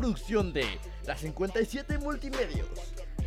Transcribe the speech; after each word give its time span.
producción 0.00 0.50
de 0.54 0.64
la 1.06 1.14
57 1.14 1.98
Multimedios. 1.98 2.66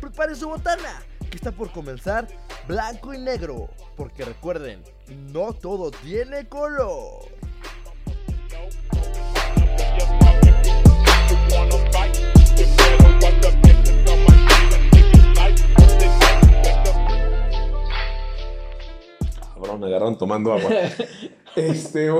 Prepare 0.00 0.34
su 0.34 0.48
botana, 0.48 1.04
que 1.30 1.36
está 1.36 1.52
por 1.52 1.70
comenzar 1.70 2.26
blanco 2.66 3.14
y 3.14 3.18
negro, 3.18 3.68
porque 3.96 4.24
recuerden, 4.24 4.82
no 5.32 5.52
todo 5.52 5.92
tiene 5.92 6.48
color. 6.48 7.26
Cabrón, 19.54 19.80
me 19.80 19.86
agarran 19.86 20.18
tomando 20.18 20.52
agua. 20.52 20.70
este, 21.54 22.10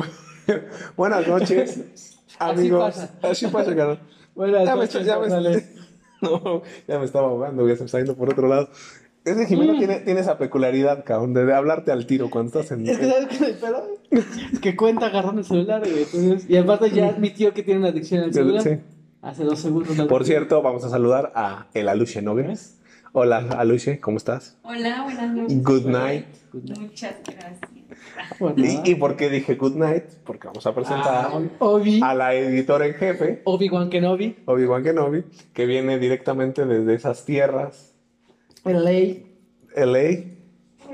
buenas 0.97 1.27
noches, 1.27 2.21
amigos. 2.39 2.95
pasa. 2.95 3.19
Así 3.21 3.49
pasa, 3.49 3.75
cabrón. 3.75 4.14
Buenas 4.35 4.65
Ya 4.65 4.75
me, 4.75 4.83
noches, 4.83 5.07
ya, 5.07 5.19
me, 5.19 5.29
carnales. 5.29 5.71
no, 6.23 6.63
ya 6.89 6.99
me 6.99 7.05
estaba 7.05 7.29
ahogando, 7.29 7.69
ya 7.69 7.75
se 7.75 7.83
me 7.83 7.87
está 7.87 7.99
yendo 7.99 8.17
por 8.17 8.31
otro 8.31 8.49
lado. 8.49 8.69
Es 9.25 9.37
que 9.37 9.47
Jimeno 9.47 9.79
tiene, 9.79 10.01
tiene 10.01 10.21
esa 10.21 10.37
peculiaridad, 10.37 11.05
cabrón, 11.05 11.33
de, 11.33 11.47
de 11.47 11.55
hablarte 11.55 11.93
al 11.93 12.07
tiro 12.07 12.29
cuando 12.29 12.59
estás 12.61 12.73
en... 12.73 12.87
Es 12.89 12.99
que 12.99 13.09
sabes 13.09 13.39
qué 13.39 13.55
pedo? 13.55 13.89
Es 14.11 14.61
que 14.61 14.77
cuenta 14.77 15.07
agarrando 15.07 15.41
el 15.41 15.47
celular, 15.47 15.81
güey. 15.81 16.03
Entonces, 16.03 16.49
y 16.49 16.57
aparte 16.57 16.91
ya 16.91 17.09
admitió 17.09 17.55
que 17.55 17.63
tiene 17.63 17.81
una 17.81 17.89
adicción 17.89 18.25
al 18.25 18.35
celular. 18.35 18.63
Sí. 18.63 18.79
Hace 19.23 19.45
dos 19.45 19.59
segundos. 19.61 19.97
Por 20.07 20.27
cierto, 20.27 20.61
vamos 20.61 20.85
a 20.85 20.91
saludar 20.91 21.33
a 21.35 21.69
el 21.73 21.89
Aluche 21.89 22.21
Nogues. 22.21 22.79
Hola, 23.13 23.39
Aluche, 23.57 23.99
¿cómo 23.99 24.19
estás? 24.19 24.59
Hola, 24.63 25.05
buenas 25.05 25.33
noches. 25.35 25.63
Good 25.63 25.87
night. 25.87 26.27
Muchas 26.53 27.15
gracias. 27.25 27.74
Bueno, 28.41 28.57
¿Y, 28.59 28.91
y 28.91 28.95
por 28.97 29.17
qué 29.17 29.29
dije 29.31 29.55
good 29.55 29.75
night? 29.77 30.05
Porque 30.25 30.47
vamos 30.49 30.67
a 30.67 30.75
presentar 30.75 31.29
ah, 31.33 31.41
Obi, 31.61 32.01
a 32.03 32.15
la 32.15 32.35
editora 32.35 32.87
en 32.87 32.95
jefe, 32.95 33.43
Obi-Wan 33.45 33.91
Kenobi, 33.91 34.37
Obi-Wan 34.47 34.83
Kenobi, 34.83 35.25
que 35.53 35.67
viene 35.67 35.99
directamente 35.99 36.65
desde 36.67 36.95
esas 36.95 37.25
tierras, 37.25 37.93
LA. 38.65 39.23
LA. 39.77 40.25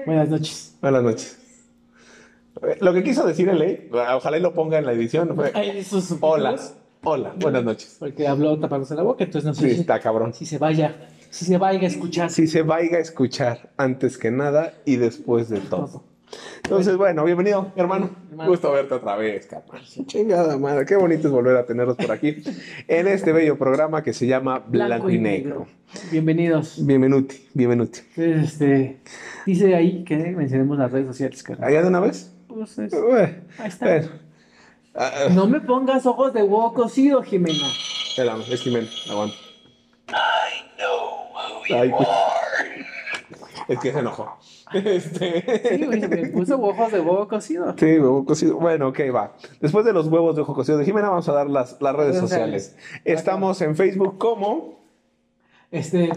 Buenas 0.06 0.28
noches. 0.28 0.76
Buenas 0.80 1.02
noches. 1.02 1.38
Eh, 2.62 2.76
Lo 2.80 2.92
que 2.92 3.02
quiso 3.02 3.26
decir 3.26 3.48
LA, 3.48 4.16
ojalá 4.16 4.38
y 4.38 4.40
lo 4.40 4.54
ponga 4.54 4.78
en 4.78 4.86
la 4.86 4.92
edición, 4.92 5.34
fue 5.34 5.52
hola, 6.20 6.56
hola, 7.02 7.32
buenas 7.38 7.64
noches. 7.64 7.96
Porque 7.98 8.26
habló 8.26 8.58
tapándose 8.58 8.94
la 8.94 9.02
boca, 9.02 9.24
entonces 9.24 9.46
no 9.46 9.54
sé 9.54 9.68
Sí, 9.68 9.74
si, 9.76 9.80
está 9.82 10.00
cabrón. 10.00 10.34
si 10.34 10.46
se 10.46 10.58
vaya, 10.58 11.08
si 11.30 11.44
se 11.44 11.58
vaya 11.58 11.80
a 11.80 11.86
escuchar. 11.86 12.30
Si 12.30 12.46
se 12.46 12.62
vaya 12.62 12.96
a 12.96 13.00
escuchar 13.00 13.70
antes 13.76 14.18
que 14.18 14.30
nada 14.30 14.74
y 14.84 14.96
después 14.96 15.48
de 15.48 15.60
todo. 15.60 16.02
Entonces, 16.62 16.96
bueno, 16.96 17.24
bienvenido, 17.24 17.72
hermano. 17.76 18.10
Hermano. 18.30 18.50
Gusto 18.50 18.70
verte 18.72 18.94
otra 18.94 19.16
vez, 19.16 19.46
carnal. 19.46 19.82
Chingada 20.06 20.56
madre, 20.56 20.86
qué 20.86 20.96
bonito 20.96 21.26
es 21.28 21.32
volver 21.32 21.56
a 21.56 21.66
tenerlos 21.66 21.96
por 21.96 22.12
aquí 22.12 22.36
en 22.86 23.08
este 23.08 23.32
bello 23.32 23.58
programa 23.58 24.02
que 24.02 24.12
se 24.12 24.26
llama 24.26 24.60
Blanco, 24.60 25.10
y 25.10 25.18
Negro. 25.18 25.66
Bienvenidos. 26.12 26.84
Bienvenuti, 26.86 27.48
bienvenuti. 27.54 28.00
Este, 28.16 29.00
dice 29.46 29.74
ahí 29.74 30.04
que 30.04 30.16
mencionemos 30.16 30.78
las 30.78 30.92
redes 30.92 31.08
sociales, 31.08 31.42
carnal. 31.42 31.68
¿Allá 31.68 31.82
de 31.82 31.88
una 31.88 32.00
vez? 32.00 32.32
Pues 32.46 32.78
es- 32.78 32.94
ahí 32.94 33.68
está. 33.68 33.86
bueno. 33.86 34.08
Ah, 34.94 35.10
No 35.32 35.46
me 35.48 35.60
pongas 35.60 36.06
ojos 36.06 36.32
de 36.32 36.42
huevo 36.42 36.72
cocido, 36.74 37.22
Jimena. 37.22 37.58
espérame, 38.08 38.42
es 38.50 38.60
Jimena, 38.60 38.88
aguanta. 39.10 39.36
Ay, 41.72 41.90
pues. 41.96 42.08
Es 43.68 43.78
que 43.78 43.92
se 43.92 43.98
enojó. 44.00 44.36
Este. 44.72 45.76
Sí, 45.76 45.84
güey, 45.84 46.00
me 46.08 46.26
puso 46.28 46.60
ojos 46.60 46.92
de 46.92 47.00
huevo 47.00 47.26
cocido. 47.28 47.74
Sí, 47.76 47.98
huevo 47.98 48.24
cocido. 48.24 48.56
Bueno, 48.56 48.88
ok, 48.88 49.00
va. 49.14 49.36
Después 49.60 49.84
de 49.84 49.92
los 49.92 50.06
huevos 50.06 50.36
de 50.36 50.42
ojo 50.42 50.54
cocido 50.54 50.78
de 50.78 50.84
Jimena, 50.84 51.08
vamos 51.08 51.28
a 51.28 51.32
dar 51.32 51.50
las, 51.50 51.80
las 51.80 51.94
redes 51.94 52.18
sociales. 52.18 52.76
Estamos 53.04 53.60
en 53.62 53.76
Facebook 53.76 54.18
como 54.18 54.80
Este, 55.70 56.10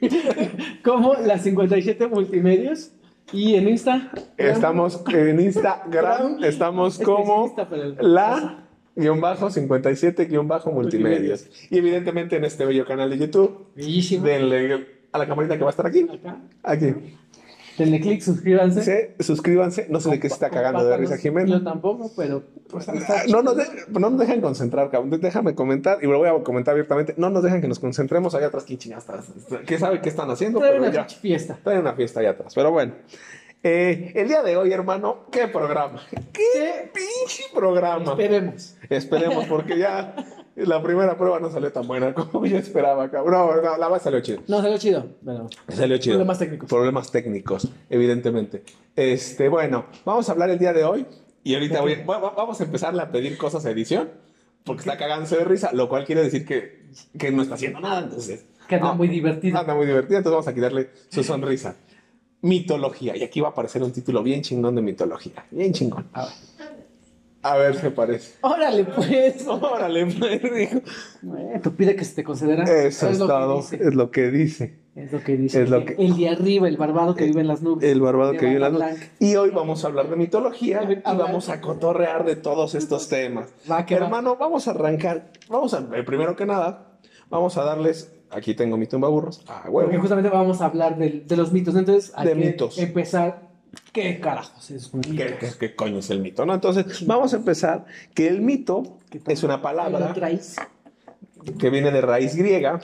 como 0.84 1.14
las 1.14 1.42
57 1.42 2.06
multimedios. 2.08 2.92
Y 3.32 3.56
en 3.56 3.68
Insta. 3.68 4.12
Estamos 4.36 5.02
en 5.08 5.40
Instagram, 5.40 6.44
estamos 6.44 6.98
como 6.98 7.56
la 7.98 8.66
guion 8.94 9.20
bajo 9.20 9.50
57 9.50 10.26
guion 10.26 10.46
bajo 10.46 10.70
multimedios. 10.70 11.48
Y 11.70 11.78
evidentemente 11.78 12.36
en 12.36 12.44
este 12.44 12.64
bello 12.64 12.86
canal 12.86 13.10
de 13.10 13.18
YouTube, 13.18 13.66
Bellísimo. 13.74 14.24
denle 14.24 14.86
a 15.10 15.18
la 15.18 15.26
camarita 15.26 15.56
que 15.56 15.64
va 15.64 15.70
a 15.70 15.70
estar 15.70 15.86
aquí. 15.86 16.06
Acá. 16.08 16.38
Aquí. 16.62 16.94
Denle 17.78 18.00
click, 18.00 18.20
suscríbanse. 18.22 18.82
Sí, 18.82 19.22
suscríbanse. 19.22 19.86
No 19.90 20.00
sé 20.00 20.10
de 20.10 20.20
qué 20.20 20.28
se 20.28 20.34
está 20.34 20.50
cagando 20.50 20.84
de 20.84 20.96
risa 20.96 21.16
Yo 21.16 21.20
Jimena. 21.22 21.62
tampoco, 21.62 22.10
pero. 22.16 22.42
Pues, 22.70 22.88
Ah, 22.88 22.94
No 23.28 23.42
nos, 23.42 23.56
de- 23.56 23.66
no 23.90 24.00
nos 24.10 24.18
dejan 24.18 24.40
concentrar, 24.40 24.90
cabrón. 24.90 25.20
Déjame 25.20 25.54
comentar 25.54 25.98
y 26.02 26.06
lo 26.06 26.18
voy 26.18 26.28
a 26.28 26.42
comentar 26.42 26.72
abiertamente. 26.72 27.14
No 27.16 27.30
nos 27.30 27.42
dejan 27.42 27.60
que 27.60 27.68
nos 27.68 27.78
concentremos 27.78 28.34
allá 28.34 28.46
atrás. 28.46 28.64
¿Quién 28.64 28.78
chingados 28.78 29.04
está? 29.08 29.58
¿Qué 29.66 29.78
sabe 29.78 30.00
qué 30.00 30.08
están 30.08 30.30
haciendo? 30.30 30.58
Trae 30.58 30.72
Pero 30.72 30.82
una 30.84 30.92
ya. 30.92 31.04
fiesta. 31.04 31.58
Trae 31.62 31.78
una 31.78 31.92
fiesta 31.94 32.20
allá 32.20 32.30
atrás. 32.30 32.52
Pero 32.54 32.72
bueno. 32.72 32.94
Eh, 33.62 34.12
el 34.14 34.28
día 34.28 34.42
de 34.42 34.56
hoy, 34.56 34.72
hermano, 34.72 35.24
¿qué 35.32 35.48
programa? 35.48 36.00
¿Qué 36.32 36.90
pinche 36.94 37.44
programa? 37.54 38.04
Esperemos. 38.12 38.76
Esperemos, 38.88 39.44
porque 39.46 39.76
ya 39.78 40.14
la 40.54 40.80
primera 40.82 41.16
prueba 41.16 41.40
no 41.40 41.50
salió 41.50 41.72
tan 41.72 41.86
buena 41.88 42.14
como 42.14 42.46
yo 42.46 42.58
esperaba, 42.58 43.10
cabrón. 43.10 43.56
No, 43.56 43.62
no, 43.62 43.76
la 43.76 43.88
base 43.88 44.04
salió 44.04 44.20
chido. 44.20 44.42
No, 44.46 44.62
salió 44.62 44.78
chido. 44.78 45.06
Pero. 45.24 45.48
Salió 45.68 45.98
chido. 45.98 46.14
Problemas 46.16 46.38
técnicos. 46.38 46.68
Problemas 46.68 47.10
técnicos, 47.10 47.68
evidentemente. 47.90 48.62
Este, 48.94 49.48
bueno, 49.48 49.86
vamos 50.04 50.28
a 50.28 50.32
hablar 50.32 50.50
el 50.50 50.58
día 50.58 50.72
de 50.72 50.84
hoy. 50.84 51.06
Y 51.42 51.54
ahorita 51.54 51.80
voy- 51.80 52.02
va- 52.08 52.18
va- 52.18 52.30
vamos 52.36 52.60
a 52.60 52.64
empezarle 52.64 53.02
a 53.02 53.10
pedir 53.10 53.36
cosas 53.36 53.66
a 53.66 53.70
edición. 53.70 54.10
Porque 54.64 54.80
está 54.80 54.96
cagándose 54.96 55.36
de 55.36 55.44
risa, 55.44 55.70
lo 55.72 55.88
cual 55.88 56.04
quiere 56.04 56.22
decir 56.22 56.44
que, 56.44 56.86
que 57.18 57.30
no 57.30 57.42
está 57.42 57.54
haciendo 57.54 57.78
nada. 57.80 58.00
Entonces, 58.00 58.46
Que 58.68 58.74
anda 58.74 58.90
Ah, 58.90 58.94
muy 58.94 59.06
divertido. 59.06 59.56
Anda 59.58 59.76
muy 59.76 59.86
divertida, 59.86 60.18
entonces 60.18 60.32
vamos 60.34 60.48
a 60.48 60.54
quitarle 60.54 60.90
su 61.08 61.22
sonrisa. 61.22 61.76
Mitología. 62.42 63.16
Y 63.16 63.22
aquí 63.22 63.40
va 63.40 63.48
a 63.48 63.50
aparecer 63.52 63.82
un 63.82 63.92
título 63.92 64.22
bien 64.22 64.42
chingón 64.42 64.74
de 64.74 64.82
mitología. 64.82 65.44
Bien 65.50 65.72
chingón. 65.72 66.06
A 66.12 66.24
ver. 66.26 66.32
A 67.42 67.56
ver 67.58 67.80
qué 67.80 67.90
parece. 67.92 68.34
Órale, 68.40 68.84
pues. 68.84 69.46
Órale, 69.46 70.06
pues, 70.06 70.42
dijo. 70.42 70.80
Tú 71.62 71.72
pide 71.76 71.94
que 71.94 72.04
se 72.04 72.16
te 72.16 72.24
considera. 72.24 72.64
Eso 72.64 73.08
es 73.08 73.18
lo 73.20 73.26
que 73.26 73.32
todo. 73.32 73.58
Es 73.60 73.94
lo 73.94 74.10
que 74.10 74.30
dice. 74.32 74.80
Es 74.96 75.12
lo 75.12 75.22
que 75.22 75.36
dice. 75.36 75.62
Es 75.62 75.70
lo 75.70 75.84
que- 75.84 75.94
El 75.96 76.16
de 76.16 76.28
arriba, 76.28 76.66
el 76.66 76.76
barbado 76.76 77.14
que 77.14 77.24
vive 77.26 77.42
en 77.42 77.46
las 77.48 77.62
nubes. 77.62 77.84
El 77.84 78.00
barbado 78.00 78.32
que 78.32 78.46
vive 78.46 78.54
en 78.56 78.60
las 78.62 78.72
nubes. 78.72 79.10
Y 79.20 79.36
hoy 79.36 79.50
vamos 79.50 79.84
a 79.84 79.88
hablar 79.88 80.10
de 80.10 80.16
mitología 80.16 80.82
y 80.90 81.02
vamos 81.04 81.48
a 81.48 81.60
cotorrear 81.60 82.24
de 82.24 82.34
todos 82.34 82.74
estos 82.74 83.08
temas. 83.08 83.50
Va, 83.70 83.86
que 83.86 83.96
va. 83.96 84.06
Hermano, 84.06 84.36
vamos 84.36 84.66
a 84.66 84.72
arrancar. 84.72 85.30
Vamos 85.48 85.72
a, 85.74 85.86
eh, 85.94 86.02
primero 86.02 86.34
que 86.34 86.46
nada, 86.46 86.98
vamos 87.30 87.56
a 87.58 87.62
darles. 87.64 88.12
Aquí 88.30 88.54
tengo 88.54 88.76
mi 88.76 88.86
tumba 88.86 89.08
burros. 89.08 89.42
Ah, 89.48 89.62
Porque 89.64 89.70
huevo. 89.88 90.00
justamente 90.00 90.28
vamos 90.30 90.60
a 90.60 90.66
hablar 90.66 90.96
de, 90.98 91.24
los 91.36 91.52
mitos. 91.52 91.74
Entonces, 91.76 92.12
hay 92.16 92.28
De 92.28 92.34
que 92.34 92.38
mitos. 92.46 92.78
empezar. 92.78 93.46
¿Qué 93.92 94.20
carajos 94.20 94.70
es 94.70 94.92
un 94.92 95.00
mito? 95.00 95.16
¿Qué, 95.16 95.36
qué- 95.38 95.50
qué 95.58 95.74
coño 95.76 95.98
es 95.98 96.10
el 96.10 96.20
mito? 96.20 96.44
¿no? 96.46 96.54
Entonces, 96.54 97.06
vamos 97.06 97.32
a 97.34 97.36
empezar 97.36 97.84
que 98.14 98.26
el 98.28 98.40
mito 98.40 98.98
es 99.26 99.42
una 99.42 99.56
¿Lo 99.56 99.62
palabra 99.62 100.12
traes? 100.14 100.56
que 101.58 101.70
viene 101.70 101.90
de 101.90 102.00
raíz 102.00 102.34
griega. 102.36 102.80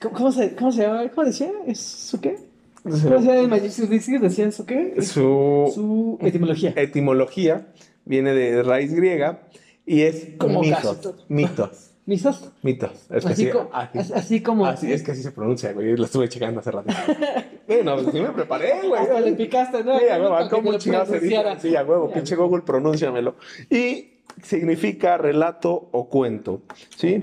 ¿Cómo, 0.00 0.14
cómo 0.14 0.32
se, 0.32 0.54
¿Cómo 0.54 0.72
se 0.72 0.82
llama? 0.82 1.08
¿Cómo 1.10 1.26
decía? 1.26 1.50
¿Es 1.66 1.80
su 1.80 2.20
qué? 2.20 2.38
¿Cómo 2.82 2.94
decía 2.96 3.40
en 3.40 3.50
Magicius 3.50 3.88
Dixie? 3.90 4.18
¿Decían 4.18 4.52
su 4.52 4.64
qué? 4.66 4.94
Su 5.02 5.70
su 5.74 6.18
etimología. 6.20 6.72
etimología 6.76 7.66
viene 8.04 8.32
de 8.32 8.62
raíz 8.62 8.94
griega 8.94 9.40
y 9.86 10.02
es 10.02 10.28
Como 10.38 10.60
mitos. 10.60 11.14
Mitos. 11.28 11.90
¿Misos? 12.06 12.50
Mitos. 12.62 12.92
Es 13.10 13.24
que 13.24 13.32
Así, 13.32 13.44
sí, 13.46 13.50
co- 13.50 13.68
así- 13.72 13.98
as- 13.98 14.10
así 14.12 14.40
como. 14.40 14.64
Así 14.64 14.92
es 14.92 15.02
que 15.02 15.10
así 15.10 15.22
se 15.22 15.32
pronuncia, 15.32 15.72
güey. 15.72 15.96
Lo 15.96 16.04
estuve 16.04 16.28
checando 16.28 16.60
hace 16.60 16.70
rato. 16.70 16.88
bueno, 17.66 17.96
pues 17.96 18.06
sí 18.12 18.20
me 18.20 18.28
preparé, 18.30 18.72
Hasta 18.74 19.14
le 19.14 19.20
güey. 19.32 19.36
picaste, 19.36 19.82
¿no? 19.82 19.98
Sí, 19.98 20.04
a 20.08 20.16
huevo, 20.20 20.36
¿cómo 20.50 20.78
chingados 20.78 21.08
se 21.08 21.18
dice? 21.20 21.36
Sí, 21.60 21.74
a 21.74 21.82
huevo, 21.84 22.10
pinche 22.12 22.36
Google, 22.36 22.62
pronúnciamelo. 22.62 23.34
Y 23.68 24.12
significa 24.42 25.16
relato 25.18 25.88
o 25.92 26.08
cuento, 26.08 26.62
¿sí? 26.96 27.20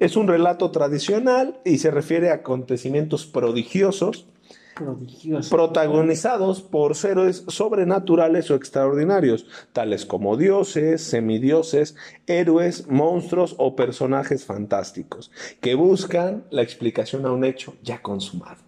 Es 0.00 0.16
un 0.16 0.26
relato 0.26 0.70
tradicional 0.72 1.60
y 1.64 1.78
se 1.78 1.90
refiere 1.92 2.30
a 2.30 2.34
acontecimientos 2.34 3.26
prodigiosos 3.26 4.26
Prodigioso. 4.74 5.50
protagonizados 5.54 6.62
por 6.62 6.96
seres 6.96 7.44
sobrenaturales 7.48 8.50
o 8.50 8.54
extraordinarios, 8.54 9.46
tales 9.72 10.04
como 10.04 10.36
dioses, 10.36 11.02
semidioses, 11.02 11.96
héroes, 12.26 12.88
monstruos 12.88 13.54
o 13.58 13.76
personajes 13.76 14.44
fantásticos, 14.44 15.30
que 15.60 15.74
buscan 15.74 16.44
la 16.50 16.62
explicación 16.62 17.24
a 17.26 17.32
un 17.32 17.44
hecho 17.44 17.74
ya 17.82 18.02
consumado. 18.02 18.62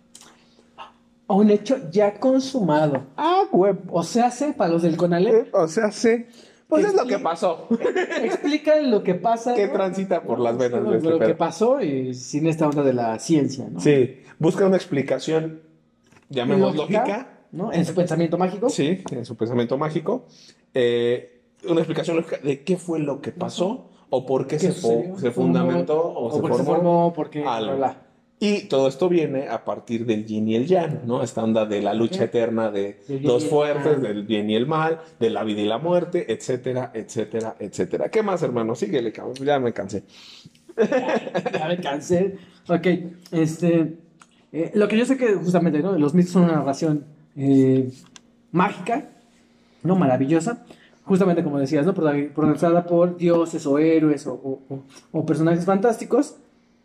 A 1.29 1.35
un 1.35 1.51
hecho 1.51 1.77
ya 1.91 2.21
consumado. 2.21 3.03
Ah, 3.17 3.43
web. 3.51 3.79
O 3.91 4.05
sea, 4.05 4.27
hace 4.27 4.53
para 4.53 4.73
los 4.73 4.83
del 4.83 4.97
Conalep. 4.97 5.53
O 5.55 5.67
sea, 5.67 5.91
sí. 5.91 6.27
Pues 6.69 6.85
es 6.85 6.95
lo 6.95 7.05
que 7.07 7.19
pasó. 7.19 7.69
Explican 8.23 8.91
lo 8.91 9.03
que 9.03 9.15
pasa. 9.15 9.55
que 9.55 9.67
¿no? 9.67 9.73
transita 9.73 10.23
por 10.23 10.39
las 10.41 10.57
venas 10.57 10.83
Lo, 10.83 10.91
de 10.93 10.97
este 10.99 11.11
lo 11.11 11.19
que 11.19 11.25
pedo. 11.27 11.37
pasó 11.37 11.81
y 11.81 12.15
sin 12.15 12.47
esta 12.47 12.69
onda 12.69 12.83
de 12.83 12.93
la 12.93 13.19
ciencia, 13.19 13.67
¿no? 13.71 13.81
Sí, 13.81 14.21
busca 14.39 14.67
una 14.67 14.77
explicación, 14.77 15.63
llamemos 16.29 16.75
Lógica, 16.77 17.01
lógica. 17.01 17.39
¿no? 17.53 17.73
En 17.73 17.85
su 17.87 17.95
pensamiento 17.95 18.39
mágico. 18.39 18.69
Sí, 18.71 19.03
en 19.11 19.25
su 19.25 19.37
pensamiento 19.37 19.77
mágico. 19.79 20.27
eh, 20.75 21.33
una 21.69 21.81
explicación 21.81 22.17
lógica 22.19 22.39
de 22.43 22.63
qué 22.63 22.77
fue 22.77 22.99
lo 22.99 23.21
que 23.21 23.33
pasó 23.33 23.91
o 24.11 24.27
por 24.27 24.47
qué 24.47 24.57
¿Qué 24.59 24.71
se, 24.73 24.87
fo- 24.87 25.17
se 25.19 25.31
fundamentó 25.31 26.13
o, 26.15 26.31
se 26.33 26.41
porque 26.41 26.63
formó. 26.63 27.13
porque 27.15 27.45
algo. 27.45 27.77
bla, 27.77 27.77
bla. 27.77 28.03
Y 28.39 28.65
todo 28.69 28.87
esto 28.87 29.09
viene 29.09 29.49
a 29.49 29.65
partir 29.65 30.05
del 30.05 30.27
yin 30.27 30.47
y 30.49 30.57
el 30.57 30.67
yang, 30.67 31.07
¿no? 31.07 31.23
Esta 31.23 31.43
onda 31.43 31.65
de 31.65 31.81
la 31.81 31.95
lucha 31.95 32.25
eterna 32.25 32.71
de 32.71 33.01
dos 33.23 33.47
fuerzas, 33.47 34.03
del 34.03 34.25
bien 34.25 34.51
y 34.51 34.55
el 34.55 34.67
mal, 34.67 35.01
de 35.19 35.31
la 35.31 35.43
vida 35.43 35.63
y 35.63 35.65
la 35.65 35.79
muerte, 35.79 36.31
etcétera, 36.31 36.91
etcétera, 36.93 37.57
etcétera. 37.59 38.11
¿Qué 38.11 38.23
más, 38.23 38.43
hermano? 38.43 38.75
Síguele, 38.75 39.11
cabrón. 39.11 39.37
Ya 39.43 39.59
me 39.59 39.73
cansé. 39.73 40.05
Ya 40.77 41.69
me 41.69 41.79
cansé. 41.81 42.37
Ok, 42.69 42.87
este. 43.33 43.97
Eh, 44.53 44.71
lo 44.75 44.89
que 44.89 44.97
yo 44.99 45.05
sé 45.07 45.17
que 45.17 45.35
justamente, 45.35 45.81
¿no? 45.81 45.97
Los 45.99 46.15
mitos 46.15 46.33
son 46.33 46.45
una 46.45 46.55
narración 46.55 47.05
eh, 47.37 47.91
mágica, 48.53 49.05
¿no? 49.83 49.97
Maravillosa. 49.97 50.65
Justamente 51.05 51.45
como 51.45 51.59
decías, 51.59 51.87
¿no? 51.87 51.95
Prota- 51.95 52.13
Protagonizada 52.35 52.85
por 52.87 53.17
dioses 53.17 53.65
o 53.67 53.79
héroes 53.79 54.27
o, 54.27 54.35
o- 54.35 54.61
o- 54.69 54.83
o 55.13 55.27
personajes 55.27 55.65
fantásticos. 55.65 56.37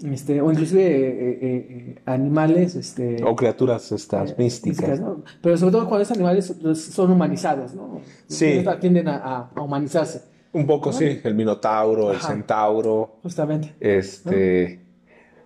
Este, 0.04 0.42
o 0.42 0.52
inclusive 0.52 0.84
eh, 0.84 0.90
eh, 0.90 1.38
eh, 1.42 1.96
animales, 2.08 2.76
este. 2.76 3.24
O 3.24 3.36
criaturas 3.36 3.92
estas 3.92 4.32
eh, 4.32 4.36
místicas. 4.38 5.00
¿no? 5.00 5.24
Pero 5.44 5.58
sobre 5.58 5.72
todo 5.74 5.88
cuando 5.88 6.02
esos 6.02 6.18
animales 6.18 6.56
son 6.76 7.12
humanizados, 7.12 7.76
¿no? 7.76 8.02
Sí. 8.28 8.64
Tienden 8.80 9.08
a, 9.08 9.50
a- 9.56 9.62
humanizarse, 9.62 10.24
Un 10.54 10.66
poco, 10.66 10.92
sí. 10.92 11.20
El 11.24 11.36
minotauro, 11.36 12.10
el 12.12 12.18
Ajá. 12.18 12.30
centauro, 12.30 13.18
justamente. 13.22 13.74
este... 13.80 14.81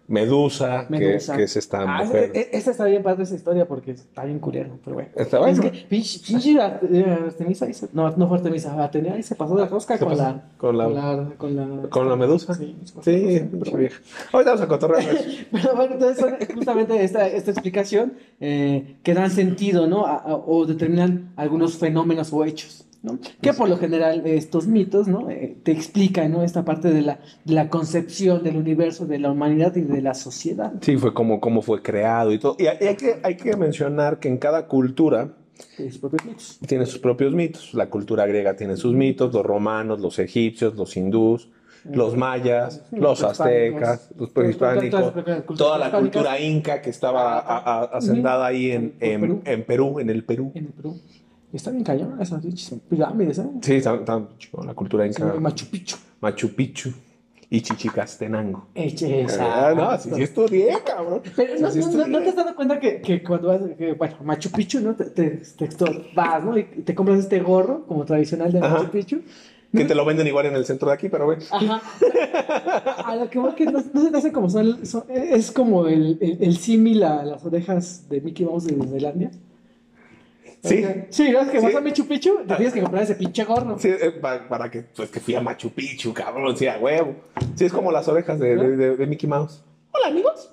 Medusa, 0.07 0.85
que- 0.87 0.99
Medusa. 0.99 1.35
Que, 1.35 1.43
es 1.43 1.55
esta 1.55 1.81
Ah, 1.81 2.03
mujer. 2.03 2.31
e- 2.33 2.39
e- 2.39 2.49
esta 2.53 2.71
está 2.71 2.85
bien 2.85 3.01
padre 3.01 3.23
esa 3.23 3.35
historia 3.35 3.67
porque 3.67 3.91
está 3.91 4.23
bien 4.23 4.39
culero, 4.39 4.77
pero 4.83 4.95
bueno. 4.95 5.09
Está 5.15 5.39
bueno. 5.39 5.53
Es 5.53 5.59
que 5.59 5.85
pinche 5.89 6.19
pinche 6.25 6.61
Ar- 6.61 6.79
Artemisa, 7.25 7.67
no, 7.93 8.11
no 8.15 8.27
fue 8.27 8.37
Artemisa, 8.37 8.83
Atenea 8.83 9.13
ahí 9.15 9.23
se 9.23 9.35
pasó 9.35 9.55
de 9.55 9.65
rosca 9.65 9.97
Se 9.97 10.05
con 10.05 10.17
la, 10.17 10.43
con 10.57 10.77
la- 10.77 10.85
con 10.85 10.95
la, 10.95 11.29
con 11.37 11.55
la, 11.55 11.89
¿Con 11.89 12.09
la 12.09 12.15
medusa? 12.15 12.53
Sí, 12.53 12.75
Sí, 13.01 13.39
rosca, 13.39 13.57
pero 13.63 13.77
vieja. 13.77 13.99
Ahorita 14.31 14.51
vamos 14.51 14.61
a 14.65 14.67
cotorrear 14.67 15.01
eso. 15.15 15.23
Pero 15.51 15.75
bueno, 15.75 15.93
entonces 15.93 16.17
son 16.19 16.35
justamente 16.55 17.03
esta, 17.03 17.27
esta 17.27 17.51
explicación 17.51 18.13
eh, 18.39 18.97
que 19.03 19.13
dan 19.13 19.31
sentido, 19.31 19.87
¿no? 19.87 20.05
A- 20.05 20.17
a- 20.17 20.35
o 20.35 20.65
determinan 20.65 21.31
algunos 21.35 21.77
fenómenos 21.77 22.31
o 22.31 22.43
hechos, 22.45 22.85
¿no? 23.05 23.19
Que 23.41 23.53
por 23.53 23.69
lo 23.69 23.77
general 23.77 24.21
estos 24.25 24.67
mitos, 24.67 25.07
¿no? 25.07 25.29
Eh, 25.29 25.55
te 25.63 25.71
explican, 25.71 26.31
¿no? 26.31 26.43
Esta 26.43 26.65
parte 26.65 26.91
de 26.91 27.01
la, 27.01 27.19
de 27.45 27.53
la 27.53 27.69
concepción 27.69 28.43
del 28.43 28.57
universo, 28.57 29.05
de 29.05 29.19
la 29.19 29.31
humanidad 29.31 29.75
y 29.75 29.81
de 29.81 30.01
la 30.01 30.13
sociedad. 30.13 30.73
Sí, 30.81 30.97
fue 30.97 31.13
como, 31.13 31.39
como 31.39 31.61
fue 31.61 31.81
creado 31.81 32.31
y 32.33 32.39
todo. 32.39 32.55
Y 32.59 32.67
hay, 32.67 32.87
hay 32.87 32.95
que, 32.95 33.15
hay 33.23 33.37
que 33.37 33.55
mencionar 33.55 34.19
que 34.19 34.27
en 34.27 34.37
cada 34.37 34.67
cultura 34.67 35.33
de 35.77 35.89
sus 35.89 35.99
propios 36.01 36.25
mitos. 36.25 36.59
tiene 36.67 36.85
sus 36.85 36.99
propios 36.99 37.33
mitos. 37.33 37.73
La 37.73 37.89
cultura 37.89 38.25
griega 38.25 38.55
tiene 38.55 38.75
sus 38.75 38.93
mitos, 38.93 39.33
los 39.33 39.45
romanos, 39.45 40.01
los 40.01 40.19
egipcios, 40.19 40.75
los 40.75 40.97
hindús, 40.97 41.49
los 41.85 42.17
mayas, 42.17 42.83
los 42.91 43.21
los 43.21 43.23
aztecas, 43.23 44.09
los 44.17 44.31
prehispánicos, 44.31 45.13
toda 45.55 45.77
la 45.77 45.91
cultura 45.91 46.39
inca 46.41 46.81
que 46.81 46.89
estaba 46.89 47.37
a- 47.39 47.57
a- 47.59 47.83
asentada 47.83 48.47
ahí 48.47 48.71
en, 48.71 48.95
en- 48.99 49.41
en 49.45 49.63
Perú, 49.65 49.99
en 49.99 50.09
el 50.09 50.25
Perú. 50.25 50.51
En 50.55 50.65
el 50.65 50.71
Perú. 50.73 50.99
Está 51.55 51.71
bien 51.71 51.83
cañón 51.83 52.21
esas 52.21 52.41
pinches 52.43 52.73
pirámides, 52.89 53.39
¿eh? 53.39 53.47
Sí, 53.61 53.73
está, 53.75 53.95
está 53.95 54.21
la 54.65 54.73
cultura 54.73 55.05
Sí, 55.05 55.09
inca, 55.11 55.33
Machu 55.39 55.65
Picchu. 55.67 55.95
Machu 56.19 56.49
Picchu 56.53 56.91
y 57.49 57.61
Chichicastenango. 57.61 58.67
Eche 58.75 59.25
Ah, 59.39 59.73
no, 59.75 59.97
sí, 59.97 60.09
sí 60.13 60.23
estudié, 60.23 60.75
cabrón. 60.85 61.21
Pero 61.35 61.53
no, 61.59 61.71
Sí 61.71 61.79
no- 61.79 61.85
no- 61.85 61.91
estudié. 61.91 62.07
¿no 62.09 62.19
te 62.23 62.29
has 62.29 62.35
dado 62.35 62.55
cuenta 62.55 62.79
que, 62.79 63.01
que 63.01 63.23
cuando 63.23 63.47
vas, 63.49 63.61
que, 63.77 63.93
bueno, 63.93 64.15
Machu 64.23 64.49
Picchu, 64.51 64.81
¿no? 64.81 64.95
Te, 64.95 65.05
te, 65.05 65.29
te- 65.29 65.67
vas, 66.15 66.43
¿no? 66.43 66.57
Y 66.57 66.63
te 66.63 66.93
compras 66.93 67.19
este 67.19 67.39
gorro 67.39 67.85
como 67.85 68.03
tradicional 68.03 68.51
de 68.51 68.59
Ajá. 68.59 68.75
Machu 68.79 68.91
Picchu. 68.91 69.21
Que 69.71 69.83
te 69.85 69.93
lo 69.95 70.05
venden 70.05 70.25
igual 70.27 70.45
en 70.45 70.55
el 70.55 70.65
centro 70.65 70.87
de 70.87 70.93
aquí, 70.93 71.09
pero 71.09 71.25
bueno. 71.25 71.43
Ajá. 71.51 71.81
A 73.05 73.15
lo 73.15 73.29
que 73.29 73.39
voy 73.39 73.53
que 73.55 73.65
no, 73.65 73.83
no 73.93 74.01
se 74.03 74.09
te 74.11 74.17
hace 74.17 74.31
como 74.31 74.49
son, 74.49 74.85
son- 74.85 75.03
es 75.09 75.51
como 75.51 75.87
el, 75.87 76.17
el, 76.21 76.37
el 76.41 76.57
símil 76.57 77.03
a 77.03 77.23
las 77.25 77.43
orejas 77.45 78.07
de 78.09 78.21
Mickey 78.21 78.45
Mouse 78.45 78.65
de 78.65 78.75
Disneylandia. 78.75 79.31
Sí. 80.67 80.85
Sí, 81.09 81.31
¿no? 81.31 81.39
Es 81.41 81.49
que 81.49 81.59
Sí. 81.59 81.65
vas 81.65 81.75
a 81.75 81.81
Machu 81.81 82.07
Picchu, 82.07 82.37
te 82.47 82.55
tienes 82.55 82.73
que 82.73 82.81
comprar 82.81 83.03
ese 83.03 83.15
pinche 83.15 83.43
gorro. 83.43 83.77
Sí, 83.79 83.89
eh, 83.89 84.11
pa- 84.19 84.47
para, 84.47 84.69
que, 84.69 84.81
pues 84.95 85.09
que 85.09 85.19
fui 85.19 85.35
a 85.35 85.41
Machu 85.41 85.69
Picchu, 85.71 86.13
cabrón, 86.13 86.55
sí, 86.57 86.67
a 86.67 86.77
huevo. 86.77 87.15
Sí, 87.55 87.65
es 87.65 87.71
como 87.73 87.91
las 87.91 88.07
orejas 88.07 88.39
de, 88.39 88.55
de- 88.55 88.75
de- 88.75 88.95
de 88.97 89.07
Mickey 89.07 89.29
Mouse. 89.29 89.63
Hola, 89.97 90.07
amigos. 90.07 90.49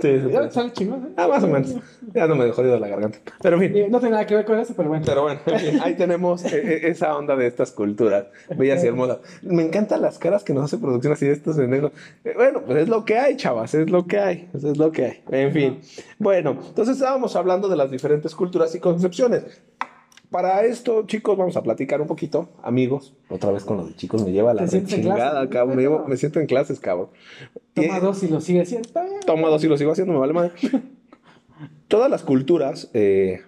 Sí, 0.00 0.20
sí, 0.20 0.30
Ya. 0.30 0.50
Sale 0.50 0.72
chingón, 0.72 1.06
¿eh? 1.06 1.12
Ah, 1.16 1.26
más 1.26 1.42
o 1.42 1.48
menos. 1.48 1.74
Ya 2.12 2.26
no 2.26 2.36
me 2.36 2.44
dejó 2.44 2.56
jodido 2.56 2.78
la 2.78 2.88
garganta. 2.88 3.18
Pero 3.42 3.56
en 3.56 3.62
fin. 3.62 3.76
Eh, 3.76 3.88
No 3.90 3.98
tiene 3.98 4.12
nada 4.12 4.26
que 4.26 4.36
ver 4.36 4.44
con 4.44 4.58
eso, 4.58 4.74
pero 4.76 4.88
bueno. 4.88 5.04
Pero 5.04 5.22
bueno, 5.22 5.40
ahí 5.82 5.94
tenemos 5.96 6.44
eh, 6.44 6.50
eh, 6.54 6.80
esa 6.84 7.16
onda 7.16 7.34
de 7.34 7.46
estas 7.46 7.72
culturas 7.72 8.26
bellas 8.56 8.84
y 8.84 8.86
hermosas. 8.86 9.18
Me 9.42 9.62
encantan 9.64 10.02
las 10.02 10.18
caras 10.18 10.44
que 10.44 10.52
nos 10.54 10.64
hace 10.64 10.78
producción 10.78 11.12
así 11.12 11.26
de 11.26 11.32
estos 11.32 11.56
pendejos. 11.56 11.92
Bueno, 12.36 12.62
pues 12.64 12.78
es 12.78 12.88
lo 12.88 13.04
que 13.04 13.18
hay, 13.18 13.36
chavas, 13.36 13.74
es 13.74 13.90
lo 13.90 14.06
que 14.06 14.18
hay, 14.18 14.48
pues 14.52 14.62
es 14.64 14.76
lo 14.76 14.92
que 14.92 15.04
hay. 15.04 15.22
En 15.30 15.52
fin. 15.52 15.80
Bueno, 16.18 16.50
entonces 16.50 16.96
estábamos 16.96 17.34
hablando 17.36 17.68
de 17.68 17.76
las 17.76 17.90
diferentes 17.90 18.34
culturas 18.34 18.74
y 18.74 18.80
concepciones. 18.80 19.44
Para 20.30 20.64
esto, 20.64 21.06
chicos, 21.06 21.36
vamos 21.36 21.56
a 21.56 21.62
platicar 21.62 22.00
un 22.00 22.08
poquito, 22.08 22.48
amigos. 22.62 23.14
Otra 23.28 23.52
vez 23.52 23.64
con 23.64 23.76
los 23.76 23.88
de 23.88 23.94
chicos 23.94 24.24
me 24.24 24.32
lleva 24.32 24.52
la 24.52 24.66
chingada, 24.66 25.48
cabrón. 25.48 25.76
Me, 25.76 25.82
llevo- 25.82 26.00
¿no? 26.00 26.08
me 26.08 26.16
siento 26.16 26.40
en 26.40 26.46
clases, 26.46 26.80
cabrón. 26.80 27.08
Toma 27.72 27.98
Y- 27.98 28.00
dos 28.00 28.22
y 28.24 28.28
lo 28.28 28.40
sigue 28.40 28.62
haciendo. 28.62 28.88
Toma 29.26 29.48
dos 29.48 29.62
y 29.62 29.68
lo 29.68 29.76
sigo 29.76 29.92
haciendo, 29.92 30.12
me 30.12 30.18
vale 30.18 30.32
madre. 30.32 30.50
Todas 31.88 32.10
las 32.10 32.22
culturas 32.24 32.90
eh, 32.94 33.42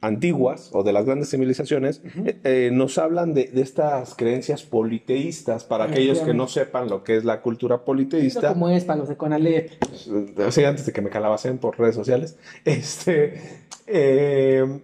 antiguas 0.00 0.70
o 0.72 0.84
de 0.84 0.92
las 0.92 1.04
grandes 1.04 1.30
civilizaciones 1.30 2.00
eh, 2.24 2.38
eh, 2.44 2.70
nos 2.72 2.96
hablan 2.98 3.34
de, 3.34 3.44
de 3.46 3.62
estas 3.62 4.14
creencias 4.14 4.62
politeístas. 4.62 5.64
Para 5.64 5.84
aquellos 5.84 6.20
que 6.20 6.32
no 6.32 6.46
sepan 6.46 6.88
lo 6.88 7.02
que 7.02 7.16
es 7.16 7.24
la 7.24 7.40
cultura 7.42 7.84
politeísta, 7.84 8.48
como 8.52 8.68
es 8.70 8.84
para 8.84 9.00
los 9.00 9.08
de 9.08 9.16
Conalep. 9.16 9.72
eh, 9.82 10.50
sí, 10.50 10.62
antes 10.64 10.86
de 10.86 10.92
que 10.92 11.02
me 11.02 11.10
calabacen 11.10 11.58
por 11.58 11.76
redes 11.78 11.96
sociales, 11.96 12.36
este, 12.64 13.40
eh, 13.88 14.80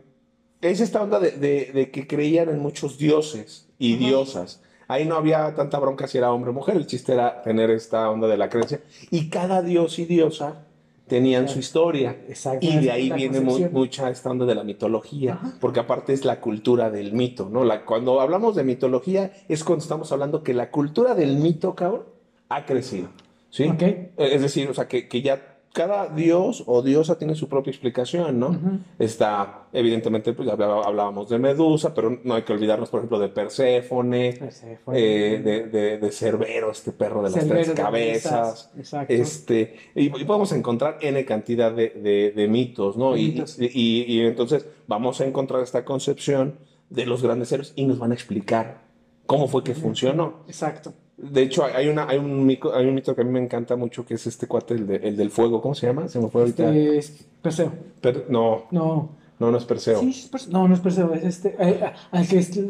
es 0.60 0.80
esta 0.80 1.02
onda 1.02 1.18
de, 1.20 1.32
de- 1.32 1.70
de 1.72 1.90
que 1.90 2.06
creían 2.06 2.48
en 2.48 2.58
muchos 2.60 2.98
dioses 2.98 3.68
y 3.78 3.96
diosas. 3.96 4.62
Ahí 4.88 5.04
no 5.04 5.16
había 5.16 5.54
tanta 5.54 5.78
bronca 5.78 6.06
si 6.06 6.16
era 6.18 6.32
hombre 6.32 6.50
o 6.50 6.52
mujer, 6.52 6.76
el 6.76 6.86
chiste 6.86 7.12
era 7.12 7.42
tener 7.42 7.70
esta 7.70 8.08
onda 8.10 8.28
de 8.28 8.36
la 8.36 8.48
creencia. 8.48 8.80
Y 9.10 9.28
cada 9.30 9.60
dios 9.62 9.98
y 9.98 10.04
diosa 10.04 10.62
tenían 11.08 11.48
su 11.48 11.58
historia. 11.58 12.16
Exacto. 12.28 12.64
Y 12.66 12.76
de 12.78 12.90
ahí 12.92 13.08
La 13.08 13.16
viene 13.16 13.40
mu- 13.40 13.58
mucha 13.70 14.10
esta 14.10 14.30
onda 14.30 14.44
de 14.46 14.54
la 14.54 14.62
mitología, 14.64 15.34
Ajá. 15.34 15.54
porque 15.60 15.80
aparte 15.80 16.12
es 16.12 16.24
la 16.24 16.40
cultura 16.40 16.90
del 16.90 17.12
mito, 17.12 17.48
¿no? 17.50 17.64
La, 17.64 17.84
cuando 17.84 18.20
hablamos 18.20 18.54
de 18.56 18.62
mitología 18.64 19.32
es 19.48 19.62
cuando 19.64 19.82
estamos 19.82 20.10
hablando 20.12 20.42
que 20.42 20.54
la 20.54 20.70
cultura 20.70 21.14
del 21.14 21.36
mito, 21.36 21.74
cabrón, 21.74 22.04
ha 22.48 22.64
crecido, 22.64 23.08
¿sí? 23.50 23.64
Ok. 23.68 23.82
Eh, 23.82 24.10
Es 24.16 24.40
decir, 24.42 24.68
o 24.70 24.74
sea, 24.74 24.86
que, 24.88 25.08
que 25.08 25.20
ya 25.22 25.55
cada 25.76 26.08
dios 26.08 26.64
o 26.66 26.80
diosa 26.80 27.18
tiene 27.18 27.34
su 27.34 27.50
propia 27.50 27.70
explicación, 27.70 28.40
¿no? 28.40 28.58
Está, 28.98 29.66
evidentemente, 29.74 30.32
pues 30.32 30.48
hablábamos 30.48 31.28
de 31.28 31.38
Medusa, 31.38 31.92
pero 31.94 32.18
no 32.24 32.34
hay 32.34 32.42
que 32.44 32.54
olvidarnos, 32.54 32.88
por 32.88 33.00
ejemplo, 33.00 33.18
de 33.18 33.28
Perséfone, 33.28 34.32
Perséfone. 34.38 34.98
eh, 34.98 35.38
de, 35.40 35.66
de, 35.66 35.98
de 35.98 36.10
Cerbero, 36.12 36.70
este 36.70 36.92
perro 36.92 37.18
de 37.22 37.24
las 37.24 37.34
Cerbero 37.34 37.54
tres 37.56 37.68
de 37.68 37.74
cabezas. 37.74 38.70
Exacto. 38.78 39.12
Este, 39.12 39.76
y, 39.94 40.06
y 40.06 40.24
podemos 40.24 40.50
encontrar 40.52 40.96
N 41.02 41.22
cantidad 41.26 41.70
de, 41.72 42.46
mitos, 42.48 42.96
¿no? 42.96 43.12
Mitos. 43.12 43.58
y- 43.60 44.04
y 44.08 44.20
entonces 44.22 44.66
vamos 44.86 45.20
a 45.20 45.26
encontrar 45.26 45.62
esta 45.62 45.84
concepción 45.84 46.58
de 46.88 47.04
los 47.04 47.22
grandes 47.22 47.52
héroes 47.52 47.74
y 47.76 47.84
nos 47.84 47.98
van 47.98 48.12
a 48.12 48.14
explicar 48.14 48.78
cómo 49.26 49.46
fue 49.46 49.62
que 49.62 49.74
funcionó. 49.74 50.44
Exacto. 50.46 50.94
De 51.16 51.42
hecho, 51.42 51.64
hay, 51.64 51.88
una, 51.88 52.06
hay, 52.08 52.18
un 52.18 52.44
mito, 52.44 52.74
hay 52.74 52.86
un 52.86 52.94
mito 52.94 53.14
que 53.14 53.22
a 53.22 53.24
mí 53.24 53.30
me 53.30 53.40
encanta 53.42 53.74
mucho, 53.76 54.04
que 54.04 54.14
es 54.14 54.26
este 54.26 54.46
cuate, 54.46 54.74
el, 54.74 54.86
de- 54.86 54.96
el 54.96 55.16
del 55.16 55.30
fuego. 55.30 55.62
¿Cómo 55.62 55.74
se 55.74 55.86
llama? 55.86 56.08
Se 56.08 56.18
me 56.20 56.28
fue 56.28 56.42
ahorita. 56.42 56.68
Este 56.74 56.98
es 56.98 57.26
Perseo. 57.40 57.72
Per- 58.02 58.26
no, 58.28 58.64
No. 58.70 59.10
no, 59.38 59.50
no 59.50 59.56
es 59.56 59.64
Perseo. 59.64 60.00
Sí, 60.00 60.10
es 60.10 60.26
Perseo. 60.26 60.52
No, 60.52 60.68
no 60.68 60.74
es 60.74 60.80
Perseo. 60.80 61.14
Es 61.14 61.24
este. 61.24 61.56
eh, 61.58 61.80
al 62.10 62.28
que 62.28 62.38
es- 62.38 62.60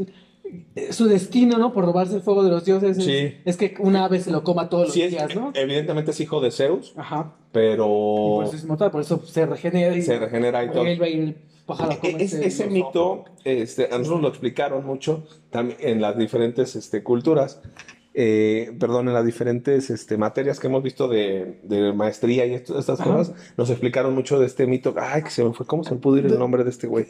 su 0.90 1.06
destino, 1.06 1.58
¿no? 1.58 1.72
Por 1.72 1.84
robarse 1.84 2.14
el 2.14 2.22
fuego 2.22 2.44
de 2.44 2.50
los 2.50 2.64
dioses. 2.64 2.98
Es, 2.98 3.04
Sí. 3.04 3.34
es 3.44 3.56
que 3.56 3.74
una 3.80 4.04
ave 4.04 4.20
se 4.20 4.30
lo 4.30 4.44
coma 4.44 4.68
todos 4.68 4.84
los 4.86 4.92
Sí, 4.94 5.04
días, 5.08 5.34
¿no? 5.34 5.50
evidentemente 5.54 6.12
es 6.12 6.20
hijo 6.20 6.40
de 6.40 6.52
Zeus, 6.52 6.92
Ajá. 6.96 7.32
Y 7.36 7.42
pero 7.52 7.84
por 7.86 8.44
eso 8.44 8.54
es 8.56 8.62
inmortal, 8.62 8.90
por 8.92 9.00
eso 9.00 9.20
se 9.26 9.44
regenera 9.44 9.96
y 9.96 10.02
se 10.02 10.18
regenera 10.20 10.62
y 10.64 10.70
todo. 10.70 10.86
y 10.86 10.90
el 11.00 11.36
pájaro 11.66 11.92
E- 11.92 11.98
come 11.98 12.22
es- 12.22 12.32
ese- 12.34 12.46
ese 12.46 12.66
mito, 12.68 13.24
este, 13.42 13.86
a 13.92 13.98
nosotros 13.98 14.22
lo 14.22 14.28
explicaron 14.28 14.86
mucho 14.86 15.24
también 15.50 15.78
en 15.80 16.00
las 16.00 16.16
diferentes 16.16 16.76
este, 16.76 17.02
culturas, 17.02 17.60
eh, 18.18 18.74
perdón, 18.80 19.08
en 19.08 19.14
las 19.14 19.26
diferentes 19.26 19.90
este, 19.90 20.16
materias 20.16 20.58
que 20.58 20.68
hemos 20.68 20.82
visto 20.82 21.06
de, 21.06 21.60
de 21.64 21.92
maestría 21.92 22.46
y 22.46 22.54
esto- 22.54 22.78
estas 22.78 22.98
Ajá. 22.98 23.14
cosas, 23.14 23.34
nos 23.58 23.68
explicaron 23.68 24.14
mucho 24.14 24.38
de 24.40 24.46
este 24.46 24.66
mito. 24.66 24.94
Ay, 24.98 25.22
que 25.22 25.30
se 25.30 25.44
me 25.44 25.52
fue, 25.52 25.66
¿cómo 25.66 25.84
se 25.84 25.94
me 25.94 26.00
pudo 26.00 26.16
ir 26.16 26.24
el 26.26 26.38
nombre 26.38 26.64
de 26.64 26.70
este 26.70 26.86
güey? 26.86 27.06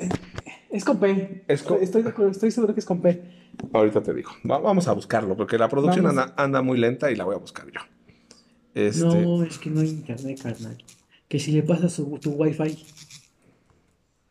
Es 0.68 0.84
con 0.84 0.98
P. 0.98 1.44
Es 1.46 1.62
con- 1.62 1.80
Estoy, 1.80 2.04
estoy 2.30 2.50
seguro 2.50 2.74
que 2.74 2.80
es 2.80 2.86
con 2.86 3.00
P. 3.00 3.22
Ahorita 3.72 4.02
te 4.02 4.12
digo. 4.12 4.30
Va- 4.50 4.58
vamos 4.58 4.88
a 4.88 4.92
buscarlo, 4.92 5.36
porque 5.36 5.56
la 5.58 5.68
producción 5.68 6.06
anda, 6.08 6.34
anda 6.36 6.60
muy 6.60 6.76
lenta 6.76 7.10
y 7.12 7.14
la 7.16 7.24
voy 7.24 7.36
a 7.36 7.38
buscar 7.38 7.66
yo. 7.66 7.80
Este, 8.74 9.04
No, 9.06 9.44
es 9.44 9.58
que 9.58 9.70
no 9.70 9.80
hay 9.80 9.88
internet, 9.90 10.40
carnal. 10.42 10.76
Que 11.28 11.38
si 11.38 11.52
le 11.52 11.62
pasas 11.62 11.94
tu 12.20 12.30
wifi. 12.32 12.84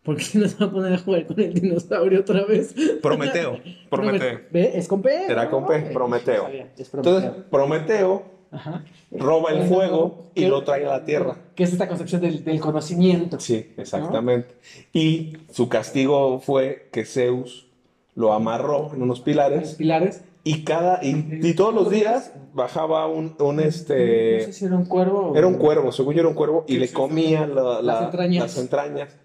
Porque 0.06 0.22
si 0.24 0.38
no 0.38 0.48
se 0.48 0.56
va 0.58 0.68
a 0.68 0.72
poner 0.72 0.94
a 0.94 0.98
jugar 1.00 1.26
con 1.26 1.40
el 1.40 1.54
dinosaurio 1.54 2.20
otra 2.22 2.46
vez. 2.46 2.76
Prometeo, 3.02 3.60
Prometeo. 3.90 4.40
Ve, 4.52 4.72
es 4.78 4.88
con 4.88 5.02
P. 5.02 5.26
Era 5.28 5.50
con 5.50 5.66
P, 5.66 5.82
¿no? 5.82 5.92
Prometeo. 5.94 6.48
Entonces, 6.94 7.32
Prometeo 7.50 8.24
Ajá. 8.52 8.86
roba 9.12 9.52
el 9.52 9.64
fuego 9.64 10.30
y 10.36 10.42
¿Qué? 10.44 10.48
lo 10.50 10.64
trae 10.64 10.86
a 10.86 10.90
la 10.90 11.06
tierra. 11.06 11.38
Que 11.56 11.64
es 11.64 11.74
esta 11.74 11.88
concepción 11.88 12.22
del, 12.22 12.44
del 12.44 12.60
conocimiento. 12.60 13.40
Sí, 13.40 13.74
exactamente. 13.78 14.54
Y 14.94 15.38
su 15.52 15.68
castigo 15.70 16.40
fue 16.40 16.88
que 16.92 17.04
Zeus 17.04 17.68
lo 18.14 18.32
amarró 18.32 18.92
en 18.94 19.02
unos 19.02 19.18
Los 19.18 19.22
pilares 19.22 19.74
pilares. 19.74 20.22
y 20.44 20.64
cada 20.64 21.04
y, 21.04 21.40
y 21.42 21.54
todos 21.56 21.74
los 21.74 21.90
días 21.90 22.32
bajaba 22.54 23.08
un, 23.08 23.36
un, 23.40 23.56
no 23.58 23.62
sé 23.64 23.68
este 23.68 24.54
si 24.54 24.66
era 24.66 24.76
un 24.78 24.86
cuervo. 24.86 25.34
era 25.36 25.48
un 25.48 25.56
cuervo, 25.56 25.92
según 25.92 26.14
yo 26.14 26.20
era 26.22 26.30
un 26.30 26.36
cuervo 26.36 26.64
y 26.68 26.78
le 26.78 26.90
comía 26.94 27.46
la- 27.48 27.64
la- 27.64 27.82
Las 27.82 28.04
entrañas. 28.06 28.44
las 28.44 28.58
entrañas. 28.58 29.18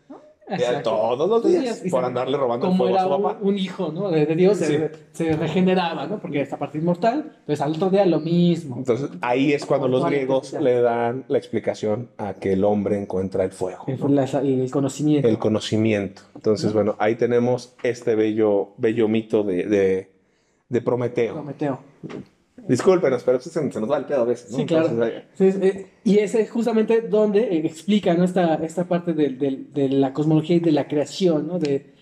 Todos 0.82 1.28
los 1.28 1.44
días, 1.44 1.82
por 1.90 2.04
andarle 2.04 2.36
robando 2.36 2.66
el 2.66 2.72
Como 2.72 2.84
fuego 2.84 2.96
a 2.96 3.00
era 3.00 3.08
su 3.08 3.14
un, 3.16 3.22
papá. 3.22 3.38
un 3.42 3.58
hijo, 3.58 3.92
¿no? 3.92 4.10
De, 4.10 4.26
Dios, 4.34 4.58
se, 4.58 4.88
Sí. 4.88 4.94
se 5.12 5.32
regeneraba, 5.36 6.06
¿no? 6.06 6.18
Porque 6.18 6.40
esta 6.40 6.58
parte 6.58 6.78
inmortal. 6.78 7.32
Entonces 7.40 7.60
al 7.60 7.72
otro 7.74 7.90
día 7.90 8.04
lo 8.06 8.20
mismo. 8.20 8.76
Entonces 8.76 9.10
ahí 9.20 9.52
es 9.52 9.64
cuando 9.66 9.88
los 9.88 10.04
griegos 10.06 10.52
le 10.54 10.80
dan 10.80 11.24
la 11.28 11.38
explicación 11.38 12.08
a 12.18 12.34
que 12.34 12.52
el 12.54 12.64
hombre 12.64 12.98
encuentra 13.00 13.44
el 13.44 13.50
fuego, 13.52 13.84
El, 13.86 13.98
¿no? 14.00 14.08
la- 14.08 14.24
el 14.24 14.70
conocimiento. 14.70 15.28
el 15.28 15.38
conocimiento. 15.38 16.22
Entonces, 16.34 16.72
bueno, 16.72 16.96
ahí 16.98 17.16
tenemos 17.16 17.74
este 17.82 18.14
bello, 18.14 18.70
bello 18.78 19.08
mito 19.08 19.42
de, 19.42 19.64
de, 19.66 20.10
de 20.68 20.80
Prometeo. 20.80 21.34
Prometeo. 21.34 21.78
Discúlpenos, 22.68 23.22
pero 23.24 23.40
se, 23.40 23.50
se 23.50 23.80
nos 23.80 23.90
va 23.90 23.96
el 23.98 24.04
pedo 24.04 24.22
a 24.22 24.24
veces, 24.24 24.50
¿no? 24.52 24.58
Sí, 24.58 24.66
claro. 24.66 24.88
Entonces, 24.88 25.14
ahí- 25.14 25.24
Sí, 25.34 25.44
es, 25.46 25.56
eh, 25.56 25.86
y 26.04 26.18
ese 26.18 26.40
es 26.42 26.50
justamente 26.50 27.00
donde 27.02 27.40
eh, 27.40 27.66
explica 27.66 28.14
¿no? 28.14 28.24
esta, 28.24 28.54
esta 28.56 28.84
parte 28.84 29.12
del- 29.12 29.38
del- 29.38 29.72
de, 29.72 29.88
la 29.88 30.12
cosmología 30.12 30.56
y 30.56 30.60
de 30.60 30.72
la 30.72 30.86
creación, 30.88 31.46
¿no? 31.48 31.58
De 31.58 31.94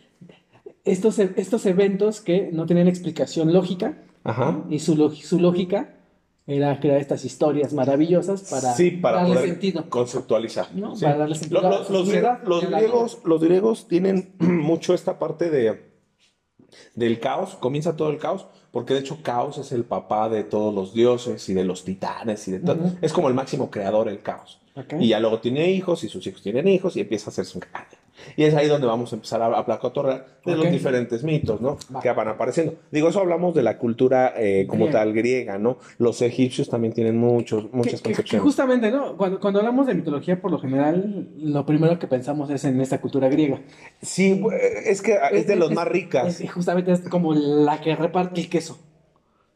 estos, 0.84 1.18
e- 1.18 1.32
estos 1.36 1.66
eventos 1.66 2.20
que 2.20 2.50
no 2.52 2.66
tenían 2.66 2.88
explicación 2.88 3.52
lógica 3.52 3.98
Ajá. 4.24 4.64
y 4.70 4.78
su, 4.78 5.10
su 5.10 5.38
lógica 5.40 5.94
era 6.46 6.80
crear 6.80 6.98
estas 6.98 7.26
historias 7.26 7.74
maravillosas 7.74 8.42
para, 8.48 8.72
sí, 8.74 8.92
para 8.92 9.18
darle 9.18 9.34
poder 9.34 9.48
sentido. 9.50 9.84
conceptualizar. 9.90 10.74
¿no? 10.74 10.96
Sí. 10.96 11.04
Para 11.04 11.18
darle 11.18 11.34
sentido. 11.34 11.60
Lo- 11.60 11.88
los, 11.90 12.08
vida 12.10 12.40
los 12.46 12.64
a 12.64 12.70
la 12.70 12.78
griegos, 12.78 13.18
los 13.24 13.42
griegos 13.42 13.86
tienen 13.88 14.32
mucho 14.38 14.94
esta 14.94 15.18
parte 15.18 15.50
de, 15.50 15.82
del 16.94 17.20
caos, 17.20 17.54
comienza 17.56 17.96
todo 17.96 18.10
el 18.10 18.16
caos, 18.18 18.46
porque 18.78 18.94
de 18.94 19.00
hecho 19.00 19.18
caos 19.24 19.58
es 19.58 19.72
el 19.72 19.82
papá 19.82 20.28
de 20.28 20.44
todos 20.44 20.72
los 20.72 20.94
dioses 20.94 21.48
y 21.48 21.52
de 21.52 21.64
los 21.64 21.82
titanes 21.82 22.46
y 22.46 22.52
de 22.52 22.60
todo. 22.60 22.78
Es 23.02 23.12
como 23.12 23.26
el 23.26 23.34
máximo 23.34 23.72
creador 23.72 24.08
el 24.08 24.20
caos. 24.20 24.60
Y 25.00 25.08
ya 25.08 25.18
luego 25.18 25.40
tiene 25.40 25.72
hijos 25.72 26.04
y 26.04 26.08
sus 26.08 26.24
hijos 26.28 26.42
tienen 26.42 26.68
hijos 26.68 26.96
y 26.96 27.00
empieza 27.00 27.28
a 27.28 27.30
hacerse 27.30 27.58
un 27.58 27.62
caos. 27.62 27.88
Y 28.36 28.44
es 28.44 28.54
ahí 28.54 28.68
donde 28.68 28.86
vamos 28.86 29.12
a 29.12 29.16
empezar 29.16 29.40
a, 29.42 29.46
a 29.46 29.64
placotorrear 29.64 30.26
de 30.44 30.52
Ok. 30.52 30.58
los 30.58 30.70
diferentes 30.70 31.22
mitos, 31.24 31.60
¿no? 31.60 31.78
Va. 31.94 32.00
Que 32.00 32.10
van 32.12 32.28
apareciendo. 32.28 32.74
Digo, 32.90 33.08
eso 33.08 33.20
hablamos 33.20 33.54
de 33.54 33.62
la 33.62 33.78
cultura 33.78 34.34
eh, 34.36 34.66
como 34.68 34.84
Griega. 34.84 35.00
tal 35.00 35.12
griega, 35.14 35.58
¿no? 35.58 35.78
Los 35.98 36.20
egipcios 36.22 36.68
también 36.68 36.92
tienen 36.92 37.16
muchos, 37.16 37.72
muchas 37.72 38.00
Que- 38.02 38.08
que- 38.08 38.08
que 38.10 38.14
concepciones. 38.16 38.42
justamente, 38.44 38.90
¿no? 38.90 39.16
Cuando, 39.16 39.40
cuando 39.40 39.60
hablamos 39.60 39.86
de 39.86 39.94
mitología, 39.94 40.40
por 40.40 40.50
lo 40.50 40.58
general, 40.58 41.28
lo 41.38 41.64
primero 41.66 41.98
que 41.98 42.06
pensamos 42.06 42.50
es 42.50 42.64
en 42.64 42.80
esta 42.80 43.00
cultura 43.00 43.28
griega. 43.28 43.60
Sí, 44.02 44.42
es 44.84 45.02
que 45.02 45.16
es 45.32 45.46
de 45.46 45.56
los 45.56 45.72
más 45.72 45.88
ricas. 45.88 46.40
es- 46.40 46.50
justamente 46.52 46.92
es 46.92 47.00
como 47.08 47.34
la 47.34 47.80
que 47.80 47.94
reparte 47.96 48.40
el 48.40 48.48
queso, 48.48 48.78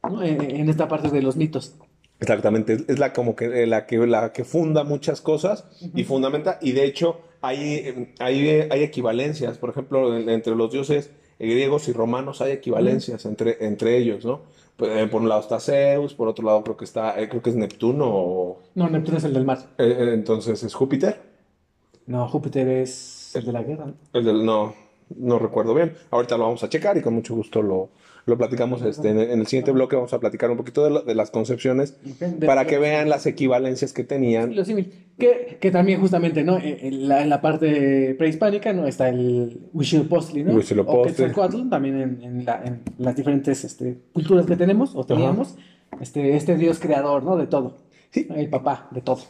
¿no? 0.02 0.23
En, 0.23 0.40
en 0.40 0.69
esta 0.69 0.88
parte 0.88 1.09
de 1.11 1.23
los 1.23 1.37
mitos. 1.37 1.75
Exactamente, 2.21 2.75
es- 2.75 2.85
es 2.88 2.99
la 2.99 3.12
como 3.12 3.35
que 3.35 3.64
eh, 3.64 3.66
la 3.66 3.87
que 3.87 3.99
la 4.07 4.33
que 4.33 4.45
funda 4.45 4.85
muchas 4.85 5.21
cosas 5.21 5.64
y 5.95 6.04
fundamenta 6.04 6.59
y 6.62 6.73
de 6.73 6.85
hecho 6.85 7.21
hay 7.43 7.59
eh, 7.75 8.15
hay, 8.19 8.49
hay 8.71 8.83
equivalencias, 8.83 9.59
por 9.59 9.71
ejemplo, 9.71 10.17
en- 10.17 10.29
entre 10.29 10.55
los 10.55 10.71
dioses 10.73 11.11
griegos 11.39 11.89
y 11.89 11.93
romanos 11.93 12.41
hay 12.41 12.53
equivalencias 12.53 13.27
entre 13.27 13.57
entre 13.67 13.97
ellos, 13.99 14.25
¿no? 14.25 14.41
Eh, 14.79 15.07
por 15.11 15.21
un 15.23 15.29
lado 15.29 15.41
está 15.43 15.61
Zeus, 15.61 16.15
por 16.15 16.29
otro 16.29 16.45
lado 16.47 16.63
creo 16.65 16.77
que 16.77 16.85
está 16.85 17.21
eh, 17.21 17.29
creo 17.29 17.43
que 17.43 17.51
es 17.51 17.57
Neptuno 17.57 18.07
o 18.09 18.59
No, 18.75 18.89
Neptuno 18.89 19.19
es 19.19 19.25
el 19.25 19.35
del 19.35 19.45
mar. 19.45 19.59
eh, 19.79 20.11
entonces 20.15 20.63
es 20.63 20.73
Júpiter. 20.75 21.21
No, 22.07 22.27
Júpiter 22.29 22.67
es 22.69 23.33
el 23.37 23.45
de 23.45 23.53
la 23.53 23.63
guerra. 23.63 23.93
El 24.13 24.25
del- 24.25 24.45
no, 24.45 24.75
no 25.19 25.38
recuerdo 25.38 25.75
bien. 25.75 25.92
Ahorita 26.11 26.37
lo 26.37 26.45
vamos 26.45 26.62
a 26.64 26.69
checar 26.69 26.97
y 26.97 27.00
con 27.02 27.14
mucho 27.14 27.35
gusto 27.35 27.62
lo, 27.62 27.90
lo 28.26 28.38
platicamos. 28.38 28.83
Este, 28.83 29.11
en, 29.11 29.19
el, 29.19 29.31
en 29.31 29.40
el 29.40 29.47
siguiente 29.47 29.71
bloque 29.73 29.97
vamos 29.97 30.12
a 30.12 30.21
platicar 30.21 30.50
un 30.50 30.57
poquito 30.57 30.85
de, 30.85 30.90
lo- 30.90 31.02
de 31.02 31.14
las 31.14 31.31
concepciones 31.31 31.97
De- 32.21 32.47
para 32.47 32.66
que 32.66 32.78
vean 32.78 33.09
las 33.09 33.26
equivalencias 33.26 33.92
que 33.92 34.04
tenían. 34.04 34.54
Lo. 34.54 34.64
Que, 35.19 35.59
que 35.61 35.71
también 35.71 36.00
justamente, 36.00 36.42
¿no? 36.42 36.57
En, 36.57 36.78
en 36.81 37.09
la, 37.09 37.23
en 37.23 37.28
la 37.28 37.40
parte 37.42 38.14
prehispánica, 38.19 38.73
¿no? 38.73 38.87
Está 38.87 39.09
el 39.11 39.61
Huitzilopochtli, 39.73 40.42
¿no? 40.45 40.54
Huitzilopochtli. 40.54 41.26
O 41.37 41.69
también 41.69 42.00
en, 42.00 42.23
en 42.23 42.45
la- 42.45 42.62
en 42.64 42.81
las 42.99 43.14
diferentes 43.14 43.64
este, 43.64 43.99
culturas 44.12 44.47
que 44.47 44.57
tenemos 44.57 44.97
o 44.97 45.04
teníamos. 45.04 45.57
Este, 46.00 46.35
este 46.37 46.57
dios 46.57 46.78
creador, 46.81 47.23
¿no? 47.23 47.37
De 47.37 47.47
todo. 47.47 47.76
Sí. 48.11 48.26
El 48.35 48.49
papá 48.49 48.88
de 48.92 49.02
todo. 49.02 49.21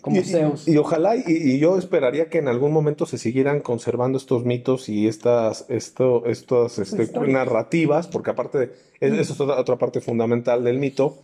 Como 0.00 0.16
Y, 0.16 0.22
Zeus. 0.24 0.66
y 0.66 0.76
ojalá 0.76 1.16
y, 1.16 1.22
y 1.26 1.58
yo 1.58 1.76
esperaría 1.78 2.28
que 2.30 2.38
en 2.38 2.48
algún 2.48 2.72
momento 2.72 3.06
se 3.06 3.18
siguieran 3.18 3.60
conservando 3.60 4.16
estos 4.18 4.44
mitos 4.44 4.88
y 4.88 5.06
estas, 5.06 5.66
esto, 5.68 6.24
estas 6.26 6.78
este, 6.78 7.10
narrativas, 7.28 8.06
porque 8.08 8.30
aparte 8.30 8.58
de, 8.58 8.64
es- 9.00 9.12
eso 9.12 9.32
es 9.34 9.40
otra, 9.40 9.58
otra 9.60 9.76
parte 9.78 10.00
fundamental 10.00 10.64
del 10.64 10.78
mito, 10.78 11.18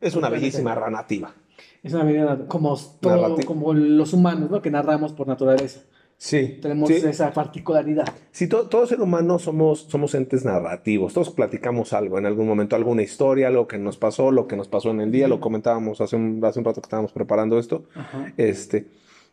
es 0.00 0.14
una 0.16 0.28
bellísima 0.28 0.74
narrativa. 0.74 1.34
Es 1.82 1.94
una 1.94 2.04
medida 2.04 2.46
como, 2.46 2.78
todo, 3.00 3.36
como 3.46 3.72
los 3.72 4.12
humanos, 4.12 4.50
¿no? 4.50 4.60
Que 4.60 4.70
narramos 4.70 5.12
por 5.12 5.26
naturaleza. 5.26 5.80
Sí, 6.22 6.58
Tenemos 6.60 6.90
sí. 6.90 6.96
esa 6.96 7.32
particularidad. 7.32 8.04
Sí, 8.30 8.46
to- 8.46 8.68
todo 8.68 8.86
ser 8.86 9.00
humano 9.00 9.38
somos, 9.38 9.86
somos 9.88 10.14
entes 10.14 10.44
narrativos, 10.44 11.14
todos 11.14 11.30
platicamos 11.30 11.94
algo 11.94 12.18
en 12.18 12.26
algún 12.26 12.46
momento, 12.46 12.76
alguna 12.76 13.00
historia, 13.00 13.48
algo 13.48 13.66
que 13.66 13.78
nos 13.78 13.96
pasó, 13.96 14.30
lo 14.30 14.46
que 14.46 14.54
nos 14.54 14.68
pasó 14.68 14.90
en 14.90 15.00
el 15.00 15.12
día, 15.12 15.28
lo 15.28 15.40
comentábamos 15.40 16.02
hace 16.02 16.16
un, 16.16 16.38
hace 16.44 16.58
un 16.58 16.66
rato 16.66 16.82
que 16.82 16.84
estábamos 16.84 17.12
preparando 17.14 17.58
esto, 17.58 17.84
Ajá. 17.94 18.34
este, 18.36 18.86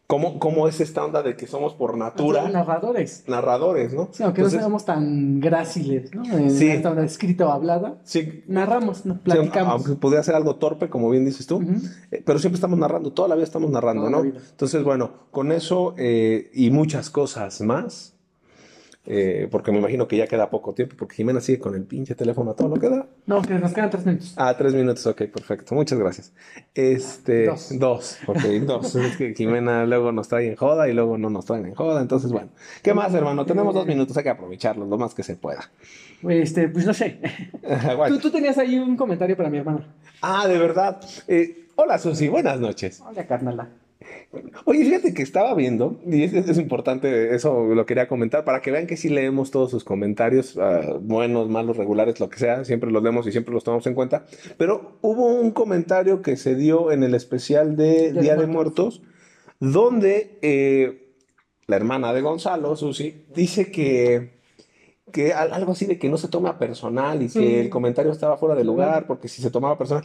¿cómo, 0.07 0.39
cómo 0.39 0.67
es 0.67 0.79
esta 0.81 1.03
onda 1.03 1.21
de 1.21 1.35
que 1.35 1.47
somos 1.47 1.73
por 1.73 1.97
natura 1.97 2.47
Narradores. 2.49 3.25
narradores, 3.27 3.93
¿no? 3.93 4.09
Sí, 4.13 4.23
aunque 4.23 4.41
no 4.41 4.49
seamos 4.49 4.85
tan 4.85 5.39
gráciles, 5.39 6.13
¿no? 6.15 6.23
En 6.25 6.49
Sí. 6.49 6.69
esta 6.69 6.89
onda 6.91 7.03
escrita 7.03 7.45
o 7.47 7.51
hablada, 7.51 7.99
sí, 8.03 8.43
narramos, 8.47 9.05
¿no? 9.05 9.15
sí, 9.15 9.19
platicamos. 9.23 9.73
aunque 9.73 9.93
podría 9.99 10.23
ser 10.23 10.35
algo 10.35 10.55
torpe, 10.55 10.89
como 10.89 11.09
bien 11.09 11.25
dices 11.25 11.45
tú, 11.45 11.61
eh, 12.11 12.23
pero 12.25 12.39
siempre 12.39 12.55
estamos 12.55 12.79
narrando, 12.79 13.11
toda 13.11 13.27
la 13.27 13.35
vida 13.35 13.43
estamos 13.45 13.69
narrando, 13.69 14.03
Toda 14.03 14.11
la 14.11 14.17
¿no? 14.17 14.23
vida. 14.23 14.39
Entonces, 14.49 14.83
bueno, 14.83 15.11
con 15.31 15.51
eso 15.51 15.93
eh, 15.97 16.49
y 16.53 16.71
muchas 16.71 17.09
cosas 17.09 17.61
más, 17.61 18.16
eh, 19.09 19.47
porque 19.49 19.71
me 19.71 19.77
imagino 19.77 20.05
que 20.05 20.17
ya 20.17 20.27
queda 20.27 20.49
poco 20.49 20.73
tiempo, 20.73 20.95
porque 20.97 21.15
Jimena 21.15 21.39
sigue 21.39 21.59
con 21.59 21.73
el 21.75 21.83
pinche 21.83 22.13
teléfono 22.13 22.51
a 22.51 22.55
todo 22.55 22.67
lo 22.67 22.75
que 22.75 22.89
da. 22.89 23.07
No, 23.25 23.41
que 23.41 23.53
nos 23.53 23.71
quedan 23.73 23.89
tres 23.89 24.05
minutos. 24.05 24.33
Ah, 24.35 24.53
tres 24.57 24.73
minutos, 24.73 25.05
ok, 25.07 25.23
perfecto. 25.27 25.73
Muchas 25.75 25.97
gracias. 25.97 26.33
Este, 26.75 27.45
Dos. 27.45 27.69
dos, 27.79 28.17
ok, 28.27 28.37
dos. 28.65 28.95
Es 28.95 29.15
que 29.15 29.33
Jimena 29.33 29.85
luego 29.85 30.11
nos 30.11 30.27
trae 30.27 30.49
en 30.49 30.55
joda 30.57 30.89
y 30.89 30.93
luego 30.93 31.17
no 31.17 31.29
nos 31.29 31.45
traen 31.45 31.65
en 31.67 31.73
joda. 31.73 32.01
Entonces, 32.01 32.31
bueno, 32.33 32.49
¿qué 32.83 32.93
más, 32.93 33.13
hermano? 33.13 33.45
Tenemos 33.45 33.73
dos 33.73 33.87
minutos, 33.87 34.17
hay 34.17 34.23
que 34.23 34.29
aprovecharlos 34.29 34.89
lo 34.89 34.97
más 34.97 35.13
que 35.13 35.23
se 35.23 35.35
pueda. 35.37 35.71
Este, 36.27 36.67
pues 36.67 36.85
no 36.85 36.93
sé. 36.93 37.19
Bueno. 37.97 38.15
Tú, 38.15 38.23
tú 38.23 38.31
tenías 38.31 38.57
ahí 38.57 38.77
un 38.77 38.97
comentario 38.97 39.37
para 39.37 39.49
mi 39.49 39.57
hermana. 39.59 39.87
Ah, 40.21 40.47
de 40.47 40.57
verdad. 40.57 40.99
Eh, 41.27 41.67
hola, 41.75 41.97
Susi, 41.97 42.27
buenas 42.27 42.59
noches. 42.59 43.01
Hola, 43.07 43.25
carnala. 43.25 43.69
Oye, 44.65 44.83
fíjate 44.85 45.13
que 45.13 45.23
estaba 45.23 45.53
viendo, 45.55 45.99
y 46.05 46.23
es, 46.23 46.33
es 46.33 46.57
importante, 46.57 47.33
eso 47.33 47.65
lo 47.73 47.85
quería 47.85 48.07
comentar, 48.07 48.43
para 48.45 48.61
que 48.61 48.71
vean 48.71 48.85
que 48.85 48.97
sí 48.97 49.09
leemos 49.09 49.49
todos 49.51 49.71
sus 49.71 49.83
comentarios, 49.83 50.57
ah, 50.57 50.97
buenos, 51.01 51.49
malos, 51.49 51.77
regulares, 51.77 52.19
lo 52.19 52.29
que 52.29 52.37
sea, 52.37 52.63
siempre 52.65 52.91
los 52.91 53.01
leemos 53.01 53.25
y 53.27 53.31
siempre 53.31 53.53
los 53.53 53.63
tomamos 53.63 53.87
en 53.87 53.95
cuenta. 53.95 54.25
Pero 54.57 54.97
hubo 55.01 55.25
un 55.27 55.51
comentario 55.51 56.21
que 56.21 56.37
se 56.37 56.55
dio 56.55 56.91
en 56.91 57.03
el 57.03 57.15
especial 57.15 57.75
de 57.75 58.11
Día 58.13 58.35
de 58.35 58.45
Muertos. 58.47 59.01
Muertos, 59.01 59.01
donde 59.59 60.37
eh, 60.41 61.13
la 61.65 61.75
hermana 61.77 62.13
de 62.13 62.21
Gonzalo, 62.21 62.75
Susi, 62.75 63.25
dice 63.33 63.71
que, 63.71 64.37
que 65.11 65.33
al- 65.33 65.53
algo 65.53 65.71
así 65.71 65.85
de 65.85 65.97
que 65.97 66.09
no 66.09 66.17
se 66.17 66.27
toma 66.27 66.59
personal 66.59 67.21
y 67.23 67.29
Sí. 67.29 67.39
que 67.39 67.61
el 67.61 67.69
comentario 67.69 68.11
estaba 68.11 68.37
fuera 68.37 68.53
de 68.55 68.63
lugar, 68.63 69.07
porque 69.07 69.27
si 69.27 69.41
se 69.41 69.49
tomaba 69.49 69.77
personal. 69.77 70.03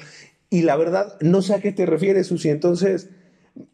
Y 0.48 0.62
la 0.62 0.76
verdad, 0.76 1.16
no 1.20 1.42
sé 1.42 1.54
a 1.54 1.60
qué 1.60 1.72
te 1.72 1.84
refieres, 1.86 2.28
Susi. 2.28 2.48
Entonces, 2.50 3.10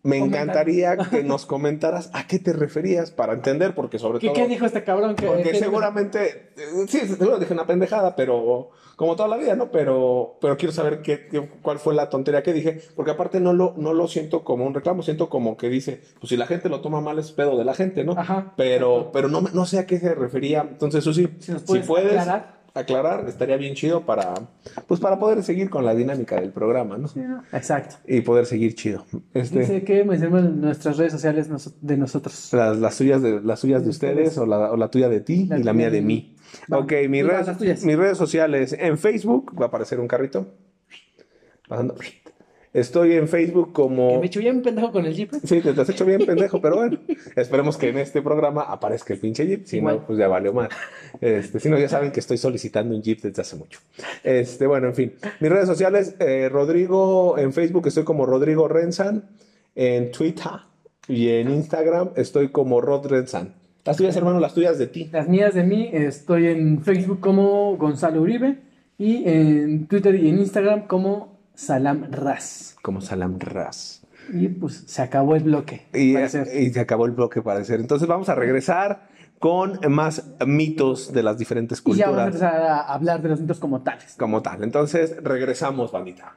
me 0.02 0.18
encantaría 0.18 0.96
que 0.96 1.22
nos 1.24 1.46
comentaras 1.46 2.10
a 2.12 2.26
qué 2.26 2.38
te 2.38 2.52
referías 2.52 3.10
para 3.10 3.32
entender, 3.32 3.74
porque 3.74 3.98
sobre 3.98 4.18
¿Qué, 4.18 4.28
todo. 4.28 4.34
qué 4.36 4.48
dijo 4.48 4.66
este 4.66 4.82
cabrón? 4.84 5.14
Que, 5.14 5.26
Porque 5.26 5.42
que- 5.50 5.58
seguramente, 5.58 6.50
eh, 6.56 6.86
sí, 6.88 7.00
seguro 7.00 7.38
dije 7.38 7.52
una 7.52 7.66
pendejada, 7.66 8.16
pero 8.16 8.70
como 8.96 9.14
toda 9.14 9.28
la 9.28 9.36
vida, 9.36 9.54
¿no? 9.54 9.70
Pero, 9.70 10.38
pero 10.40 10.56
quiero 10.56 10.72
saber 10.72 11.02
qué, 11.02 11.28
qué- 11.28 11.48
cuál 11.62 11.78
fue 11.78 11.94
la 11.94 12.10
tontería 12.10 12.42
que 12.42 12.52
dije, 12.52 12.80
porque 12.96 13.12
aparte 13.12 13.38
no 13.38 13.52
lo, 13.52 13.74
no 13.76 13.92
lo 13.92 14.08
siento 14.08 14.42
como 14.42 14.64
un 14.66 14.74
reclamo, 14.74 15.02
siento 15.04 15.28
como 15.28 15.56
que 15.56 15.68
dice, 15.68 16.00
pues 16.18 16.30
si 16.30 16.36
la 16.36 16.46
gente 16.48 16.68
lo 16.68 16.80
toma 16.80 17.00
mal 17.00 17.18
es 17.20 17.30
pedo 17.30 17.56
de 17.56 17.64
la 17.64 17.74
gente, 17.74 18.02
¿no? 18.02 18.12
Ajá, 18.18 18.54
pero, 18.56 18.90
exacto. 18.96 19.12
pero 19.12 19.28
no, 19.28 19.42
no 19.42 19.66
sé 19.66 19.78
a 19.78 19.86
qué 19.86 20.00
se 20.00 20.14
refería. 20.14 20.62
Entonces, 20.68 21.04
Susi, 21.04 21.28
Si 21.38 21.52
nos 21.52 21.60
si 21.62 21.66
puedes 21.68 21.86
puedes, 21.86 22.10
aclarar. 22.18 22.57
Aclarar, 22.74 23.28
estaría 23.28 23.56
bien 23.56 23.74
chido 23.74 24.02
para, 24.02 24.34
pues 24.86 25.00
para 25.00 25.18
poder 25.18 25.42
seguir 25.42 25.70
con 25.70 25.84
la 25.84 25.94
dinámica 25.94 26.40
del 26.40 26.52
programa, 26.52 26.98
¿no? 26.98 27.08
Exacto. 27.52 27.96
Y 28.06 28.20
poder 28.20 28.46
seguir 28.46 28.74
chido. 28.74 29.04
Este, 29.34 29.60
Dice 29.60 29.84
que 29.84 30.04
nuestras 30.04 30.96
redes 30.96 31.12
sociales 31.12 31.48
de 31.80 31.96
nosotros. 31.96 32.50
las, 32.52 32.78
las 32.78 32.94
suyas 32.94 33.22
de, 33.22 33.40
las 33.40 33.60
suyas 33.60 33.80
de 33.80 33.86
De 33.86 33.90
ustedes 33.90 34.28
ustedes. 34.28 34.38
o 34.38 34.46
la, 34.46 34.72
o 34.72 34.76
la 34.76 34.90
tuya 34.90 35.08
de 35.08 35.20
ti 35.20 35.46
La 35.46 35.58
y 35.58 35.62
la 35.62 35.72
mía 35.72 35.90
de 35.90 36.02
mí. 36.02 36.36
Va, 36.72 36.78
Ok, 36.78 36.92
mis 37.08 37.26
redes, 37.26 37.84
mis 37.84 37.96
redes 37.96 38.16
sociales. 38.18 38.74
En 38.78 38.98
Facebook 38.98 39.54
va 39.60 39.66
a 39.66 39.68
aparecer 39.68 40.00
un 40.00 40.08
carrito. 40.08 40.46
Pasando. 41.68 41.94
Estoy 42.72 43.12
en 43.14 43.28
Facebook 43.28 43.68
Que 43.68 43.72
como... 43.72 44.20
me 44.20 44.26
echo 44.26 44.40
bien 44.40 44.62
pendejo 44.62 44.92
con 44.92 45.06
el 45.06 45.14
jeep. 45.14 45.32
Sí, 45.44 45.60
te, 45.60 45.72
te 45.72 45.80
has 45.80 45.88
hecho 45.88 46.04
bien 46.04 46.24
pendejo, 46.26 46.60
pero 46.60 46.76
bueno, 46.76 46.98
esperemos 47.34 47.76
que 47.76 47.88
en 47.88 47.98
este 47.98 48.20
programa 48.22 48.62
aparezca 48.62 49.14
el 49.14 49.20
pinche 49.20 49.46
Jeep, 49.46 49.64
si 49.66 49.78
Igual. 49.78 49.96
no, 49.96 50.06
pues 50.06 50.18
ya 50.18 50.28
valió 50.28 50.52
más. 50.52 50.68
Este, 51.20 51.58
si 51.60 51.68
no, 51.68 51.78
ya 51.78 51.88
saben 51.88 52.12
que 52.12 52.20
estoy 52.20 52.36
solicitando 52.36 52.94
un 52.94 53.02
Jeep 53.02 53.20
desde 53.22 53.40
hace 53.42 53.56
mucho. 53.56 53.80
Este, 54.22 54.66
bueno, 54.66 54.88
en 54.88 54.94
fin, 54.94 55.12
mis 55.40 55.50
redes 55.50 55.66
sociales, 55.66 56.14
eh, 56.18 56.48
Rodrigo, 56.50 57.38
en 57.38 57.52
Facebook 57.52 57.86
estoy 57.86 58.04
como 58.04 58.26
Rodrigo 58.26 58.68
Renzan, 58.68 59.24
en 59.74 60.10
Twitter 60.12 60.50
y 61.08 61.28
en 61.30 61.50
Instagram 61.50 62.10
estoy 62.16 62.48
como 62.50 62.80
Rod 62.80 63.06
Renzan. 63.06 63.54
Las 63.84 63.96
tuyas, 63.96 64.16
hermano, 64.16 64.38
las 64.40 64.52
tuyas 64.52 64.78
de 64.78 64.86
ti. 64.88 65.08
Las 65.10 65.28
mías 65.28 65.54
de 65.54 65.64
mí, 65.64 65.88
estoy 65.92 66.48
en 66.48 66.82
Facebook 66.82 67.20
como 67.20 67.76
Gonzalo 67.78 68.20
Uribe 68.20 68.58
y 68.98 69.26
en 69.26 69.86
Twitter 69.86 70.14
y 70.16 70.28
en 70.28 70.38
Instagram 70.40 70.86
como 70.86 71.37
Salam 71.62 72.06
Ras. 72.12 72.76
Como 72.82 73.00
Salam 73.00 73.40
Ras. 73.40 74.02
Y 74.32 74.46
pues 74.46 74.84
se 74.86 75.02
acabó 75.02 75.34
el 75.34 75.42
bloque. 75.42 75.88
Y, 75.92 76.16
y 76.16 76.70
se 76.72 76.78
acabó 76.80 77.04
el 77.06 77.10
bloque, 77.12 77.42
parecer. 77.42 77.80
Entonces 77.80 78.06
vamos 78.06 78.28
a 78.28 78.36
regresar 78.36 79.08
con 79.40 79.80
más 79.92 80.22
mitos 80.46 81.12
de 81.12 81.24
las 81.24 81.36
diferentes 81.36 81.78
Y 81.84 81.94
ya 81.94 82.06
culturas. 82.06 82.10
vamos 82.10 82.20
a 82.20 82.26
empezar 82.26 82.62
a 82.62 82.80
hablar 82.82 83.22
de 83.22 83.28
los 83.30 83.40
mitos 83.40 83.58
como 83.58 83.82
tales. 83.82 84.14
como 84.16 84.40
tal. 84.40 84.62
Entonces, 84.62 85.16
regresamos, 85.20 85.90
bandita. 85.90 86.36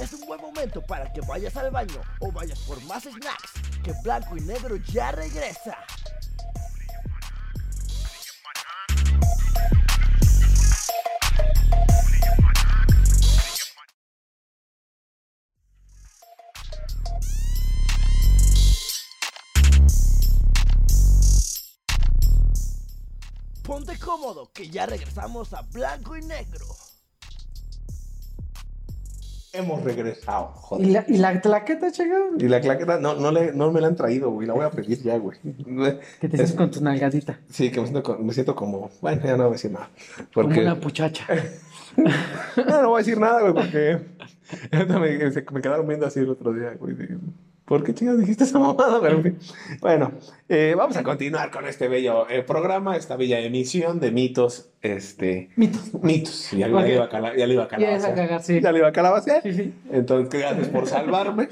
Es 0.00 0.12
un 0.14 0.26
buen 0.26 0.40
momento 0.40 0.80
para 0.82 1.12
que 1.12 1.20
vayas 1.22 1.56
al 1.56 1.70
baño 1.70 2.00
o 2.20 2.32
vayas 2.32 2.58
por 2.60 2.82
más 2.84 3.04
snacks, 3.04 3.52
que 3.82 3.92
Blanco 4.02 4.36
y 4.36 4.40
Negro 4.42 4.76
ya 4.76 5.12
regresa. 5.12 5.76
Cómodo, 24.04 24.50
que 24.52 24.68
ya 24.68 24.86
regresamos 24.86 25.52
a 25.52 25.62
Blanco 25.62 26.16
y 26.16 26.22
Negro. 26.22 26.64
Hemos 29.52 29.82
regresado, 29.82 30.46
joder. 30.54 30.86
¿Y 30.86 30.92
la, 30.92 31.04
y 31.08 31.16
la 31.18 31.40
tlaqueta, 31.40 31.90
chica? 31.90 32.14
Y 32.38 32.46
la 32.46 32.60
claqueta, 32.60 33.00
no, 33.00 33.14
no, 33.16 33.32
le, 33.32 33.52
no 33.52 33.72
me 33.72 33.80
la 33.80 33.88
han 33.88 33.96
traído, 33.96 34.30
güey. 34.30 34.46
La 34.46 34.54
voy 34.54 34.64
a 34.64 34.70
pedir 34.70 35.02
ya, 35.02 35.18
güey. 35.18 35.38
Que 35.40 35.50
te 35.52 36.26
Es- 36.28 36.32
sientes 36.34 36.52
con 36.52 36.70
tu 36.70 36.80
nalgadita. 36.80 37.40
Sí, 37.50 37.68
que 37.72 37.80
me 37.80 37.86
siento, 37.88 38.02
co- 38.04 38.18
me 38.18 38.32
siento 38.32 38.54
como. 38.54 38.92
Bueno, 39.00 39.20
ya 39.24 39.32
no 39.36 39.44
voy 39.44 39.50
a 39.50 39.52
decir 39.54 39.72
nada. 39.72 39.90
Como 40.32 40.46
Porque. 40.48 40.60
una 40.60 40.78
puchacha. 40.78 41.26
No, 41.96 42.82
no 42.82 42.88
voy 42.90 43.00
a 43.00 43.04
decir 43.04 43.18
nada, 43.18 43.40
güey, 43.40 43.52
porque. 43.52 43.98
me, 45.00 45.32
se- 45.32 45.44
me 45.52 45.60
quedaron 45.60 45.88
viendo 45.88 46.06
así 46.06 46.20
el 46.20 46.30
otro 46.30 46.52
día, 46.52 46.74
güey. 46.78 46.94
¿Por 47.70 47.84
qué 47.84 47.94
chingados 47.94 48.18
dijiste 48.20 48.42
esa 48.42 48.58
mamada? 48.58 48.98
Bueno, 49.80 50.10
eh, 50.48 50.74
vamos 50.76 50.96
a 50.96 51.04
continuar 51.04 51.52
con 51.52 51.68
este 51.68 51.86
bello 51.86 52.28
eh, 52.28 52.42
programa, 52.42 52.96
esta 52.96 53.14
bella 53.14 53.38
emisión 53.38 54.00
de 54.00 54.10
mitos. 54.10 54.70
Este. 54.82 55.50
Mitos. 55.54 55.94
Mitos. 56.02 56.50
Ya, 56.50 56.66
le 56.66 56.94
iba 56.94 57.04
a 57.04 57.08
cala- 57.08 57.36
ya 57.36 57.46
le 57.46 57.54
iba 57.54 57.62
a 57.62 57.68
calabacear. 57.68 58.60
Ya 58.60 58.72
le 58.72 58.78
iba 58.80 58.88
a 58.88 58.92
calabacear. 58.92 59.42
Sí, 59.44 59.52
sí. 59.54 59.72
Entonces, 59.92 60.40
gracias 60.40 60.66
por 60.66 60.88
salvarme 60.88 61.48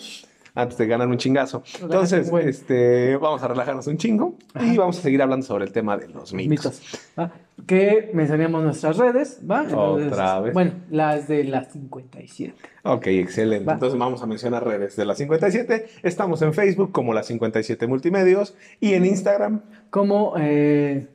Ah, 0.58 0.64
pues 0.64 0.74
antes 0.74 0.78
de 0.78 0.86
ganar 0.88 1.06
un 1.06 1.18
chingazo. 1.18 1.62
Entonces, 1.80 2.32
este, 2.44 3.16
vamos 3.16 3.40
a 3.44 3.48
relajarnos 3.48 3.86
un 3.86 3.96
chingo 3.96 4.34
y 4.60 4.76
vamos 4.76 4.98
a 4.98 5.02
seguir 5.02 5.22
hablando 5.22 5.46
sobre 5.46 5.64
el 5.66 5.72
tema 5.72 5.96
de 5.96 6.08
los 6.08 6.34
mitos. 6.34 6.82
mitos. 7.16 7.30
Que 7.64 8.10
mencionamos 8.12 8.64
nuestras 8.64 8.96
redes, 8.96 9.40
¿va? 9.48 9.62
Entonces, 9.62 10.12
Otra 10.12 10.40
vez. 10.40 10.52
Bueno, 10.54 10.72
las 10.90 11.28
de 11.28 11.44
las 11.44 11.70
57. 11.72 12.54
Ok, 12.82 13.06
excelente. 13.06 13.70
Entonces 13.70 13.96
vamos 13.96 14.20
a 14.20 14.26
mencionar 14.26 14.66
redes 14.66 14.96
de 14.96 15.04
las 15.04 15.18
57. 15.18 15.86
Estamos 16.02 16.42
en 16.42 16.52
Facebook 16.52 16.90
como 16.90 17.14
las 17.14 17.26
57 17.26 17.86
Multimedios 17.86 18.56
y 18.80 18.94
en 18.94 19.06
Instagram 19.06 19.62
como 19.90 20.34
eh, 20.38 21.06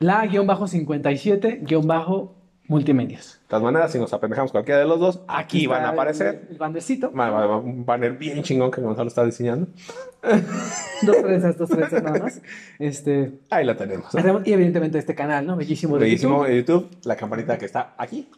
la-57- 0.00 1.64
multimedias. 2.68 3.40
De 3.42 3.48
todas 3.48 3.62
maneras, 3.62 3.90
si 3.90 3.98
nos 3.98 4.12
apendejamos 4.12 4.52
cualquiera 4.52 4.80
de 4.80 4.86
los 4.86 5.00
dos, 5.00 5.22
aquí, 5.26 5.66
van 5.66 5.84
a 5.84 5.88
aparecer. 5.90 6.42
El, 6.44 6.52
el 6.52 6.58
bandercito. 6.58 7.12
Va, 7.12 7.30
va, 7.30 7.56
un 7.56 7.84
banner 7.84 8.12
bien 8.12 8.42
chingón 8.42 8.70
que 8.70 8.80
Gonzalo 8.80 9.08
está 9.08 9.24
diseñando. 9.24 9.68
dos 11.02 11.16
trenzas, 11.22 11.58
dos 11.58 11.70
trenzas 11.70 12.02
nada 12.02 12.20
más. 12.20 12.40
Este, 12.78 13.32
Ahí 13.50 13.64
la 13.64 13.76
tenemos. 13.76 14.14
¿no? 14.14 14.42
Y 14.44 14.52
evidentemente 14.52 14.98
este 14.98 15.14
canal, 15.14 15.46
¿no? 15.46 15.56
Bellísimo 15.56 15.96
de 15.96 16.04
Bellísimo 16.04 16.46
YouTube. 16.46 16.48
de 16.48 16.56
YouTube. 16.58 16.90
La 17.04 17.16
campanita 17.16 17.58
que 17.58 17.64
está 17.64 17.94
aquí. 17.96 18.28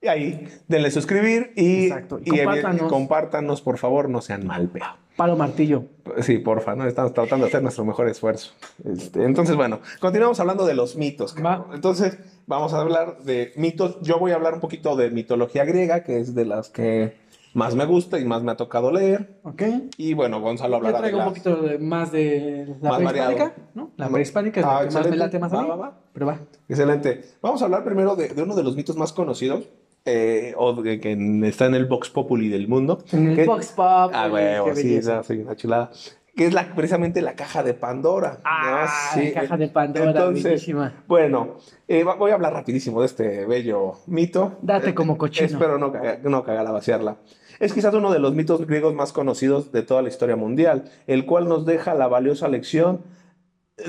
Y 0.00 0.08
ahí, 0.08 0.48
denle 0.68 0.90
suscribir 0.90 1.52
y, 1.56 1.90
compártanos. 1.90 2.82
compártanos, 2.88 3.62
por 3.62 3.78
favor, 3.78 4.08
no 4.08 4.20
sean 4.20 4.46
mal 4.46 4.68
peor. 4.68 5.07
Palo 5.18 5.36
martillo. 5.36 5.82
Sí, 6.20 6.38
porfa, 6.38 6.76
¿no? 6.76 6.86
Estamos 6.86 7.12
tratando 7.12 7.44
de 7.44 7.48
hacer 7.48 7.60
nuestro 7.60 7.84
mejor 7.84 8.08
esfuerzo. 8.08 8.52
Este, 8.84 9.24
entonces, 9.24 9.56
bueno, 9.56 9.80
continuamos 9.98 10.38
hablando 10.38 10.64
de 10.64 10.74
los 10.74 10.94
mitos. 10.94 11.34
Va. 11.44 11.66
Entonces, 11.74 12.16
vamos 12.46 12.72
a 12.72 12.80
hablar 12.80 13.18
de 13.24 13.52
mitos. 13.56 13.98
Yo 14.00 14.20
voy 14.20 14.30
a 14.30 14.36
hablar 14.36 14.54
un 14.54 14.60
poquito 14.60 14.94
de 14.94 15.10
mitología 15.10 15.64
griega, 15.64 16.04
que 16.04 16.20
es 16.20 16.36
de 16.36 16.44
las 16.44 16.68
que 16.68 17.16
más 17.52 17.74
me 17.74 17.84
gusta 17.84 18.20
y 18.20 18.24
más 18.24 18.44
me 18.44 18.52
ha 18.52 18.56
tocado 18.56 18.92
leer. 18.92 19.40
¿Ok? 19.42 19.60
Y 19.96 20.14
bueno, 20.14 20.40
Gonzalo 20.40 20.70
Yo 20.70 20.76
hablará 20.76 20.98
de 20.98 21.02
traigo 21.02 21.18
un 21.18 21.24
las... 21.24 21.28
poquito 21.30 21.56
de- 21.62 21.78
más 21.80 22.12
de 22.12 22.76
la 22.80 22.90
Más 22.90 22.98
prehispánica, 23.00 23.24
variado. 23.44 23.52
¿no? 23.74 23.90
La 23.96 24.08
prehispánica 24.08 24.60
es 24.60 24.66
Ah, 24.66 24.72
la 24.74 24.78
que 24.78 24.84
más 24.84 24.94
me 24.94 25.00
excelente. 25.00 25.18
late 25.24 25.38
más 25.40 25.52
a 25.52 25.56
Va, 25.56 25.62
mí. 25.64 25.68
va, 25.68 25.76
va. 25.76 25.98
Pero 26.12 26.26
va. 26.26 26.38
Excelente. 26.68 27.24
Vamos 27.42 27.60
a 27.60 27.64
hablar 27.64 27.82
primero 27.84 28.14
de, 28.14 28.28
de 28.28 28.40
uno 28.44 28.54
de 28.54 28.62
los 28.62 28.76
mitos 28.76 28.96
más 28.96 29.12
conocidos, 29.12 29.64
eh, 30.08 30.54
o 30.56 30.82
que 30.82 30.98
en- 31.12 31.44
está 31.44 31.66
en 31.66 31.74
el 31.74 31.86
Vox 31.86 32.10
Populi 32.10 32.48
del 32.48 32.68
mundo. 32.68 33.02
En 33.12 33.28
el 33.30 33.36
que- 33.36 33.44
Vox 33.44 33.68
Pop. 33.68 34.10
Ah, 34.14 34.28
eh, 34.38 34.60
qué 34.64 34.74
sí, 34.76 34.94
esa, 34.96 35.22
sí, 35.22 35.34
una 35.34 35.54
chulada. 35.56 35.90
Que 36.36 36.46
es 36.46 36.54
la, 36.54 36.72
precisamente 36.74 37.20
la 37.20 37.34
caja 37.34 37.64
de 37.64 37.74
Pandora. 37.74 38.38
Ah, 38.44 39.12
¿no? 39.16 39.22
la 39.22 39.32
caja 39.32 39.56
de 39.56 39.68
Pandora, 39.68 40.10
Entonces, 40.10 40.44
bellísima. 40.44 41.02
Bueno, 41.08 41.56
eh, 41.88 42.04
voy 42.04 42.30
a 42.30 42.34
hablar 42.34 42.52
rapidísimo 42.52 43.00
de 43.00 43.06
este 43.06 43.44
bello 43.44 43.94
mito. 44.06 44.56
Date 44.62 44.90
Eh, 44.90 44.94
como 44.94 45.18
cochino. 45.18 45.46
Espero 45.46 45.78
no, 45.78 45.92
caga- 45.92 46.20
no 46.22 46.44
cagar 46.44 46.66
a 46.66 46.70
vaciarla. 46.70 47.16
Es 47.58 47.72
quizás 47.72 47.92
uno 47.92 48.12
de 48.12 48.20
los 48.20 48.34
mitos 48.36 48.64
griegos 48.68 48.94
más 48.94 49.12
conocidos 49.12 49.72
de 49.72 49.82
toda 49.82 50.00
la 50.00 50.08
historia 50.10 50.36
mundial, 50.36 50.84
el 51.08 51.26
cual 51.26 51.48
nos 51.48 51.66
deja 51.66 51.92
la 51.94 52.06
valiosa 52.06 52.46
lección 52.46 53.02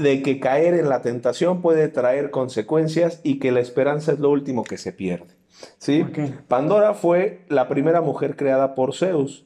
de 0.01 0.23
que 0.23 0.39
caer 0.39 0.73
en 0.73 0.89
la 0.89 1.03
tentación 1.03 1.61
puede 1.61 1.87
traer 1.87 2.31
consecuencias 2.31 3.21
y 3.23 3.37
que 3.37 3.51
la 3.51 3.59
esperanza 3.59 4.11
es 4.11 4.19
lo 4.19 4.31
último 4.31 4.63
que 4.63 4.77
se 4.77 4.91
pierde. 4.91 5.35
¿Sí? 5.77 6.05
Pandora 6.47 6.93
fue 6.93 7.45
la 7.49 7.67
primera 7.67 8.01
mujer 8.01 8.35
creada 8.35 8.75
por 8.75 8.95
Zeus. 8.95 9.45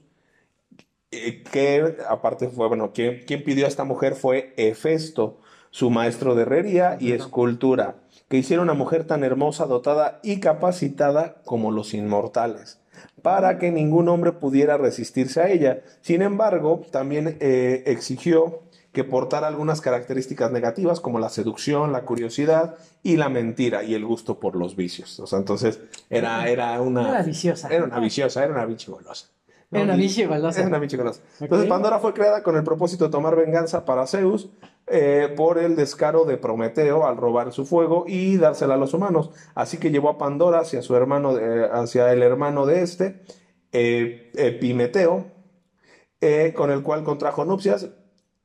Que 1.09 1.97
aparte 2.09 2.47
fue, 2.49 2.67
bueno, 2.67 2.91
quien, 2.91 3.23
quien 3.25 3.43
pidió 3.43 3.65
a 3.65 3.69
esta 3.69 3.83
mujer 3.83 4.15
fue 4.15 4.53
Hefesto, 4.57 5.39
su 5.69 5.89
maestro 5.89 6.35
de 6.35 6.43
herrería 6.43 6.97
y 6.99 7.13
escultura, 7.13 7.95
que 8.29 8.37
hiciera 8.37 8.61
una 8.61 8.73
mujer 8.73 9.05
tan 9.05 9.23
hermosa, 9.23 9.65
dotada 9.65 10.19
y 10.23 10.39
capacitada 10.39 11.41
como 11.45 11.71
los 11.71 11.95
inmortales, 11.95 12.79
para 13.21 13.57
que 13.57 13.71
ningún 13.71 14.07
hombre 14.09 14.33
pudiera 14.33 14.77
resistirse 14.77 15.41
a 15.41 15.49
ella. 15.49 15.81
Sin 16.01 16.21
embargo, 16.21 16.81
también 16.91 17.37
eh, 17.39 17.83
exigió 17.87 18.61
que 18.93 19.03
portara 19.03 19.47
algunas 19.47 19.81
características 19.81 20.51
negativas 20.51 20.99
como 20.99 21.17
la 21.19 21.29
seducción, 21.29 21.91
la 21.91 22.05
curiosidad 22.05 22.75
y 23.01 23.17
la 23.17 23.27
mentira 23.27 23.83
y 23.83 23.95
el 23.95 24.05
gusto 24.05 24.39
por 24.39 24.55
los 24.55 24.75
vicios. 24.75 25.19
O 25.19 25.25
sea, 25.25 25.39
entonces 25.39 25.81
era, 26.11 26.47
era 26.47 26.79
una... 26.79 27.09
Era 27.09 27.23
viciosa. 27.23 27.69
Era 27.69 27.85
una 27.85 27.99
viciosa, 27.99 28.43
era 28.43 28.53
una 28.53 28.65
bichi 28.65 28.91
golosa. 28.91 29.27
Era 29.71 29.83
una 29.83 29.95
bichi 29.95 30.25
golosa. 30.25 30.59
Era 30.59 30.67
una 30.67 30.77
bichi 30.77 30.95
golosa. 30.95 31.21
Entonces. 31.39 31.67
Pandora 31.67 31.97
fue 31.97 32.13
creada 32.13 32.43
con 32.43 32.55
el 32.55 32.63
propósito 32.63 33.05
de 33.05 33.09
tomar 33.11 33.35
venganza 33.35 33.83
para 33.83 34.05
Zeus 34.05 34.49
eh, 34.85 35.33
por 35.35 35.57
el 35.57 35.75
descaro 35.75 36.25
de 36.25 36.37
Prometeo 36.37 37.07
al 37.07 37.17
robar 37.17 37.51
su 37.51 37.65
fuego 37.65 38.05
y 38.07 38.37
dársela 38.37 38.75
a 38.75 38.77
los 38.77 38.93
humanos. 38.93 39.31
Así 39.55 39.77
que 39.77 39.89
llevó 39.89 40.09
a 40.09 40.19
Pandora 40.19 40.59
hacia 40.59 40.83
su 40.83 40.95
hermano, 40.95 41.35
eh, 41.39 41.67
hacia 41.71 42.13
el 42.13 42.21
hermano 42.21 42.67
de 42.67 42.83
este, 42.83 43.23
eh, 43.71 44.31
Epimeteo, 44.35 45.25
eh, 46.21 46.53
con 46.55 46.69
el 46.69 46.83
cual 46.83 47.03
contrajo 47.03 47.43
nupcias 47.43 47.89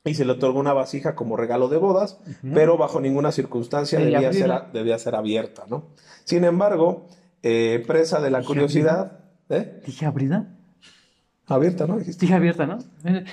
y 0.05 0.15
se 0.15 0.25
le 0.25 0.33
otorgó 0.33 0.59
una 0.59 0.73
vasija 0.73 1.15
como 1.15 1.37
regalo 1.37 1.69
de 1.69 1.77
bodas, 1.77 2.19
pero 2.55 2.77
bajo 2.77 3.01
ninguna 3.01 3.33
circunstancia 3.33 3.99
Debía 3.99 4.33
ser, 4.33 4.53
debía 4.73 4.99
ser 4.99 5.15
abierta, 5.15 5.65
¿no? 5.69 5.89
Sin 6.25 6.45
embargo, 6.45 7.07
eh, 7.43 7.83
presa 7.87 8.21
de 8.21 8.31
la 8.31 8.43
curiosidad, 8.43 9.21
¿eh? 9.49 9.83
¿Dije 9.85 10.07
abrida? 10.07 10.55
Abierta, 11.47 11.87
¿no? 11.87 11.99
Dijiste. 11.99 12.21
Dije 12.21 12.35
abierta, 12.35 12.67
¿no? 12.67 12.79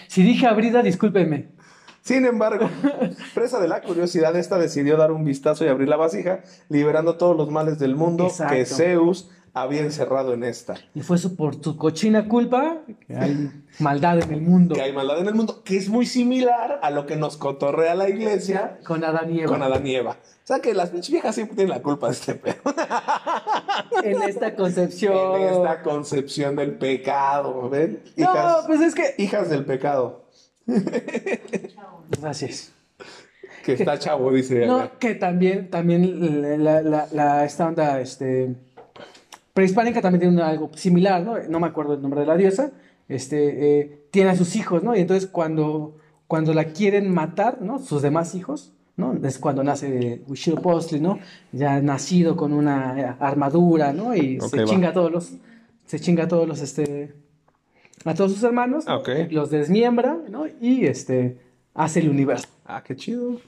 Si 0.08 0.24
dije 0.24 0.48
abrida, 0.48 0.82
discúlpenme. 0.82 1.56
Sin 2.02 2.26
embargo, 2.26 2.70
presa 3.34 3.60
de 3.60 3.68
la 3.68 3.82
curiosidad, 3.82 4.36
esta 4.36 4.58
decidió 4.58 4.96
dar 4.96 5.12
un 5.12 5.24
vistazo 5.24 5.66
y 5.66 5.70
abrir 5.70 5.90
la 5.90 5.98
vasija, 5.98 6.42
liberando 6.70 7.18
todos 7.18 7.36
los 7.36 7.50
males 7.50 7.80
del 7.80 7.96
mundo 7.96 8.28
Exacto. 8.28 8.54
que 8.54 8.66
Zeus 8.66 9.32
había 9.56 9.82
encerrado 9.82 10.34
en 10.34 10.44
esta. 10.44 10.76
Y 10.94 11.02
fue 11.02 11.18
su, 11.18 11.36
por 11.36 11.56
tu 11.56 11.78
cochina 11.78 12.28
culpa 12.28 12.80
que 13.08 13.16
hay 13.16 13.52
maldad 13.80 14.20
en 14.22 14.32
el 14.34 14.42
mundo. 14.42 14.76
Que 14.76 14.82
hay 14.82 14.94
maldad 14.94 15.20
en 15.20 15.28
el 15.28 15.34
mundo, 15.34 15.64
que 15.64 15.78
es 15.78 15.90
muy 15.90 16.06
similar 16.06 16.80
a 16.84 16.92
lo 16.92 17.06
que 17.06 17.16
nos 17.16 17.38
cotorrea 17.38 17.96
la 17.96 18.10
iglesia 18.10 18.78
Con 18.86 19.04
Adán 19.04 19.34
y 19.34 19.40
Eva. 19.40 19.48
con 19.52 19.64
Adán 19.64 19.88
y 19.88 19.96
Eva. 19.96 20.12
O 20.22 20.48
sea 20.48 20.60
que 20.60 20.74
las 20.76 20.92
viejas 21.10 21.34
siempre 21.34 21.56
tienen 21.56 21.72
la 21.74 21.82
culpa 21.82 22.08
de 22.08 22.14
este 22.14 22.36
pedo. 22.36 22.56
En 24.04 24.22
esta 24.24 24.56
concepción. 24.56 25.42
En 25.42 25.48
esta 25.56 25.82
concepción 25.82 26.56
del 26.56 26.74
pecado, 26.78 27.70
¿ven? 27.70 28.04
No, 28.18 28.24
Hijas, 28.24 28.64
pues 28.68 28.82
es 28.82 28.94
que. 28.94 29.16
hijas 29.18 29.50
del 29.50 29.66
pecado. 29.66 30.26
Gracias. 32.22 32.72
Que 33.64 33.74
está 33.74 33.98
chavo, 33.98 34.32
dice. 34.32 34.66
No, 34.68 35.00
que 35.00 35.16
también, 35.16 35.70
también 35.70 36.64
la, 36.64 36.82
la, 36.82 37.08
la- 37.12 37.46
esta 37.46 37.68
onda 37.68 38.00
este, 38.00 38.56
prehispánica 39.56 40.02
también 40.02 40.20
tiene 40.20 40.42
algo 40.44 40.70
similar, 40.76 41.24
¿no? 41.24 41.40
No 41.50 41.60
me 41.62 41.68
acuerdo 41.68 41.94
el 41.94 42.02
nombre 42.02 42.20
de 42.20 42.28
la 42.28 42.36
diosa. 42.36 42.72
Este, 43.08 43.80
eh, 43.80 44.02
tiene 44.12 44.32
a 44.32 44.36
sus 44.36 44.56
hijos, 44.58 44.84
¿no? 44.84 44.94
Y 44.96 45.00
entonces 45.00 45.28
cuando, 45.30 45.96
cuando 46.28 46.54
la 46.54 46.66
quieren 46.66 47.12
matar, 47.14 47.62
¿no? 47.62 47.80
Sus 47.80 48.02
demás 48.02 48.36
hijos, 48.36 48.74
¿no? 48.98 49.14
Es 49.24 49.40
cuando 49.40 49.64
nace 49.64 50.22
Huitzilopochtli, 50.28 51.00
¿no? 51.00 51.20
Ya 51.54 51.82
nacido 51.82 52.36
con 52.36 52.52
una 52.52 53.00
eh, 53.00 53.16
armadura, 53.20 53.94
¿no? 53.94 54.14
Y 54.14 54.42
se 54.42 54.58
va. 54.58 54.66
chinga 54.66 54.90
a 54.90 54.94
todos 54.94 55.10
los, 55.12 55.32
se 55.86 56.00
chinga 56.02 56.26
a 56.26 56.28
todos 56.28 56.48
los, 56.50 56.60
este, 56.62 57.14
a 58.04 58.14
todos 58.14 58.34
sus 58.34 58.44
hermanos, 58.44 58.84
Ah, 58.88 58.98
ok. 58.98 59.10
los 59.30 59.52
desmiembra, 59.52 60.18
¿no? 60.30 60.48
Y 60.60 60.86
este, 60.86 61.38
hace 61.74 62.02
el 62.02 62.10
universo. 62.10 62.50
Ah, 62.66 62.84
qué 62.86 62.96
chido. 62.98 63.40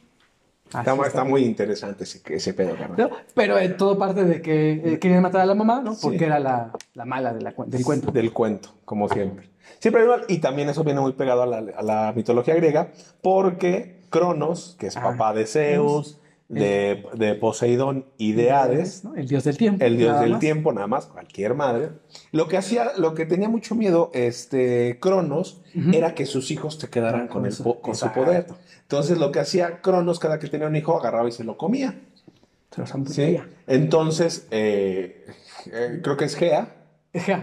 Está, 0.67 0.95
está 1.08 1.23
muy 1.23 1.43
interesante 1.45 2.03
ese, 2.03 2.21
ese 2.34 2.53
pedo. 2.53 2.75
¿no? 2.97 3.10
Pero 3.34 3.58
en 3.58 3.77
todo 3.77 3.97
parte 3.97 4.25
de 4.25 4.41
que 4.41 4.73
eh, 4.93 4.99
querían 4.99 5.21
matar 5.21 5.41
a 5.41 5.45
la 5.45 5.56
mamá, 5.56 5.82
¿no? 5.82 5.95
Porque 6.01 6.25
era 6.25 6.39
la, 6.39 6.71
la 6.93 7.06
mala 7.06 7.34
de 7.34 7.41
la 7.41 7.53
del 7.67 7.84
cuento. 7.86 8.12
Del 8.12 8.34
cuento, 8.34 8.69
como 8.86 9.08
siempre. 9.08 9.49
Siempre 9.80 10.06
una- 10.06 10.23
y 10.27 10.39
también 10.39 10.69
eso 10.69 10.84
viene 10.84 10.99
muy 10.99 11.13
pegado 11.13 11.43
a 11.43 11.45
la, 11.45 11.58
a 11.58 11.82
la 11.82 12.13
mitología 12.15 12.56
griega, 12.56 12.89
porque 13.21 13.97
Cronos, 14.10 14.75
que 14.80 14.88
es 14.88 14.97
Ah, 14.97 15.01
papá 15.03 15.34
de 15.34 15.45
Zeus, 15.45 16.19
de, 16.49 17.03
de 17.13 17.36
Poseidón 17.36 18.05
y 18.17 18.31
de 18.31 18.51
Hades, 18.51 19.03
¿no? 19.03 19.15
El 19.15 19.27
dios 19.27 19.43
del 19.43 19.57
tiempo. 19.57 19.83
el 19.83 19.97
dios 19.97 20.19
del 20.19 20.31
más. 20.31 20.39
tiempo, 20.39 20.71
nada 20.71 20.88
más, 20.88 21.05
cualquier 21.07 21.53
madre. 21.55 21.89
Lo 22.31 22.47
que 22.47 22.57
hacía, 22.57 22.91
lo 22.97 23.13
que 23.13 23.25
tenía 23.25 23.49
mucho 23.49 23.75
miedo, 23.75 24.12
este, 24.13 24.97
Cronos, 25.01 25.62
era 25.93 26.15
que 26.15 26.25
sus 26.25 26.49
hijos 26.49 26.75
se 26.75 26.89
quedaran 26.89 27.27
con, 27.27 27.43
Con 27.43 27.45
el 27.45 27.81
con 27.81 27.95
su 27.95 28.12
poder. 28.12 28.47
Entonces, 28.81 29.17
lo 29.17 29.31
que 29.31 29.39
hacía 29.39 29.81
Cronos, 29.81 30.19
cada 30.19 30.39
que 30.39 30.47
tenía 30.47 30.67
un 30.67 30.75
hijo, 30.75 30.97
agarraba 30.97 31.27
y 31.27 31.31
se 31.31 31.43
lo 31.43 31.57
comía. 31.57 31.99
Se 32.71 32.81
amputaría. 32.93 33.49
Entonces, 33.67 34.47
eh, 34.51 35.25
eh, 35.71 35.99
creo 36.01 36.15
que 36.17 36.25
es 36.25 36.36
Gea, 36.36 36.73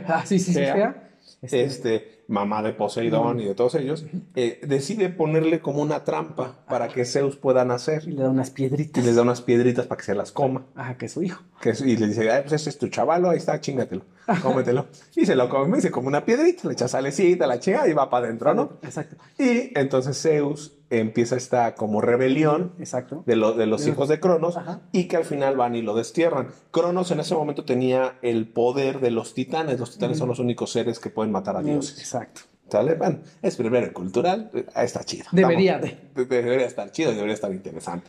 Ah, 0.07 0.23
sí, 0.25 0.39
sí, 0.39 0.53
sí. 0.53 0.61
Gea, 0.61 0.75
Gea. 0.75 1.04
Este, 1.45 1.65
este, 1.65 2.25
mamá 2.29 2.63
de 2.63 2.73
Poseidón 2.73 3.39
y 3.41 3.45
de 3.45 3.55
todos 3.55 3.75
ellos, 3.75 4.07
eh, 4.35 4.61
decide 4.67 5.09
ponerle 5.11 5.61
como 5.61 5.83
una 5.83 6.05
trampa 6.05 6.65
para 6.69 6.89
que 6.89 7.05
Zeus 7.05 7.37
pueda 7.37 7.65
nacer. 7.65 8.03
y 8.07 8.13
le 8.13 8.23
da 8.23 8.31
unas 8.31 8.49
Y 8.51 8.53
piedritas. 8.53 9.05
les 9.05 9.17
da 9.17 9.23
unas 9.23 9.43
piedritas 9.43 9.87
para 9.87 9.99
que 9.99 10.05
se 10.05 10.15
las 10.15 10.33
coma. 10.33 10.67
Ah, 10.75 10.97
que 10.97 11.07
es 11.07 11.13
su 11.13 11.23
hijo. 11.23 11.43
Que 11.61 11.71
es- 11.71 11.81
y 11.83 11.97
le 11.97 12.07
dice, 12.09 12.31
Ay, 12.31 12.43
pues 12.43 12.55
ese 12.55 12.71
es 12.71 12.79
tu 12.79 12.89
chavalo, 12.89 13.31
ahí 13.31 13.39
está, 13.39 13.61
chingatelo, 13.61 14.03
cómetelo. 14.43 14.87
y 15.17 15.27
se 15.27 15.35
lo 15.37 15.49
come, 15.49 15.79
y 15.79 15.81
se 15.83 15.91
come 15.91 16.09
una 16.09 16.25
piedrita, 16.25 16.67
le 16.69 16.73
echa 16.75 16.89
salecita, 16.89 17.47
la 17.47 17.59
chinga 17.61 17.87
y 17.89 17.93
va 17.93 18.09
para 18.09 18.27
adentro, 18.27 18.55
¿no? 18.55 18.79
Exacto. 18.83 19.17
Y 19.39 19.71
entonces 19.79 20.21
Zeus 20.21 20.73
empieza 21.01 21.37
esta 21.37 21.75
como 21.75 22.01
rebelión 22.01 22.73
Exacto. 22.79 23.23
de, 23.27 23.37
lo- 23.37 23.53
de 23.55 23.67
los 23.67 23.87
hijos 23.87 24.09
de 24.09 24.21
Cronos 24.21 24.57
Ajá. 24.57 24.81
y 24.93 25.05
que 25.05 25.17
al 25.17 25.25
final 25.25 25.57
van 25.57 25.75
y 25.75 25.83
lo 25.83 25.95
destierran. 25.95 26.49
Cronos 26.71 27.11
en 27.11 27.21
ese 27.21 27.35
momento 27.35 27.65
tenía 27.65 28.19
el 28.23 28.49
poder 28.49 29.01
de 29.01 29.11
los 29.11 29.35
titanes. 29.35 29.79
Los 29.81 29.93
titanes 29.93 30.19
son 30.19 30.29
los 30.29 30.39
únicos 30.39 30.71
seres 30.73 30.99
que 30.99 31.11
pueden 31.11 31.33
matar 31.33 31.57
a 31.57 31.63
dioses. 31.63 31.99
Exacto. 31.99 32.43
¿Sale? 32.71 32.95
Bueno, 32.95 33.19
es 33.43 33.57
primero 33.57 33.93
cultural, 33.93 34.51
eh, 34.55 34.65
está 34.77 35.05
chido. 35.05 35.27
Debería 35.33 35.79
de- 35.79 35.97
Debería 36.15 36.67
estar 36.67 36.91
chido 36.91 37.13
y 37.13 37.15
debería 37.15 37.35
estar 37.35 37.53
interesante. 37.53 38.09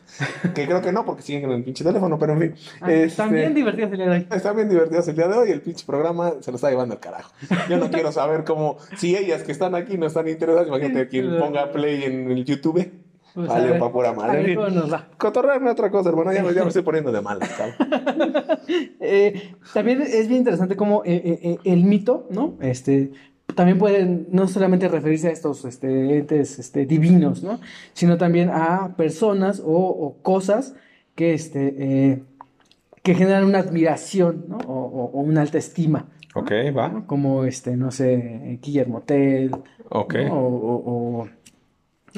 que 0.56 0.65
creo 0.65 0.82
que 0.82 0.91
no, 0.91 1.06
porque 1.06 1.22
siguen 1.24 1.44
en 1.46 1.52
el 1.52 1.63
pinche 1.63 1.84
teléfono, 1.84 2.18
pero 2.18 2.34
en 2.34 2.39
fin. 2.39 2.56
Ah, 2.82 2.91
Este, 2.91 3.18
También 3.18 3.54
divertidas 3.54 3.91
el 3.91 3.98
día 3.98 4.06
de 4.08 4.12
hoy. 4.15 4.28
Están 4.32 4.56
bien 4.56 4.70
divertidos 4.70 5.08
el 5.10 5.15
día 5.15 5.28
de 5.28 5.38
hoy. 5.38 5.52
El 5.52 5.62
pinche 5.62 5.86
programa 5.86 6.34
se 6.39 6.52
lo 6.52 6.56
está 6.56 6.70
llevando 6.70 6.94
al 6.96 7.00
carajo. 7.02 7.32
Yo 7.70 7.78
no 7.78 7.91
quiero 7.91 8.12
saber 8.12 8.44
cómo. 8.46 8.78
Si 8.98 9.15
ellas 9.15 9.44
que 9.44 9.52
están 9.52 9.76
aquí 9.76 9.98
no 9.98 10.06
están 10.08 10.28
interesadas, 10.28 10.68
imagínate 10.68 11.08
quien 11.10 11.38
ponga 11.38 11.72
play 11.72 12.04
en 12.04 12.32
el 12.32 12.46
YouTube. 12.46 12.91
Pues, 13.36 13.50
vale, 13.50 13.72
ver, 13.72 13.80
pa' 13.80 13.91
pura 13.91 14.13
madre. 14.13 14.56
Cotorrearme 15.18 15.70
otra 15.70 15.91
cosa, 15.91 16.08
hermano. 16.10 16.32
Ya, 16.32 16.41
me- 16.41 16.54
ya 16.54 16.62
me 16.62 16.68
estoy 16.70 16.84
poniendo 16.84 17.12
de 17.12 17.22
mal. 17.22 17.39
Eh, 19.00 19.54
también 19.74 20.02
es 20.02 20.28
bien 20.28 20.39
interesante 20.39 20.76
cómo 20.76 21.04
eh, 21.06 21.22
eh, 21.24 21.39
eh, 21.44 21.58
el 21.65 21.84
mito, 21.84 22.28
¿no? 22.32 22.58
Este, 22.62 23.12
también 23.53 23.77
puede 23.77 24.25
no 24.31 24.47
solamente 24.47 24.88
referirse 24.88 25.27
a 25.27 25.31
estos 25.31 25.63
este, 25.65 26.17
entes 26.17 26.60
este, 26.60 26.86
divinos, 26.86 27.43
¿no? 27.43 27.60
Sino 27.93 28.17
también 28.17 28.49
a 28.49 28.95
personas 28.97 29.62
o, 29.63 29.71
o 29.71 30.15
cosas 30.21 30.73
que, 31.15 31.34
este, 31.34 31.75
eh, 31.77 32.23
que 33.03 33.13
generan 33.15 33.45
una 33.45 33.60
admiración, 33.60 34.45
¿no? 34.49 34.58
O, 34.58 34.73
o- 34.73 35.12
o 35.13 35.21
una 35.21 35.41
alta 35.41 35.58
estima. 35.58 36.08
Ok, 36.34 36.51
va. 36.75 37.03
Como, 37.08 37.45
este, 37.45 37.77
no 37.77 37.91
sé, 37.91 38.60
Guillermo 38.62 39.01
Tell, 39.01 39.51
Ok. 39.89 40.15
¿no? 40.27 40.34
o, 40.38 41.27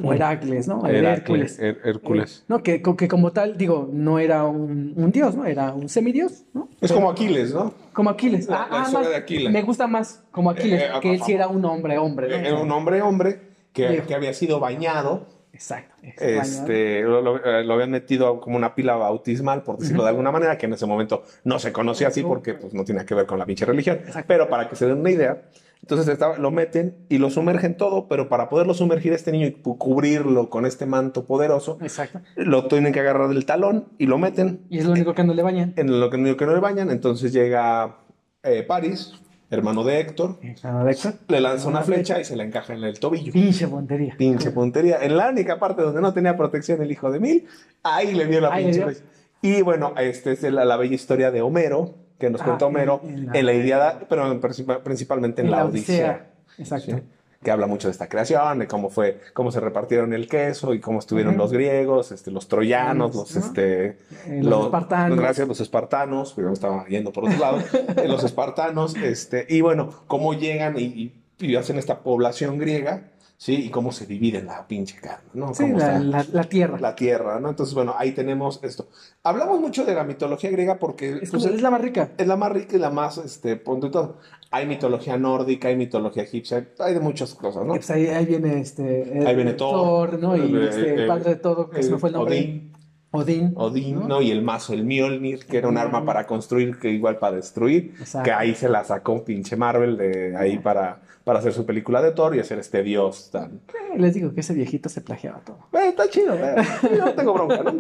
o- 0.03 0.13
Heracles, 0.13 0.67
¿no? 0.67 0.86
El 0.86 0.95
Heracles, 0.97 1.60
Hércules. 1.60 1.60
Her- 1.60 1.79
Hércules. 1.89 2.39
Eh, 2.41 2.45
no, 2.47 2.63
que, 2.63 2.81
que 2.81 3.07
como 3.07 3.31
tal, 3.31 3.57
digo, 3.57 3.89
no 3.91 4.19
era 4.19 4.43
un, 4.45 4.93
un 4.95 5.12
dios, 5.12 5.36
¿no? 5.36 5.45
Era 5.45 5.73
un 5.73 5.89
semidios, 5.89 6.43
¿no? 6.53 6.69
Es 6.81 6.91
como 6.91 7.10
Aquiles, 7.10 7.53
¿no? 7.53 7.73
Como 7.93 8.10
Aquiles. 8.10 8.47
La- 8.47 8.63
Ah, 8.63 8.67
la 8.71 8.77
ah, 8.79 8.81
historia 8.83 8.99
más- 8.99 9.10
de 9.10 9.15
Aquiles. 9.15 9.51
Me 9.53 9.62
gusta 9.62 9.88
más 9.88 10.23
como 10.31 10.49
Aquiles, 10.51 10.81
Eh, 10.81 10.86
eh, 10.86 10.99
que 11.01 11.13
él 11.13 11.21
sí 11.23 11.33
era 11.33 11.47
un 11.47 11.63
hombre, 11.65 11.97
hombre. 11.97 12.29
¿no? 12.29 12.36
Era 12.36 12.60
un 12.60 12.71
hombre, 12.71 13.01
hombre, 13.01 13.39
que, 13.73 14.03
que 14.07 14.13
había 14.15 14.33
sido 14.33 14.60
bañado. 14.60 15.25
Exacto. 15.53 15.95
Este, 16.03 17.01
lo, 17.01 17.21
lo- 17.21 17.43
eh, 17.43 17.63
lo 17.63 17.73
habían 17.73 17.89
metido 17.89 18.39
como 18.39 18.57
una 18.57 18.75
pila 18.75 18.95
bautismal, 18.95 19.63
por 19.63 19.77
decirlo 19.79 20.03
de 20.03 20.10
alguna 20.10 20.31
manera, 20.31 20.57
que 20.57 20.67
en 20.67 20.73
ese 20.73 20.86
momento 20.86 21.23
no 21.45 21.57
se 21.57 21.71
conocía 21.71 22.10
así 22.10 22.21
porque 22.21 22.53
pues, 22.53 22.73
no 22.75 22.83
tenía 22.86 23.05
que 23.05 23.15
ver 23.15 23.25
con 23.25 23.39
la 23.39 23.45
pinche 23.45 23.65
religión. 23.65 23.97
Exacto. 24.05 24.25
Pero 24.27 24.49
para 24.49 24.69
que 24.69 24.75
se 24.75 24.86
den 24.86 24.99
una 24.99 25.10
idea, 25.10 25.41
entonces 25.81 26.07
estaba- 26.07 26.37
lo 26.37 26.51
meten 26.51 26.95
y 27.09 27.17
lo 27.17 27.29
sumergen 27.29 27.77
todo, 27.77 28.07
pero 28.07 28.27
para 28.29 28.49
poderlo 28.49 28.73
sumergir 28.73 29.13
a 29.13 29.15
este 29.15 29.31
niño 29.31 29.47
y 29.47 29.51
cu- 29.53 29.77
cubrirlo 29.77 30.49
con 30.49 30.65
este 30.65 30.85
manto 30.85 31.25
poderoso, 31.25 31.77
Exacto. 31.81 32.19
lo 32.35 32.67
tienen 32.67 32.91
que 32.93 32.99
agarrar 32.99 33.29
del 33.29 33.45
talón 33.45 33.85
y 33.97 34.05
lo 34.05 34.17
meten 34.17 34.61
Y 34.69 34.79
es 34.79 34.85
lo 34.85 34.91
único 34.91 35.13
que 35.13 35.23
no 35.23 35.33
le 35.33 35.43
bañan. 35.43 35.73
en 35.77 35.99
lo 35.99 36.09
que, 36.09 36.35
que 36.37 36.45
no 36.45 36.53
le 36.53 36.59
bañan. 36.59 36.89
Entonces 36.91 37.31
llega 37.33 37.97
eh, 38.43 38.63
Paris, 38.63 39.13
hermano 39.49 39.83
de 39.83 39.99
Héctor, 40.01 40.39
de 40.41 40.51
Héctor. 40.91 41.13
le 41.29 41.39
lanza 41.41 41.67
una 41.69 41.81
flecha 41.81 42.19
y 42.19 42.25
se 42.25 42.35
la 42.35 42.43
encaja 42.43 42.73
en 42.73 42.83
el 42.83 42.99
tobillo. 42.99 43.31
Pinche 43.31 43.67
puntería. 43.67 44.15
Pinche 44.17 44.51
puntería. 44.51 44.97
En 45.01 45.15
la 45.17 45.29
única 45.29 45.57
parte 45.59 45.81
donde 45.81 46.01
no 46.01 46.13
tenía 46.13 46.35
protección 46.35 46.81
el 46.81 46.91
hijo 46.91 47.11
de 47.11 47.19
Mil, 47.19 47.45
ahí 47.83 48.13
le 48.13 48.25
dio 48.27 48.41
la 48.41 48.53
Ahí 48.53 48.65
pinche 48.65 48.83
flecha. 48.83 49.01
Y 49.41 49.61
bueno, 49.61 49.93
este 49.97 50.31
es 50.33 50.41
la, 50.43 50.65
la 50.65 50.77
bella 50.77 50.95
historia 50.95 51.29
de 51.31 51.41
Homero, 51.41 51.93
que 52.19 52.30
nos 52.30 52.41
Ah, 52.41 52.45
cuenta 52.45 52.65
Homero 52.65 53.01
en- 53.03 53.10
en 53.30 53.36
en 53.36 53.45
la, 53.45 53.51
la- 53.53 53.58
Iliada, 53.58 53.99
pero 54.10 54.32
en 54.32 54.41
princip- 54.41 54.82
principalmente 54.82 55.41
en, 55.41 55.51
la, 55.51 55.65
Odisea. 55.65 56.27
Exacto. 56.58 56.95
¿sí? 56.97 57.03
Que 57.43 57.51
habla 57.51 57.67
mucho 57.67 57.88
de 57.88 57.91
esta 57.91 58.10
creación, 58.10 58.58
de 58.60 58.67
cómo 58.67 58.89
fue, 58.89 59.21
cómo 59.34 59.51
se 59.51 59.60
repartieron 59.60 60.12
el 60.13 60.27
queso 60.27 60.73
y 60.73 60.80
cómo 60.80 60.97
estuvieron 60.97 61.34
Ujú. 61.36 61.43
los 61.43 61.53
griegos, 61.53 62.12
este, 62.12 62.32
los 62.32 62.47
troyanos, 62.47 63.15
los, 63.15 63.36
¿no? 63.36 63.41
este, 63.41 63.86
Eh, 64.25 64.39
los 64.41 64.65
espartanos. 64.65 65.19
Gracias, 65.19 65.47
los 65.47 65.62
espartanos, 65.62 66.34
pero 66.36 66.47
me 66.47 66.53
estaba 66.56 66.88
yendo 66.88 67.13
por 67.13 67.25
otro 67.25 67.38
lado. 67.38 67.58
Eh, 68.03 68.08
los 68.08 68.23
espartanos, 68.23 68.95
este, 68.95 69.45
y 69.49 69.62
bueno, 69.62 69.89
cómo 70.08 70.34
llegan 70.34 70.77
y, 70.80 70.84
y- 70.84 71.13
y 71.39 71.56
hacen 71.56 71.77
esta 71.77 71.99
población 71.99 72.58
griega, 72.58 73.03
¿sí? 73.38 73.54
Y 73.65 73.69
cómo 73.69 73.91
se 73.91 74.06
divide 74.06 74.41
la 74.41 74.67
pinche 74.67 74.97
carne, 75.00 75.30
¿no? 75.34 75.54
Sí, 75.54 75.67
la, 75.69 76.00
la- 76.00 76.26
la 76.32 76.43
tierra. 76.43 76.80
la 76.80 76.95
tierra, 76.95 77.39
¿no? 77.39 77.50
Entonces, 77.50 77.73
bueno, 77.76 77.93
ahí 77.97 78.12
tenemos 78.12 78.60
esto. 78.63 78.88
Hablamos 79.23 79.60
mucho 79.60 79.86
de 79.86 79.93
la 79.93 80.04
mitología 80.04 80.50
griega 80.50 80.80
porque 80.80 81.19
es, 81.21 81.32
pues, 81.32 81.45
es 81.45 81.62
la 81.62 81.69
más 81.69 81.82
rica. 81.82 82.12
es 82.17 82.28
la 82.28 82.36
más 82.36 82.52
rica 82.52 82.76
y 82.76 82.80
la 82.80 82.89
más, 82.89 83.17
este, 83.19 83.56
punto 83.56 83.88
y 83.88 83.91
todo. 83.91 84.17
Hay 84.50 84.65
mitología 84.65 85.17
nórdica, 85.17 85.67
hay 85.67 85.76
mitología 85.76 86.23
egipcia, 86.23 86.67
hay 86.80 86.93
de 86.93 87.00
muchas 87.00 87.36
cosas, 87.36 87.65
¿no? 87.65 87.73
Pues, 87.73 87.89
ahí, 87.91 88.08
ahí 88.08 88.26
viene 88.26 88.60
este. 88.60 89.23
Ahí 89.26 89.36
viene 89.36 89.54
Thor, 89.54 90.12
Thor, 90.12 90.19
¿no? 90.19 90.36
Y 90.38 90.56
eh, 90.56 90.67
este, 90.69 90.89
eh, 90.89 90.93
el 91.02 91.08
padre 91.08 91.32
de 91.32 91.36
todo, 91.36 91.69
que 91.69 91.84
se 91.84 91.91
me 91.91 91.97
fue 91.97 92.10
el 92.10 92.15
nombre. 92.15 92.38
Odín, 92.39 92.73
Odín. 93.12 93.54
Odín, 93.56 94.08
¿no? 94.08 94.22
Y 94.22 94.32
el 94.32 94.41
mazo, 94.41 94.74
el 94.74 94.84
Mjolnir, 94.84 95.46
que 95.46 95.58
era 95.58 95.67
un 95.70 95.78
arma 95.78 96.04
para 96.06 96.28
construir, 96.28 96.78
que 96.78 96.89
igual 96.89 97.17
para 97.17 97.38
destruir, 97.38 97.93
Exacto. 98.00 98.26
que 98.26 98.32
ahí 98.34 98.54
se 98.54 98.67
la 98.67 98.84
sacó 98.84 99.13
un 99.13 99.24
pinche 99.24 99.56
Marvel 99.56 99.98
de 99.98 100.36
ahí 100.36 100.60
para, 100.60 101.02
para 101.24 101.39
hacer 101.39 101.54
su 101.54 101.65
película 101.65 102.02
de 102.02 102.12
Thor 102.12 102.36
y 102.36 102.39
hacer 102.39 102.60
este 102.60 102.84
dios 102.84 103.32
tan... 103.32 103.62
Eh, 103.93 103.98
Les 103.98 104.13
digo 104.13 104.34
que 104.34 104.41
ese 104.41 104.54
viejito 104.54 104.89
se 104.89 105.02
plagiaba 105.02 105.39
todo. 105.39 105.58
Eh, 105.74 105.89
está 105.89 106.10
chido, 106.10 106.36
eh. 106.36 106.56
yo 106.84 107.06
no 107.06 107.13
tengo 107.13 107.34
bronca, 107.34 107.63
¿no? 107.63 107.74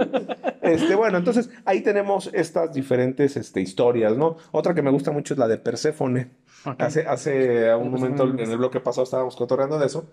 Este, 0.61 0.95
bueno, 0.95 1.17
entonces 1.17 1.49
ahí 1.65 1.81
tenemos 1.81 2.29
estas 2.33 2.73
diferentes 2.73 3.35
este, 3.37 3.59
historias, 3.61 4.17
¿no? 4.17 4.37
Otra 4.51 4.73
que 4.73 4.81
me 4.81 4.91
gusta 4.91 5.11
mucho 5.11 5.33
es 5.33 5.37
la 5.37 5.47
de 5.47 5.57
Perséfone. 5.57 6.31
Ok. 6.65 6.81
Hace, 6.81 7.05
hace 7.05 7.75
un 7.75 7.91
Perséfone 7.91 8.09
momento 8.15 8.25
me 8.27 8.43
en 8.43 8.51
el 8.51 8.57
bloque 8.57 8.79
pasado 8.79 9.03
estábamos 9.03 9.35
cotorreando 9.35 9.77
de 9.77 9.85
eso. 9.87 10.05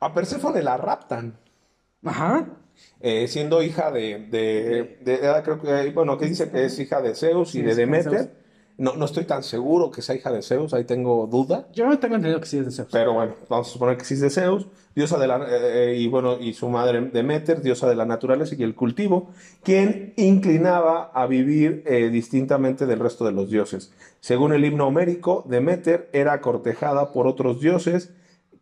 A 0.00 0.14
Perséfone 0.14 0.62
la 0.62 0.76
raptan. 0.76 1.36
Ajá. 2.04 2.46
Eh, 3.00 3.28
siendo 3.28 3.62
hija 3.62 3.90
de, 3.90 4.26
de, 4.30 4.96
de- 5.04 5.18
de- 5.18 5.42
creo 5.42 5.60
que, 5.60 5.90
bueno, 5.92 6.16
que 6.18 6.26
dice 6.26 6.50
que 6.50 6.64
es 6.64 6.78
hija 6.78 7.00
de 7.00 7.14
Zeus 7.14 7.50
y 7.54 7.58
Sí, 7.58 7.62
de 7.62 7.74
Demeter. 7.74 8.46
No, 8.78 8.94
no 8.94 9.06
estoy 9.06 9.24
tan 9.24 9.42
seguro 9.42 9.90
que 9.90 10.02
sea 10.02 10.14
hija 10.14 10.30
de 10.30 10.42
Zeus, 10.42 10.74
ahí 10.74 10.84
tengo 10.84 11.26
duda. 11.26 11.66
Yo 11.72 11.84
tengo 11.98 12.16
entendido 12.16 12.38
que 12.40 12.46
sí 12.46 12.58
es 12.58 12.66
de 12.66 12.70
Zeus. 12.72 12.88
Pero 12.92 13.14
bueno, 13.14 13.32
vamos 13.48 13.68
a 13.68 13.72
suponer 13.72 13.96
que 13.96 14.04
sí 14.04 14.12
es 14.14 14.20
de 14.20 14.28
Zeus, 14.28 14.66
diosa 14.94 15.16
de 15.18 15.26
la, 15.26 15.38
eh, 15.38 15.92
eh, 15.92 15.96
y 15.96 16.08
bueno, 16.08 16.38
y 16.38 16.52
su 16.52 16.68
madre 16.68 17.00
Demeter, 17.10 17.62
diosa 17.62 17.88
de 17.88 17.94
la 17.94 18.04
naturaleza 18.04 18.54
y 18.58 18.62
el 18.62 18.74
cultivo, 18.74 19.30
quien 19.62 20.12
inclinaba 20.16 21.10
a 21.14 21.26
vivir 21.26 21.84
eh, 21.86 22.10
distintamente 22.10 22.84
del 22.84 22.98
resto 22.98 23.24
de 23.24 23.32
los 23.32 23.48
dioses. 23.50 23.92
Según 24.20 24.52
el 24.52 24.62
himno 24.62 24.88
homérico, 24.88 25.42
Demeter 25.48 26.10
era 26.12 26.42
cortejada 26.42 27.12
por 27.12 27.26
otros 27.26 27.60
dioses, 27.62 28.10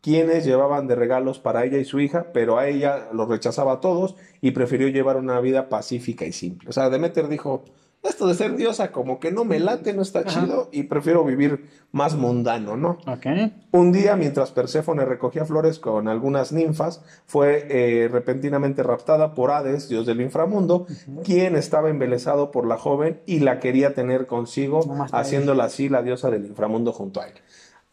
quienes 0.05 0.45
llevaban 0.45 0.87
de 0.87 0.97
regalos 0.97 1.39
para 1.39 1.65
ella 1.65 1.79
y 1.79 1.87
su 1.87 1.99
hija, 1.99 2.27
pero 2.35 2.59
a 2.59 2.69
ella 2.69 3.09
los 3.15 3.27
rechazaba 3.27 3.73
a 3.73 3.81
todos 3.81 4.17
y 4.43 4.51
prefirió 4.51 4.89
llevar 4.89 5.17
una 5.17 5.41
vida 5.41 5.71
pacífica 5.71 6.27
y 6.27 6.33
simple. 6.33 6.69
O 6.69 6.73
sea, 6.73 6.91
Demeter 6.91 7.27
dijo, 7.27 7.65
esto 8.03 8.27
de 8.27 8.35
ser 8.35 8.55
diosa 8.55 8.93
como 8.93 9.19
que 9.19 9.33
no 9.33 9.47
me 9.47 9.59
late, 9.59 9.95
no 9.95 10.03
está 10.03 10.19
Ajá. 10.19 10.29
chido 10.29 10.69
y 10.73 10.83
prefiero 10.83 11.25
vivir 11.25 11.71
más 11.91 12.17
mundano, 12.17 12.77
¿no? 12.77 12.99
Ok. 13.07 13.25
Un 13.71 13.93
día, 13.93 14.15
mientras 14.15 14.51
Perséfone 14.51 15.07
recogía 15.07 15.47
flores 15.47 15.79
con 15.79 16.07
algunas 16.07 16.53
ninfas, 16.53 17.03
fue 17.25 17.67
eh, 17.71 18.09
repentinamente 18.09 18.83
raptada 18.83 19.33
por 19.33 19.53
Hades, 19.53 19.89
dios 19.89 20.05
del 20.05 20.21
inframundo, 20.21 20.87
quien 21.25 21.57
estaba 21.57 21.89
embelesado 21.89 22.51
por 22.51 22.67
la 22.67 22.77
joven 22.77 23.23
y 23.25 23.39
la 23.39 23.59
quería 23.59 23.95
tener 23.95 24.27
consigo, 24.27 24.83
No 24.87 25.07
haciéndola 25.13 25.65
así 25.65 25.89
la 25.89 26.03
diosa 26.03 26.31
del 26.31 26.45
inframundo 26.45 26.93
junto 26.93 27.23
a 27.23 27.29
él. 27.29 27.35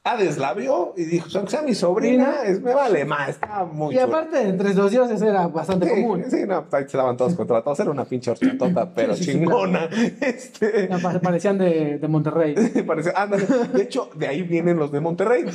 Hades 0.03 0.39
la 0.39 0.55
vio 0.55 0.95
y 0.97 1.03
dijo, 1.03 1.27
aunque 1.35 1.51
sea 1.51 1.61
mi 1.61 1.75
sobrina, 1.75 2.37
es, 2.43 2.59
me 2.59 2.73
vale 2.73 3.05
más, 3.05 3.29
está 3.29 3.65
muy 3.65 3.93
Y 3.93 3.99
chula". 3.99 4.07
aparte, 4.07 4.41
entre 4.49 4.73
los 4.73 4.89
dioses 4.89 5.21
era 5.21 5.45
bastante 5.47 5.85
Sí, 5.87 5.91
común. 6.01 6.23
sí, 6.27 6.37
no, 6.47 6.65
ahí 6.71 6.85
se 6.87 6.97
daban 6.97 7.15
todos 7.15 7.35
contra 7.35 7.61
todos, 7.61 7.79
era 7.81 7.91
una 7.91 8.05
pinche 8.05 8.31
horchatota, 8.31 8.91
pero 8.95 9.13
Sí, 9.15 9.25
sí, 9.25 9.31
sí, 9.33 9.37
chingona. 9.37 9.87
Este, 10.21 10.89
Parecían 11.21 11.59
de, 11.59 11.99
de 11.99 12.07
Monterrey. 12.07 12.55
parecía- 12.87 13.13
ándale. 13.15 13.45
De 13.45 13.83
hecho, 13.83 14.09
de 14.15 14.27
ahí 14.27 14.41
vienen 14.41 14.77
los 14.77 14.91
de 14.91 15.01
Monterrey. 15.01 15.45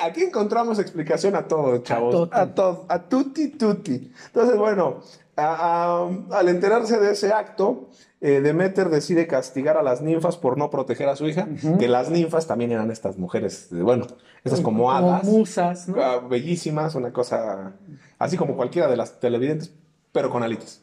Aquí 0.00 0.22
encontramos 0.22 0.78
explicación 0.78 1.36
a 1.36 1.46
todo, 1.46 1.76
chavos. 1.82 2.30
A 2.32 2.46
todo, 2.54 2.86
a 2.88 3.02
tutti 3.02 3.48
tutti. 3.48 4.12
Entonces, 4.28 4.56
bueno, 4.56 5.00
a- 5.36 6.06
a- 6.32 6.38
al 6.38 6.48
enterarse 6.48 6.98
de 6.98 7.12
ese 7.12 7.32
acto, 7.34 7.88
eh, 8.20 8.40
Demeter 8.40 8.88
decide 8.88 9.26
castigar 9.26 9.76
a 9.76 9.82
las 9.82 10.00
ninfas 10.00 10.36
por 10.36 10.56
no 10.56 10.70
proteger 10.70 11.08
a 11.08 11.16
su 11.16 11.26
hija, 11.26 11.48
que 11.78 11.88
las 11.88 12.10
ninfas 12.10 12.46
también 12.46 12.72
eran 12.72 12.90
estas 12.90 13.18
mujeres, 13.18 13.68
bueno, 13.70 14.06
estas 14.42 14.60
como 14.60 14.90
hadas, 14.90 15.24
musas, 15.24 15.88
¿no? 15.88 16.02
ah, 16.02 16.20
bellísimas, 16.20 16.94
una 16.94 17.12
cosa 17.12 17.74
así 18.18 18.36
como 18.36 18.56
cualquiera 18.56 18.88
de 18.88 18.96
las 18.96 19.20
televidentes, 19.20 19.72
pero 20.12 20.30
con 20.30 20.42
alitas. 20.42 20.82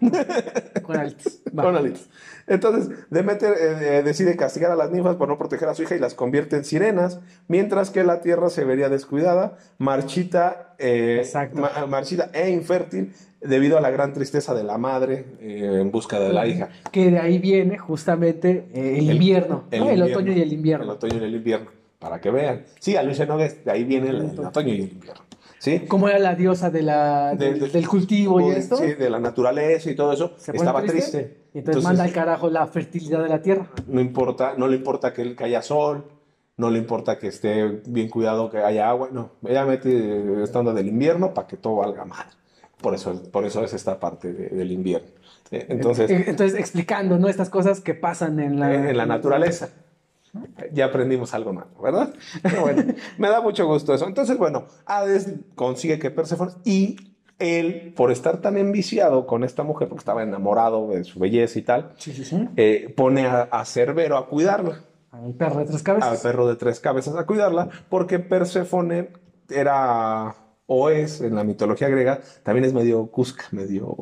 Con 0.82 1.76
alitas. 1.76 2.08
Entonces, 2.46 2.96
Demeter 3.10 3.52
eh, 3.52 3.98
eh, 3.98 4.02
decide 4.02 4.36
castigar 4.36 4.70
a 4.70 4.76
las 4.76 4.90
ninfas 4.90 5.16
por 5.16 5.28
no 5.28 5.36
proteger 5.38 5.68
a 5.68 5.74
su 5.74 5.82
hija 5.82 5.96
y 5.96 5.98
las 5.98 6.14
convierte 6.14 6.56
en 6.56 6.64
sirenas, 6.64 7.20
mientras 7.48 7.90
que 7.90 8.04
la 8.04 8.20
tierra 8.20 8.50
se 8.50 8.64
vería 8.64 8.88
descuidada, 8.88 9.58
marchita, 9.78 10.74
eh, 10.78 11.24
ma- 11.54 11.86
marchita 11.86 12.30
e 12.32 12.50
infértil 12.50 13.12
debido 13.40 13.76
a 13.78 13.80
la 13.80 13.90
gran 13.90 14.12
tristeza 14.12 14.54
de 14.54 14.64
la 14.64 14.78
madre 14.78 15.24
eh, 15.40 15.78
en 15.80 15.90
busca 15.90 16.18
de 16.20 16.32
la 16.32 16.46
hija. 16.46 16.68
Que 16.92 17.10
de 17.10 17.18
ahí 17.18 17.38
viene 17.38 17.78
justamente 17.78 18.68
eh, 18.72 18.98
el, 18.98 19.10
El- 19.10 19.16
invierno, 19.16 19.64
¿no? 19.64 19.68
El, 19.70 19.80
invierno. 19.82 20.04
otoño 20.06 20.32
y 20.32 20.36
el 20.36 20.42
El 20.42 20.52
invierno. 20.52 20.92
otoño 20.92 21.14
y 21.20 21.24
el 21.24 21.34
invierno, 21.34 21.70
para 21.98 22.20
que 22.20 22.30
vean. 22.30 22.62
Sí, 22.80 22.96
a 22.96 23.02
Luis 23.02 23.20
Enogues, 23.20 23.64
de 23.64 23.70
ahí 23.72 23.84
viene 23.84 24.08
el, 24.10 24.16
el 24.30 24.38
otoño 24.40 24.68
y 24.72 24.80
el 24.82 24.88
invierno. 24.92 25.25
¿Sí? 25.66 25.80
Como 25.80 26.08
era 26.08 26.20
la 26.20 26.36
diosa 26.36 26.70
de 26.70 26.82
la, 26.82 27.34
De- 27.34 27.50
del, 27.50 27.58
de- 27.60 27.68
del 27.70 27.88
cultivo 27.88 28.40
y 28.40 28.44
Uy, 28.44 28.50
esto. 28.52 28.76
Sí, 28.76 28.94
de 28.94 29.10
la 29.10 29.18
naturaleza 29.18 29.90
y 29.90 29.96
todo 29.96 30.12
eso. 30.12 30.32
se 30.38 30.52
Estaba 30.56 30.80
triste. 30.84 31.48
Y 31.54 31.58
entonces, 31.58 31.82
manda 31.82 32.04
al 32.04 32.12
carajo 32.12 32.48
la 32.48 32.64
fertilidad 32.68 33.20
de 33.20 33.28
la 33.28 33.42
tierra. 33.42 33.66
no 33.88 34.00
importa, 34.00 34.54
no 34.56 34.68
le 34.68 34.76
importa 34.76 35.12
que, 35.12 35.34
que 35.34 35.42
haya 35.42 35.62
sol, 35.62 36.04
no 36.56 36.70
le 36.70 36.78
importa 36.78 37.18
que 37.18 37.26
esté 37.26 37.66
bien 37.86 38.08
cuidado, 38.08 38.48
que 38.48 38.58
haya 38.58 38.88
agua, 38.88 39.08
no, 39.10 39.32
ella 39.44 39.64
mete 39.64 40.42
esta 40.44 40.60
onda 40.60 40.72
del 40.72 40.86
invierno 40.86 41.34
para 41.34 41.48
que 41.48 41.56
todo 41.56 41.76
valga 41.76 42.04
mal. 42.04 42.26
Por 42.80 42.94
eso, 42.94 43.20
por 43.32 43.44
eso 43.44 43.64
es 43.64 43.72
esta 43.74 43.98
parte 43.98 44.32
de- 44.32 44.50
del 44.50 44.70
invierno. 44.70 45.08
Eh, 45.50 45.66
Entonces, 45.68 46.08
Eh, 46.10 46.24
Entonces, 46.28 46.56
explicando, 46.60 47.18
¿no? 47.18 47.26
Estas 47.28 47.50
cosas 47.50 47.80
que 47.80 47.94
pasan 47.94 48.38
en 48.38 48.60
la, 48.60 48.72
en 48.90 48.96
la 48.96 49.06
naturaleza. 49.06 49.70
Ya 50.72 50.86
aprendimos 50.86 51.34
algo 51.34 51.52
nuevo, 51.52 51.82
¿verdad? 51.82 52.12
Pero 52.42 52.62
bueno, 52.62 52.84
me 53.18 53.28
da 53.28 53.40
mucho 53.40 53.66
gusto 53.66 53.94
eso. 53.94 54.06
Entonces, 54.06 54.36
bueno, 54.38 54.64
Hades 54.86 55.28
consigue 55.54 55.98
que 55.98 56.10
Perséfone 56.10 56.52
y 56.64 56.96
él, 57.38 57.92
por 57.96 58.10
estar 58.10 58.40
tan 58.40 58.56
enviciado 58.56 59.26
con 59.26 59.44
esta 59.44 59.62
mujer, 59.62 59.88
porque 59.88 60.00
estaba 60.00 60.22
enamorado 60.22 60.88
de 60.88 61.04
su 61.04 61.18
belleza 61.18 61.58
y 61.58 61.62
tal, 61.62 61.92
Sí, 61.98 62.12
sí, 62.12 62.24
sí. 62.24 62.48
eh, 62.56 62.92
pone 62.96 63.26
a, 63.26 63.42
a 63.42 63.64
Cerbero 63.64 64.16
a 64.16 64.28
cuidarla. 64.28 64.80
Al 65.12 65.32
perro 65.34 65.60
de 65.60 65.64
tres 65.66 65.76
al 65.78 65.82
cabezas. 65.84 66.20
perro 66.22 66.46
de 66.48 66.56
tres 66.56 66.80
cabezas 66.80 67.14
a 67.16 67.24
cuidarla, 67.26 67.68
porque 67.88 68.18
Perséfone 68.18 69.10
era 69.50 70.34
o 70.66 70.90
es 70.90 71.20
en 71.20 71.34
la 71.36 71.44
mitología 71.44 71.88
griega, 71.88 72.20
también 72.42 72.64
es 72.64 72.72
medio 72.72 73.06
cusca, 73.06 73.44
medio 73.52 73.94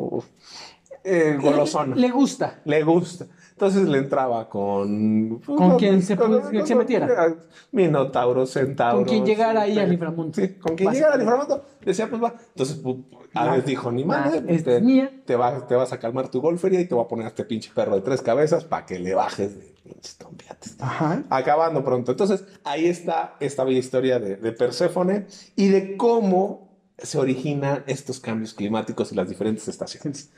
eh, 1.05 1.37
golosona. 1.41 1.95
Le 1.95 2.11
gusta. 2.11 2.61
Le 2.65 2.83
gusta. 2.83 3.27
Entonces 3.55 3.89
le 3.89 3.99
entraba 3.99 4.49
con... 4.49 5.39
Con 5.39 5.77
quien 5.79 6.03
se 6.03 6.19
pu- 6.19 6.51
quien 6.51 6.67
se 6.67 6.75
metiera. 6.75 7.35
Minotauro, 7.71 8.47
centauro. 8.47 8.99
Con 8.99 9.05
quien 9.07 9.25
llegara 9.25 9.63
ahí 9.63 9.79
al 9.79 9.93
inframundo. 9.93 10.33
Sí, 10.35 10.55
con 10.55 10.75
quien 10.75 10.93
llegara 10.93 11.15
al 11.15 11.21
inframundo. 11.21 11.65
Decía, 11.81 12.09
pues 12.11 12.21
va. 12.23 12.35
Entonces, 12.49 12.83
pu- 12.83 13.05
Hades 13.33 13.65
dijo, 13.65 13.91
ni 13.93 14.05
madre, 14.05 14.43
es 14.49 14.65
te, 14.65 14.81
mía. 14.81 15.11
te, 15.25 15.37
vas, 15.37 15.67
te 15.69 15.75
vas 15.75 15.93
a 15.93 15.99
calmar 15.99 16.29
tu 16.31 16.41
golfería 16.41 16.81
y 16.81 16.87
te 16.87 16.95
voy 16.95 17.05
a 17.05 17.09
poner 17.09 17.27
a 17.27 17.29
este 17.29 17.45
pinche 17.45 17.71
perro 17.75 17.95
de 17.97 18.01
tres 18.03 18.23
cabezas 18.23 18.65
para 18.65 18.87
que 18.87 18.99
le 18.99 19.15
bajes 19.15 19.59
de 19.59 19.75
pinches 19.85 20.17
trompeates 20.19 20.77
Ajá. 20.81 21.23
acabando 21.31 21.85
pronto. 21.85 22.11
Entonces, 22.13 22.45
ahí 22.65 22.87
está 22.87 23.37
esta 23.41 23.63
bella 23.65 23.79
historia 23.79 24.19
de, 24.19 24.37
de 24.37 24.53
Perséfone 24.53 25.27
y 25.57 25.69
de 25.69 25.97
cómo 25.97 26.75
se 26.97 27.19
originan 27.19 27.83
estos 27.89 28.21
cambios 28.21 28.55
climáticos 28.55 29.11
y 29.11 29.17
las 29.17 29.29
diferentes 29.29 29.67
estaciones. 29.67 30.31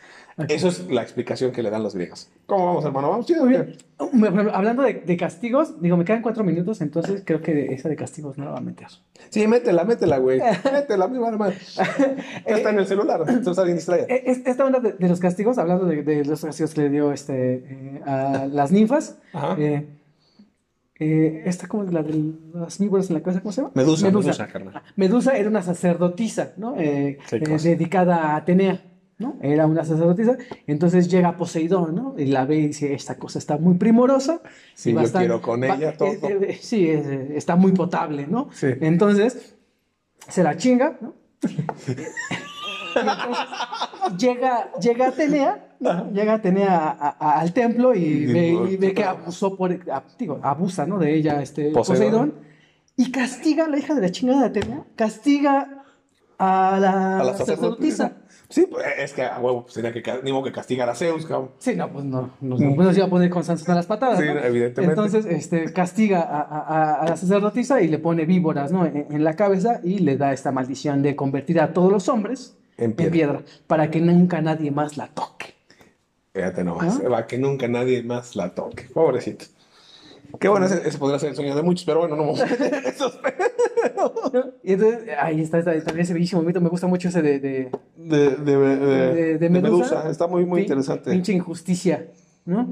Eso 0.48 0.68
es 0.68 0.90
la 0.90 1.00
explicación 1.02 1.50
que 1.50 1.62
le 1.62 1.70
dan 1.70 1.82
los 1.82 1.94
griegos. 1.94 2.28
¿Cómo 2.44 2.66
vamos, 2.66 2.84
hermano? 2.84 3.08
¿Vamos 3.08 3.24
chido? 3.26 3.46
Bien. 3.46 3.74
Hablando 4.52 4.82
de, 4.82 4.92
de 4.94 5.16
castigos, 5.16 5.80
digo, 5.80 5.96
me 5.96 6.04
quedan 6.04 6.20
cuatro 6.20 6.44
minutos, 6.44 6.82
entonces 6.82 7.22
creo 7.24 7.40
que 7.40 7.72
esa 7.72 7.88
de 7.88 7.96
castigos 7.96 8.36
no 8.36 8.44
la 8.44 8.50
va 8.50 8.58
a 8.58 8.60
meter. 8.60 8.88
Sí, 9.30 9.46
métela, 9.46 9.84
métela, 9.84 10.18
güey. 10.18 10.40
Métela, 10.70 11.08
mi 11.08 11.16
hermano. 11.26 11.54
Está 12.44 12.68
en 12.70 12.78
el 12.78 12.86
celular, 12.86 13.20
entonces 13.20 13.48
está 13.48 13.62
bien 13.64 13.76
distraída. 13.76 14.06
Eh, 14.10 14.24
es- 14.26 14.46
Esta 14.46 14.66
onda 14.66 14.78
de, 14.80 14.92
de 14.92 15.08
los 15.08 15.20
castigos, 15.20 15.56
hablando 15.56 15.86
de, 15.86 16.02
de 16.02 16.24
los 16.26 16.44
castigos 16.44 16.74
que 16.74 16.82
le 16.82 16.90
dio 16.90 17.12
este, 17.12 17.54
eh, 17.54 18.00
a 18.04 18.46
las 18.52 18.70
ninfas, 18.72 19.16
Ajá. 19.32 19.56
eh, 19.58 19.86
eh, 20.98 21.42
esta 21.46 21.66
como 21.68 21.84
la 21.84 22.02
de 22.02 22.32
las 22.54 22.78
víboras 22.78 23.08
en 23.10 23.14
la 23.14 23.22
cabeza, 23.22 23.40
¿cómo 23.40 23.52
se 23.52 23.60
llama? 23.62 23.72
Medusa, 23.74 24.06
Medusa, 24.06 24.46
carnal. 24.48 24.82
Medusa 24.96 25.36
era 25.36 25.48
una 25.48 25.62
sacerdotisa, 25.62 26.52
¿no? 26.56 26.74
Eh, 26.78 27.18
eh, 27.32 27.58
dedicada 27.62 28.16
a 28.32 28.36
Atenea, 28.36 28.82
¿no? 29.18 29.36
Era 29.40 29.66
una 29.66 29.84
sacerdotisa. 29.84 30.36
Entonces 30.66 31.08
llega 31.08 31.36
Poseidón, 31.36 31.94
¿no? 31.94 32.14
Y 32.18 32.26
la 32.26 32.44
ve 32.44 32.56
y 32.56 32.66
dice, 32.68 32.92
esta 32.94 33.16
cosa 33.18 33.38
está 33.38 33.56
muy 33.58 33.74
primorosa. 33.76 34.40
Sí, 34.74 34.90
y 34.90 34.92
yo 34.92 34.98
bastante- 35.00 35.26
quiero 35.26 35.42
con 35.42 35.62
va- 35.62 35.74
ella 35.74 35.96
todo. 35.96 36.08
eh, 36.10 36.38
eh, 36.50 36.58
sí, 36.60 36.88
es, 36.90 37.06
está 37.06 37.56
muy 37.56 37.72
potable, 37.72 38.26
¿no? 38.26 38.48
Sí. 38.52 38.68
Entonces, 38.80 39.54
se 40.28 40.42
la 40.42 40.56
chinga, 40.56 40.98
¿no? 41.00 41.14
Entonces, 41.42 42.08
llega, 44.18 44.70
llega 44.80 45.08
Atenea, 45.08 45.76
¿no? 45.80 46.10
llega 46.12 46.34
Atenea 46.34 46.76
a- 46.98 47.16
a- 47.18 47.40
al 47.40 47.52
templo 47.52 47.94
y, 47.94 47.98
Y- 48.04 48.26
ve, 48.32 48.48
y 48.72 48.76
ve 48.76 48.94
que 48.94 49.04
abusó 49.04 49.56
por, 49.56 49.72
a- 49.90 50.04
digo, 50.18 50.40
abusa, 50.42 50.86
¿no? 50.86 50.98
De 50.98 51.14
ella, 51.14 51.42
este, 51.42 51.70
Poseidón. 51.70 52.30
Poseidón. 52.32 52.34
y 52.96 53.10
castiga 53.12 53.66
a 53.66 53.68
la 53.68 53.78
hija 53.78 53.94
de 53.94 54.00
la 54.00 54.10
chingada 54.10 54.40
de 54.40 54.46
Atenea, 54.60 54.84
castiga 54.96 55.84
a 56.38 56.78
la, 56.80 57.20
A 57.20 57.24
la 57.24 57.34
sacerdotisa. 57.34 58.12
Sí, 58.48 58.66
pues 58.70 58.86
es 58.98 59.12
que 59.12 59.22
a 59.24 59.40
huevo 59.40 59.62
pues, 59.64 59.74
tenía 59.74 59.92
que, 59.92 60.02
ni 60.22 60.30
modo 60.32 60.44
que 60.44 60.52
castigar 60.52 60.88
a 60.88 60.94
Zeus, 60.94 61.26
cabrón. 61.26 61.50
Sí, 61.58 61.74
no, 61.74 61.90
pues 61.90 62.04
no, 62.04 62.30
no, 62.40 62.56
no, 62.56 62.74
pues 62.76 62.86
nos 62.88 62.96
iba 62.96 63.06
a 63.06 63.10
poner 63.10 63.28
con 63.28 63.42
Sansón 63.42 63.72
a 63.72 63.74
las 63.74 63.86
patadas. 63.86 64.20
Sí, 64.20 64.24
¿no? 64.24 64.38
evidentemente. 64.38 64.92
Entonces, 65.00 65.26
este, 65.26 65.72
castiga 65.72 66.20
a, 66.22 66.42
a- 66.42 66.94
a 67.02 67.08
la 67.08 67.16
sacerdotisa 67.16 67.80
y 67.82 67.88
le 67.88 67.98
pone 67.98 68.24
víboras, 68.24 68.70
¿no? 68.70 68.86
En, 68.86 69.06
en 69.10 69.24
la 69.24 69.34
cabeza 69.34 69.80
y 69.82 69.98
le 69.98 70.16
da 70.16 70.32
esta 70.32 70.52
maldición 70.52 71.02
de 71.02 71.16
convertir 71.16 71.60
a 71.60 71.72
todos 71.72 71.90
los 71.90 72.08
hombres 72.08 72.56
En 72.78 72.94
en 72.98 73.10
piedra. 73.10 73.40
para 73.66 73.90
que 73.90 74.00
nunca 74.00 74.40
nadie 74.40 74.70
más 74.70 74.96
la 74.96 75.08
toque. 75.08 75.54
Fíjate 76.32 76.62
nomás, 76.62 77.00
¿Ah? 77.04 77.08
va 77.08 77.26
que 77.26 77.38
nunca 77.38 77.66
nadie 77.66 78.02
más 78.04 78.36
la 78.36 78.54
toque. 78.54 78.84
Pobrecito. 78.94 79.46
Qué 80.40 80.48
bueno, 80.48 80.66
ese, 80.66 80.86
ese 80.88 80.98
podría 80.98 81.18
ser 81.18 81.30
el 81.30 81.36
sueño 81.36 81.54
de 81.54 81.62
muchos, 81.62 81.84
pero 81.84 82.00
bueno, 82.00 82.16
no 82.16 82.22
vamos 82.22 82.40
a. 82.42 82.46
Y 84.62 84.72
entonces, 84.72 85.08
ahí 85.18 85.40
está, 85.40 85.58
está 85.58 85.72
también 85.84 86.00
ese 86.00 86.12
bellísimo 86.14 86.42
mito. 86.42 86.60
Me 86.60 86.68
gusta 86.68 86.86
mucho 86.86 87.08
ese 87.08 87.22
de. 87.22 87.38
de 87.40 87.70
De, 87.96 88.30
de, 88.36 88.56
de- 88.56 88.76
de- 88.76 89.14
de 89.14 89.38
de 89.38 89.50
Medusa. 89.50 90.08
Está 90.10 90.26
muy, 90.26 90.44
muy 90.44 90.60
pin- 90.60 90.64
interesante. 90.64 91.10
Pinche 91.10 91.32
injusticia, 91.32 92.06
¿no? 92.44 92.70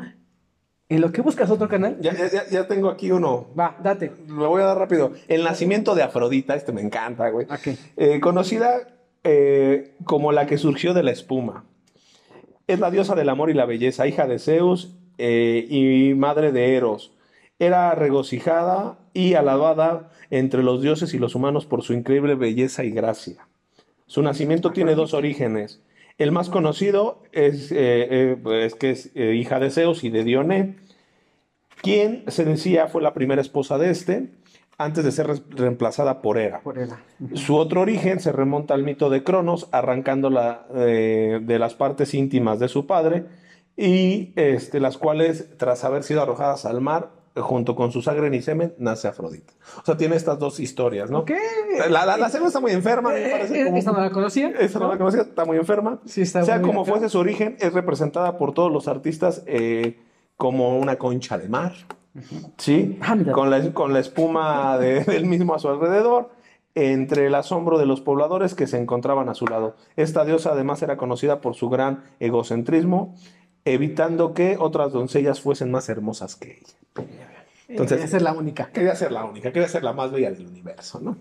En 0.89 1.01
lo 1.01 1.11
que 1.13 1.23
buscas 1.23 1.51
otro 1.51 1.67
canal, 1.69 1.97
Ya, 2.01 2.13
ya, 2.15 2.47
ya- 2.49 2.67
tengo 2.69 2.91
aquí 2.91 3.11
uno. 3.11 3.47
va, 3.59 3.77
date. 3.83 4.13
Lo 4.29 4.51
voy 4.51 4.63
a 4.63 4.67
dar 4.67 4.79
rápido. 4.79 5.13
El 5.29 5.43
nacimiento 5.43 5.95
de 5.95 6.03
Afrodita, 6.03 6.55
este 6.55 6.73
me 6.73 6.83
encanta, 6.83 7.29
güey. 7.31 7.47
Ok. 7.47 7.79
Eh, 7.97 8.21
conocida 8.21 8.89
eh, 9.25 9.95
como 10.05 10.31
la 10.33 10.47
que 10.47 10.59
surgió 10.59 10.93
de 10.93 11.03
la 11.03 11.11
espuma. 11.11 11.65
Es 12.67 12.81
la 12.81 12.91
diosa 12.91 13.15
del 13.15 13.29
amor 13.31 13.51
y 13.51 13.55
la 13.55 13.65
belleza, 13.67 14.07
hija 14.07 14.27
de 14.27 14.39
Zeus 14.39 14.95
eh, 15.19 15.67
y 15.69 16.15
madre 16.15 16.53
de 16.53 16.77
Eros. 16.77 17.13
Era 17.59 17.95
regocijada 17.95 18.99
y 19.13 19.35
alabada 19.35 20.11
entre 20.31 20.63
los 20.63 20.83
dioses 20.83 21.15
y 21.15 21.19
los 21.19 21.35
humanos 21.35 21.67
por 21.67 21.83
su 21.83 21.93
increíble 21.93 22.35
belleza 22.35 22.85
y 22.85 22.91
gracia. 22.91 23.47
Su 24.07 24.23
nacimiento 24.23 24.73
tiene 24.73 24.95
dos 24.95 25.15
orígenes. 25.15 25.81
El 26.19 26.31
más 26.31 26.49
conocido 26.49 27.23
es, 27.33 27.73
eh, 27.73 28.37
eh, 28.47 28.71
que 28.79 28.91
es 28.91 29.11
eh, 29.15 29.35
hija 29.35 29.59
de 29.61 29.71
Zeus 29.71 30.05
y 30.05 30.11
de 30.11 30.25
Dioné, 30.25 30.77
quien 31.83 32.25
se 32.29 32.45
decía 32.45 32.87
fue 32.89 33.03
la 33.03 33.15
primera 33.15 33.41
esposa 33.41 33.79
de 33.79 33.91
este, 33.91 34.29
antes 34.79 35.05
de 35.05 35.13
ser 35.13 35.27
re- 35.29 35.43
reemplazada 35.51 36.23
por 36.23 36.39
Hera. 36.39 36.61
Por. 36.61 36.77
Su 37.35 37.57
otro 37.57 37.81
origen 37.81 38.21
se 38.21 38.33
remonta 38.33 38.75
al 38.75 38.83
mito 38.83 39.11
de 39.11 39.23
Cronos, 39.23 39.69
arrancándola 39.73 40.67
de 40.73 41.59
las 41.59 41.75
partes 41.75 42.15
íntimas 42.15 42.59
de 42.59 42.69
su 42.69 42.87
padre, 42.87 43.27
y 43.77 44.33
este, 44.37 44.81
las 44.81 44.99
cuales, 44.99 45.57
tras 45.57 45.85
haber 45.85 46.03
sido 46.05 46.23
arrojadas 46.23 46.65
al 46.65 46.81
mar, 46.81 47.11
junto 47.37 47.75
con 47.75 47.91
su 47.91 48.01
sangre 48.03 48.35
y 48.35 48.43
semen, 48.43 48.75
nace 48.79 49.09
Afrodita. 49.09 49.53
O 49.83 49.85
sea, 49.85 49.97
tiene 49.97 50.15
estas 50.17 50.39
dos 50.39 50.61
historias, 50.61 51.11
¿no? 51.11 51.21
Ok. 51.21 51.33
La, 51.91 52.07
la, 52.07 52.17
la 52.17 52.29
segunda 52.29 52.49
está 52.49 52.61
muy 52.61 52.71
enferma, 52.73 53.11
me 53.11 53.29
parece. 53.29 53.61
Eh, 53.61 53.65
como- 53.67 53.77
Esta 53.77 53.93
no 53.93 54.01
la 54.01 54.11
conocía. 54.11 54.51
esa 54.61 54.79
no 54.79 54.89
la 54.89 54.97
conocía, 54.99 55.23
está 55.23 55.45
muy 55.45 55.57
enferma. 55.57 55.99
Sí, 56.05 56.23
está 56.23 56.45
sea 56.45 56.59
muy 56.59 56.67
como 56.69 56.81
enferma. 56.81 57.01
fuese 57.01 57.11
su 57.13 57.19
origen, 57.19 57.57
es 57.61 57.73
representada 57.73 58.37
por 58.39 58.53
todos 58.55 58.71
los 58.73 58.87
artistas 58.89 59.43
eh, 59.47 59.99
como 60.37 60.79
una 60.79 60.97
concha 60.97 61.37
de 61.39 61.49
mar. 61.49 61.73
¿Sí? 62.59 62.99
Con, 63.33 63.51
la, 63.51 63.73
con 63.75 63.93
la 63.93 63.99
espuma 63.99 64.79
de- 64.79 65.03
del 65.05 65.27
mismo 65.27 65.55
a 65.55 65.59
su 65.59 65.69
alrededor, 65.69 66.31
entre 66.77 67.27
el 67.27 67.35
asombro 67.35 67.79
de 67.79 67.87
los 67.87 68.01
pobladores 68.01 68.55
que 68.55 68.67
se 68.69 68.79
encontraban 68.79 69.29
a 69.29 69.35
su 69.35 69.47
lado. 69.47 69.75
Esta 69.97 70.25
diosa 70.25 70.53
además 70.53 70.83
era 70.83 70.97
conocida 70.97 71.41
por 71.41 71.55
su 71.57 71.69
gran 71.69 72.05
egocentrismo, 72.21 73.15
evitando 73.65 74.35
que 74.35 74.57
otras 74.59 74.93
doncellas 74.93 75.41
fuesen 75.41 75.71
más 75.71 75.89
hermosas 75.89 76.37
que 76.37 76.59
ella. 76.59 77.07
Entonces- 77.69 78.05
Esa 78.05 78.19
es 78.19 78.23
la 78.23 78.33
única. 78.33 78.71
Quería 78.73 78.95
ser 78.95 79.11
la 79.13 79.25
única, 79.25 79.51
quería 79.53 79.69
ser 79.69 79.83
la 79.83 79.93
más 79.93 80.13
bella 80.13 80.31
del 80.31 80.47
universo, 80.47 81.01
¿no? 81.01 81.17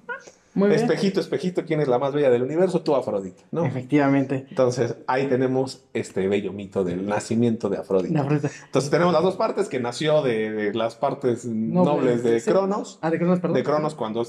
Muy 0.56 0.69
bien. 0.69 0.82
Espejito, 0.82 1.19
espejito, 1.19 1.63
¿quién 1.65 1.79
es 1.82 1.88
la 1.88 1.97
más 1.97 2.13
bella 2.13 2.29
del 2.29 2.43
universo? 2.43 2.82
Tú, 2.82 2.95
Afrodita, 2.95 3.41
¿no? 3.51 3.65
Efectivamente. 3.65 4.45
Entonces, 4.49 4.95
ahí 5.08 5.25
tenemos 5.27 5.86
este 5.93 6.27
bello 6.27 6.53
mito 6.53 6.84
del 6.84 7.08
nacimiento 7.08 7.69
de 7.69 7.77
Afrodita. 7.77 8.19
Entonces, 8.65 8.91
tenemos 8.91 9.13
las 9.13 9.23
dos 9.23 9.36
partes 9.36 9.67
que 9.67 9.79
nació 9.79 10.21
de, 10.21 10.51
de 10.51 10.73
las 10.75 10.95
partes 10.95 11.45
nobles, 11.45 12.21
de 12.23 12.39
sí. 12.39 12.51
Cronos. 12.51 12.99
Ah, 13.01 13.10
de 13.10 13.17
Cronos, 13.17 13.39
perdón. 13.39 13.56
De 13.56 13.63
Cronos 13.63 13.95
cuando 13.95 14.23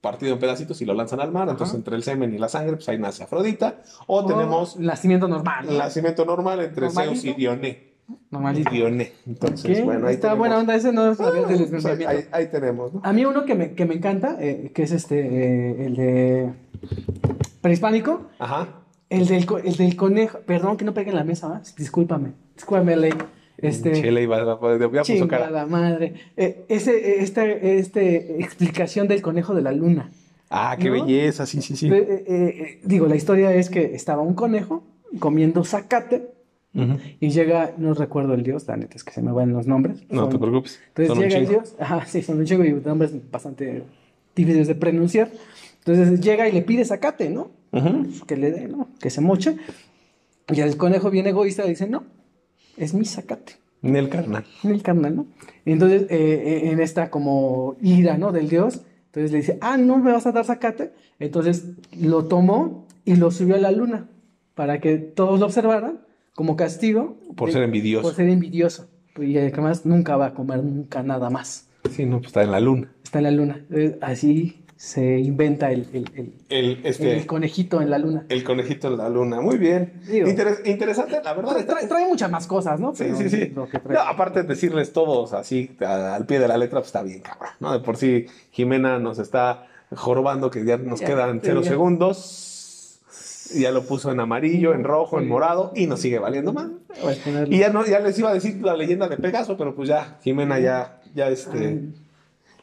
partido 0.00 0.32
en 0.32 0.38
pedacitos 0.38 0.80
y 0.80 0.84
lo 0.86 0.94
lanzan 0.94 1.20
al 1.20 1.30
mar. 1.32 1.48
Entonces, 1.48 1.76
entre 1.76 1.94
el 1.96 2.02
semen 2.02 2.34
y 2.34 2.38
la 2.38 2.48
sangre, 2.48 2.76
pues 2.76 2.88
ahí 2.88 2.98
nace 2.98 3.22
Afrodita. 3.22 3.80
O 4.06 4.20
O 4.20 4.26
tenemos 4.26 4.76
Nacimiento 4.78 5.28
normal. 5.28 5.66
¿no? 5.66 5.72
nacimiento 5.78 6.24
normal 6.24 6.60
entre 6.60 6.86
Normalito. 6.86 7.20
Zeus 7.20 7.24
y 7.24 7.38
Dioné. 7.38 7.90
Normalito. 8.30 8.70
Dioné. 8.70 9.12
Entonces, 9.26 9.84
bueno, 9.84 10.08
ahí 10.08 10.14
Está 10.14 10.28
tenemos- 10.28 10.38
buena 10.38 10.58
onda 10.58 10.74
ese, 10.74 10.92
no 10.92 11.04
del 11.04 11.12
Ah, 11.20 11.32
pues 11.70 11.84
ahí, 11.86 12.04
ahí- 12.04 12.24
ahí 12.32 12.46
tenemos, 12.48 12.92
¿no? 12.94 13.00
A 13.04 13.12
mí 13.12 13.24
uno 13.24 13.44
que 13.44 13.54
me, 13.54 13.74
que 13.74 13.84
me 13.84 13.94
encanta, 13.94 14.36
eh, 14.40 14.72
que 14.74 14.82
es 14.82 14.90
este, 14.92 15.20
eh, 15.20 15.86
el 15.86 15.96
de 15.96 16.52
prehispánico, 17.60 18.22
Ajá. 18.38 18.68
el 19.10 19.26
del, 19.26 19.46
el 19.64 19.76
del 19.76 19.96
conejo, 19.96 20.38
perdón 20.46 20.76
que 20.76 20.84
no 20.84 20.94
pegue 20.94 21.10
en 21.10 21.16
la 21.16 21.24
mesa, 21.24 21.48
¿va? 21.48 21.62
discúlpame, 21.76 22.32
discúlpame, 22.54 22.96
Ley. 22.96 23.12
Este, 23.62 23.92
Chile 23.92 24.22
iba 24.22 24.36
a 24.36 24.44
ya 24.44 24.56
puso 24.56 25.28
cara. 25.28 25.46
chingada 25.46 25.66
madre. 25.66 26.14
Eh, 26.36 26.64
ese, 26.68 27.22
esta 27.22 27.46
este 27.46 28.40
explicación 28.42 29.08
del 29.08 29.22
conejo 29.22 29.54
de 29.54 29.62
la 29.62 29.72
luna. 29.72 30.10
Ah, 30.50 30.76
qué 30.78 30.90
¿No? 30.90 31.04
belleza, 31.04 31.46
sí, 31.46 31.62
sí, 31.62 31.76
sí. 31.76 31.88
Eh, 31.88 31.96
eh, 31.96 32.24
eh, 32.28 32.80
digo, 32.84 33.06
la 33.06 33.16
historia 33.16 33.54
es 33.54 33.70
que 33.70 33.94
estaba 33.94 34.22
un 34.22 34.34
conejo 34.34 34.82
comiendo 35.18 35.64
zacate 35.64 36.28
y 37.20 37.30
llega, 37.30 37.72
no 37.78 37.94
recuerdo 37.94 38.34
el 38.34 38.44
dios, 38.44 38.66
la 38.68 38.76
neta 38.76 38.96
es 38.96 39.02
que 39.02 39.12
se 39.12 39.22
me 39.22 39.32
van 39.32 39.52
los 39.52 39.66
nombres. 39.66 40.04
No 40.08 40.22
Son- 40.22 40.30
te 40.30 40.38
preocupes. 40.38 40.80
Entonces 40.88 41.08
son 41.08 41.18
un 41.18 41.24
llega 41.24 41.38
el 41.38 41.48
dios, 41.48 41.74
ajá, 41.78 42.06
sí, 42.06 42.22
son 42.22 42.38
un 42.38 42.44
chingo 42.44 42.64
y 42.64 42.72
nombres 42.72 43.12
bastante 43.30 43.82
difíciles 44.36 44.68
de 44.68 44.74
pronunciar. 44.76 45.30
Entonces 45.78 46.20
llega 46.20 46.48
y 46.48 46.52
le 46.52 46.62
pide 46.62 46.84
zacate, 46.84 47.28
¿no? 47.30 47.50
Que 48.26 48.36
le 48.36 48.50
dé, 48.52 48.68
¿no? 48.68 48.88
Que 49.00 49.10
se 49.10 49.20
moche. 49.20 49.56
Y 50.52 50.60
el 50.60 50.76
conejo 50.76 51.10
bien 51.10 51.26
egoísta 51.26 51.64
dice, 51.64 51.88
no, 51.88 52.04
es 52.82 52.94
mi 52.94 53.04
zacate, 53.04 53.54
Ni 53.82 53.98
el 53.98 54.08
carnal. 54.08 54.44
en 54.64 54.70
el 54.70 54.82
carnal, 54.82 55.16
¿no? 55.16 55.26
Entonces, 55.64 56.02
eh, 56.02 56.06
eh, 56.10 56.70
en 56.72 56.80
esta 56.80 57.10
como 57.10 57.76
ira, 57.80 58.18
¿no? 58.18 58.32
Del 58.32 58.48
dios, 58.48 58.80
entonces 59.06 59.32
le 59.32 59.38
dice, 59.38 59.58
ah, 59.60 59.76
no 59.76 59.98
me 59.98 60.12
vas 60.12 60.26
a 60.26 60.32
dar 60.32 60.44
zacate. 60.44 60.92
Entonces 61.18 61.64
lo 62.00 62.26
tomó 62.26 62.86
y 63.04 63.16
lo 63.16 63.30
subió 63.30 63.56
a 63.56 63.58
la 63.58 63.72
luna 63.72 64.08
para 64.54 64.80
que 64.80 64.96
todos 64.98 65.40
lo 65.40 65.46
observaran 65.46 66.00
como 66.34 66.56
castigo. 66.56 67.16
Por 67.36 67.48
de- 67.48 67.52
ser 67.54 67.62
envidioso. 67.62 68.02
Por 68.06 68.14
ser 68.14 68.28
envidioso. 68.28 68.88
Y 69.20 69.36
además 69.36 69.84
nunca 69.84 70.16
va 70.16 70.26
a 70.26 70.34
comer 70.34 70.62
nunca 70.62 71.02
nada 71.02 71.28
más. 71.30 71.66
Sí, 71.90 72.06
no, 72.06 72.18
pues 72.18 72.28
está 72.28 72.42
en 72.42 72.52
la 72.52 72.60
luna. 72.60 72.92
Está 73.02 73.18
en 73.18 73.24
la 73.24 73.30
luna. 73.32 73.64
Así 74.00 74.59
se 74.82 75.18
inventa 75.18 75.70
el, 75.70 75.86
el- 75.92 76.10
el- 76.16 76.32
El, 76.48 76.80
este, 76.86 77.14
el 77.18 77.26
conejito 77.26 77.82
en 77.82 77.90
la 77.90 77.98
luna. 77.98 78.24
el 78.30 78.42
conejito 78.42 78.88
en 78.88 78.96
la 78.96 79.10
luna. 79.10 79.42
Muy 79.42 79.58
bien. 79.58 79.92
Digo. 80.08 80.26
Interes- 80.26 80.62
interesante, 80.66 81.20
la 81.22 81.34
verdad. 81.34 81.50
Trae, 81.66 81.82
está- 81.82 81.88
trae- 81.96 82.08
muchas 82.08 82.30
más 82.30 82.46
cosas, 82.46 82.80
¿no? 82.80 82.94
Sí, 82.94 83.04
Pero 83.04 83.16
sí, 83.18 83.28
sí. 83.28 83.52
lo 83.54 83.68
que 83.68 83.78
trae- 83.78 83.92
No, 83.92 84.00
aparte 84.00 84.40
de 84.42 84.48
decirles 84.48 84.94
todos 84.94 85.34
así 85.34 85.76
al 85.86 86.24
pie 86.24 86.38
de 86.38 86.48
la 86.48 86.56
letra, 86.56 86.78
pues 86.78 86.86
está 86.86 87.02
bien, 87.02 87.20
cabrón. 87.20 87.50
¿no? 87.60 87.74
De 87.74 87.80
por 87.80 87.98
sí, 87.98 88.24
Jimena 88.52 88.98
nos 88.98 89.18
está 89.18 89.66
jorobando 89.94 90.50
que 90.50 90.64
ya 90.64 90.78
nos 90.78 91.00
Ya, 91.00 91.08
quedan 91.08 91.40
cero 91.44 91.60
ya. 91.62 91.68
segundos. 91.68 93.00
Ya 93.54 93.72
lo 93.72 93.82
puso 93.82 94.10
en 94.12 94.20
amarillo, 94.20 94.72
en 94.72 94.84
rojo, 94.84 95.18
en 95.18 95.28
morado 95.28 95.72
y 95.76 95.88
nos 95.88 96.00
sigue 96.00 96.18
valiendo 96.18 96.54
más. 96.54 96.68
Ponerle- 97.24 97.54
Y 97.54 97.58
ya 97.58 97.68
no, 97.68 97.84
ya 97.84 97.98
les 98.00 98.18
iba 98.18 98.30
a 98.30 98.34
decir 98.34 98.62
la 98.62 98.74
leyenda 98.76 99.08
de 99.08 99.18
Pegaso, 99.18 99.58
pero 99.58 99.74
pues 99.74 99.88
ya, 99.90 100.16
Jimena 100.22 100.58
ya, 100.58 101.00
ya 101.14 101.28
este, 101.28 101.82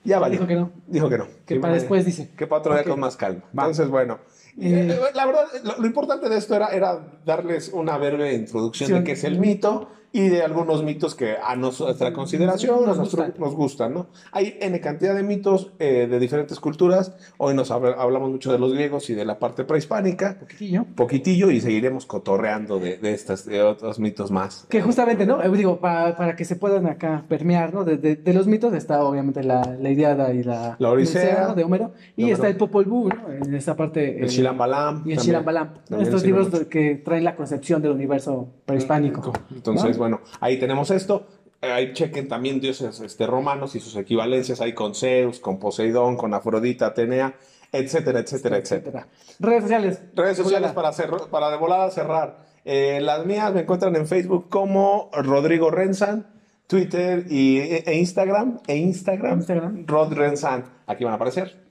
ya 0.08 0.20
valió. 0.20 0.40
Dijo 0.40 0.48
que 0.48 0.56
no. 0.56 0.72
Dijo 0.88 1.10
que 1.10 1.18
no. 1.18 1.28
Que 1.46 1.60
para 1.60 1.74
después 1.74 2.06
dice. 2.06 2.32
Que 2.38 2.48
para 2.48 2.60
otro 2.60 2.74
día 2.74 2.84
con 2.84 3.00
más 3.00 3.18
calma. 3.18 3.42
Va. 3.58 3.64
Entonces, 3.64 3.90
bueno. 3.90 4.20
Eh, 4.60 4.90
eh, 4.90 5.00
la 5.14 5.26
verdad, 5.26 5.44
lo, 5.64 5.78
lo 5.78 5.86
importante 5.86 6.30
de 6.30 6.38
esto 6.38 6.56
era, 6.56 6.70
era 6.70 7.20
darles 7.26 7.70
una 7.74 7.98
breve 7.98 8.34
introducción 8.34 8.92
de 8.92 9.04
qué 9.04 9.12
es 9.12 9.24
el 9.24 9.40
mito 9.40 9.90
y 10.20 10.30
de 10.30 10.42
algunos 10.42 10.84
mitos 10.84 11.14
que 11.16 11.36
a 11.44 11.56
nuestra 11.56 12.12
consideración 12.14 12.86
Nos 12.86 12.98
nos, 12.98 13.10
gustan. 13.12 13.34
nos 13.38 13.54
gustan, 13.56 13.94
¿no? 13.94 14.08
Hay 14.32 14.58
N 14.62 14.80
cantidad 14.82 15.14
de 15.16 15.24
mitos 15.24 15.72
eh, 15.80 16.08
de 16.10 16.20
diferentes 16.20 16.60
culturas. 16.60 17.14
Hoy 17.38 17.54
nos 17.54 17.70
habla- 17.72 17.96
hablamos 18.00 18.32
mucho 18.32 18.52
de 18.52 18.58
los 18.60 18.74
griegos 18.74 19.10
y 19.10 19.14
de 19.14 19.26
la 19.26 19.38
parte 19.40 19.64
prehispánica, 19.64 20.38
Poquitillo. 20.40 20.86
poquitillo, 20.96 21.52
y 21.52 21.62
seguiremos 21.62 22.06
cotorreando 22.06 22.80
de, 22.80 22.98
de 22.98 23.14
estas, 23.14 23.46
de 23.46 23.62
otros 23.62 24.00
mitos 24.00 24.32
más. 24.32 24.66
Que 24.70 24.82
justamente, 24.82 25.26
¿no? 25.26 25.44
Eh, 25.44 25.50
digo, 25.56 25.80
para, 25.80 26.16
para 26.16 26.36
que 26.36 26.46
se 26.46 26.56
puedan 26.56 26.88
acá 26.88 27.26
permear, 27.28 27.74
¿no? 27.74 27.84
De, 27.84 27.98
de- 27.98 28.34
los 28.34 28.48
mitos 28.48 28.74
está 28.74 29.04
obviamente 29.04 29.44
la, 29.44 29.76
la 29.80 29.90
Iliada 29.90 30.34
y 30.34 30.44
la, 30.44 30.76
La 30.80 30.90
Odisea. 30.92 31.48
¿no? 31.50 31.56
de 31.56 31.64
Homero. 31.64 31.92
Y 32.16 32.26
De 32.26 32.32
está 32.32 32.44
Homero. 32.44 32.52
el 32.54 32.58
Popol 32.58 32.86
Vuh, 32.86 33.10
¿no? 33.10 33.32
En 33.46 33.54
esta 33.56 33.76
parte. 33.76 34.20
El 34.20 34.26
eh, 34.26 34.30
Shilambalam. 34.30 34.96
Y 35.06 35.12
el 35.12 35.18
también. 35.18 35.20
Shilambalam. 35.20 35.70
Estos 36.00 36.24
libros 36.24 36.52
mucho. 36.52 36.70
que 36.70 36.96
traen 37.04 37.24
la 37.24 37.36
concepción 37.36 37.82
del 37.82 37.92
universo 37.92 38.48
prehispánico. 38.66 39.34
Entonces, 39.54 39.92
¿no? 39.92 39.98
bueno, 39.98 40.07
ahí 40.40 40.60
tenemos 40.60 40.92
esto. 40.92 41.28
Eh, 41.62 41.72
Ahí 41.72 41.94
chequen 41.94 42.28
también 42.28 42.60
dioses 42.60 43.00
este, 43.00 43.26
romanos 43.26 43.76
y 43.76 43.80
sus 43.80 43.96
equivalencias. 43.96 44.62
Hay 44.62 44.74
con 44.74 44.94
Zeus, 44.94 45.40
con 45.40 45.58
Poseidón, 45.60 46.16
con 46.16 46.34
Afrodita, 46.34 46.88
Atenea, 46.88 47.36
etcétera, 47.72 48.20
etcétera, 48.20 48.58
etcétera. 48.58 49.08
Redes 49.40 49.64
sociales. 49.64 50.02
Redes 50.14 50.38
sociales 50.38 50.72
para, 50.72 50.92
para 51.32 51.50
de 51.50 51.58
volada 51.58 51.90
cerrar. 51.90 52.46
Eh, 52.64 53.00
las 53.02 53.26
mías 53.26 53.54
me 53.54 53.62
encuentran 53.62 53.96
en 53.96 54.08
Facebook 54.08 54.50
como 54.50 55.10
Rodrigo 55.14 55.72
Renzan, 55.72 56.28
Twitter 56.68 57.26
y, 57.30 57.60
e 57.60 57.96
Instagram. 57.96 58.60
E 58.68 58.76
Instagram, 58.76 59.40
Instagram. 59.40 59.86
Rod 59.88 60.14
Renzan. 60.14 60.66
Aquí 60.86 61.04
van 61.06 61.14
a 61.14 61.16
aparecer. 61.16 61.67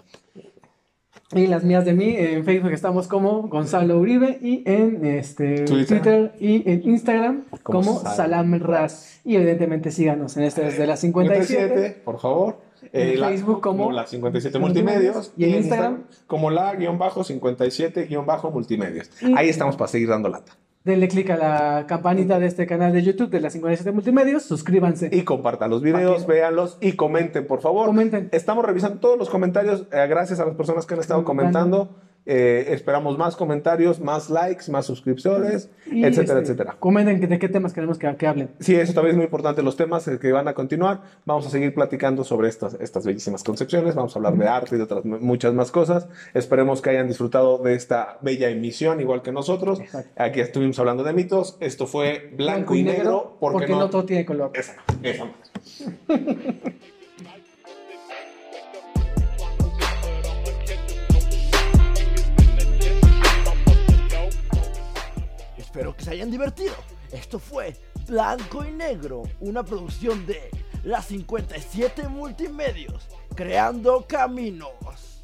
Y 1.34 1.48
las 1.48 1.64
mías 1.64 1.84
de 1.84 1.92
mí, 1.92 2.14
en 2.16 2.44
Facebook 2.44 2.70
estamos 2.70 3.08
como 3.08 3.48
Gonzalo 3.48 3.98
Uribe 3.98 4.38
y 4.40 4.62
en 4.64 5.04
este, 5.04 5.64
Twitter. 5.64 6.00
Twitter. 6.00 6.32
y 6.38 6.70
en 6.70 6.88
Instagram 6.88 7.44
Como 7.64 7.80
como, 7.96 8.00
Salam 8.14 8.54
Ras. 8.60 9.20
Y 9.24 9.34
evidentemente 9.34 9.90
síganos 9.90 10.36
en 10.36 10.44
este 10.44 10.62
desde 10.62 10.86
las 10.86 11.00
57. 11.00 11.46
57, 11.56 12.02
por 12.04 12.20
favor. 12.20 12.58
Eh, 12.92 13.14
En 13.14 13.18
Facebook 13.24 13.60
como- 13.60 13.90
la 13.90 14.06
57 14.06 14.58
Multimedios. 14.60 15.32
Y 15.36 15.44
en 15.46 15.54
Instagram. 15.56 16.04
como 16.28 16.50
la 16.50 16.74
guion 16.76 16.96
bajo 16.98 17.24
57 17.24 18.04
guion 18.04 18.24
bajo 18.24 18.52
multimedios. 18.52 19.10
Y- 19.20 19.34
Ahí 19.36 19.48
estamos 19.48 19.76
para 19.76 19.88
seguir 19.88 20.08
dando 20.08 20.28
lata. 20.28 20.52
Denle 20.86 21.08
click 21.08 21.30
a 21.30 21.36
la 21.36 21.84
campanita 21.86 22.38
de 22.38 22.46
este 22.46 22.64
canal 22.64 22.92
de 22.92 23.02
YouTube 23.02 23.28
de 23.28 23.40
las 23.40 23.52
57 23.52 23.90
Multimedios, 23.90 24.44
suscríbanse. 24.44 25.10
Y 25.12 25.22
compartan 25.22 25.68
los 25.68 25.82
videos, 25.82 26.26
véanlos 26.28 26.78
y 26.80 26.92
comenten, 26.92 27.44
por 27.46 27.60
favor. 27.60 27.86
Comenten. 27.86 28.28
Estamos 28.30 28.64
revisando 28.64 29.00
todos 29.00 29.18
los 29.18 29.28
comentarios. 29.28 29.88
eh, 29.90 30.06
gracias 30.08 30.38
a 30.38 30.46
las 30.46 30.54
personas 30.54 30.86
que 30.86 30.94
han 30.94 31.00
estado 31.00 31.24
comentando. 31.24 31.96
Eh, 32.28 32.66
esperamos 32.74 33.16
más 33.16 33.36
comentarios, 33.36 34.00
más 34.00 34.30
likes, 34.30 34.68
más 34.70 34.84
suscriptores, 34.84 35.70
Y, 35.86 36.04
etcétera, 36.04 36.40
este, 36.40 36.52
etcétera. 36.52 36.76
Comenten 36.80 37.20
de 37.28 37.38
qué 37.38 37.48
temas 37.48 37.72
queremos 37.72 37.98
que, 37.98 38.12
que 38.16 38.26
hablen. 38.26 38.50
Sí, 38.58 38.74
eso 38.74 38.92
también 38.94 39.12
es 39.12 39.16
muy 39.16 39.24
importante. 39.26 39.62
Los 39.62 39.76
temas 39.76 40.08
eh, 40.08 40.18
que 40.18 40.32
van 40.32 40.48
a 40.48 40.54
continuar, 40.54 41.02
vamos 41.24 41.46
a 41.46 41.50
seguir 41.50 41.72
platicando 41.72 42.24
sobre 42.24 42.48
estas, 42.48 42.74
estas 42.80 43.06
bellísimas 43.06 43.44
concepciones. 43.44 43.94
Vamos 43.94 44.16
a 44.16 44.18
hablar 44.18 44.36
de 44.36 44.48
arte 44.48 44.74
y 44.74 44.78
de 44.78 44.84
otras 44.84 45.04
mu- 45.04 45.20
muchas 45.20 45.54
más 45.54 45.70
cosas. 45.70 46.08
Esperemos 46.34 46.82
que 46.82 46.90
hayan 46.90 47.06
disfrutado 47.06 47.58
de 47.58 47.74
esta 47.74 48.18
bella 48.22 48.48
emisión, 48.50 49.00
igual 49.00 49.22
que 49.22 49.30
nosotros. 49.30 49.78
Exacto. 49.80 50.10
Aquí 50.20 50.40
estuvimos 50.40 50.78
hablando 50.80 51.04
de 51.04 51.12
mitos. 51.12 51.56
Esto 51.60 51.86
fue 51.86 52.32
blanco, 52.36 52.74
y 52.74 52.82
negro, 52.82 53.36
porque, 53.38 53.68
no... 53.68 53.88
todo 53.88 54.04
tiene 54.04 54.26
color. 54.26 54.50
Exacto, 54.54 54.94
eso. 55.02 55.28
Espero 65.76 65.94
que 65.94 66.04
se 66.04 66.10
hayan 66.12 66.30
divertido. 66.30 66.74
Esto 67.12 67.38
fue 67.38 67.76
Blanco 68.08 68.64
y 68.64 68.70
Negro, 68.70 69.24
una 69.40 69.62
producción 69.62 70.24
de 70.24 70.48
las 70.84 71.04
57 71.04 72.08
Multimedios, 72.08 73.06
creando 73.34 74.06
caminos. 74.08 75.15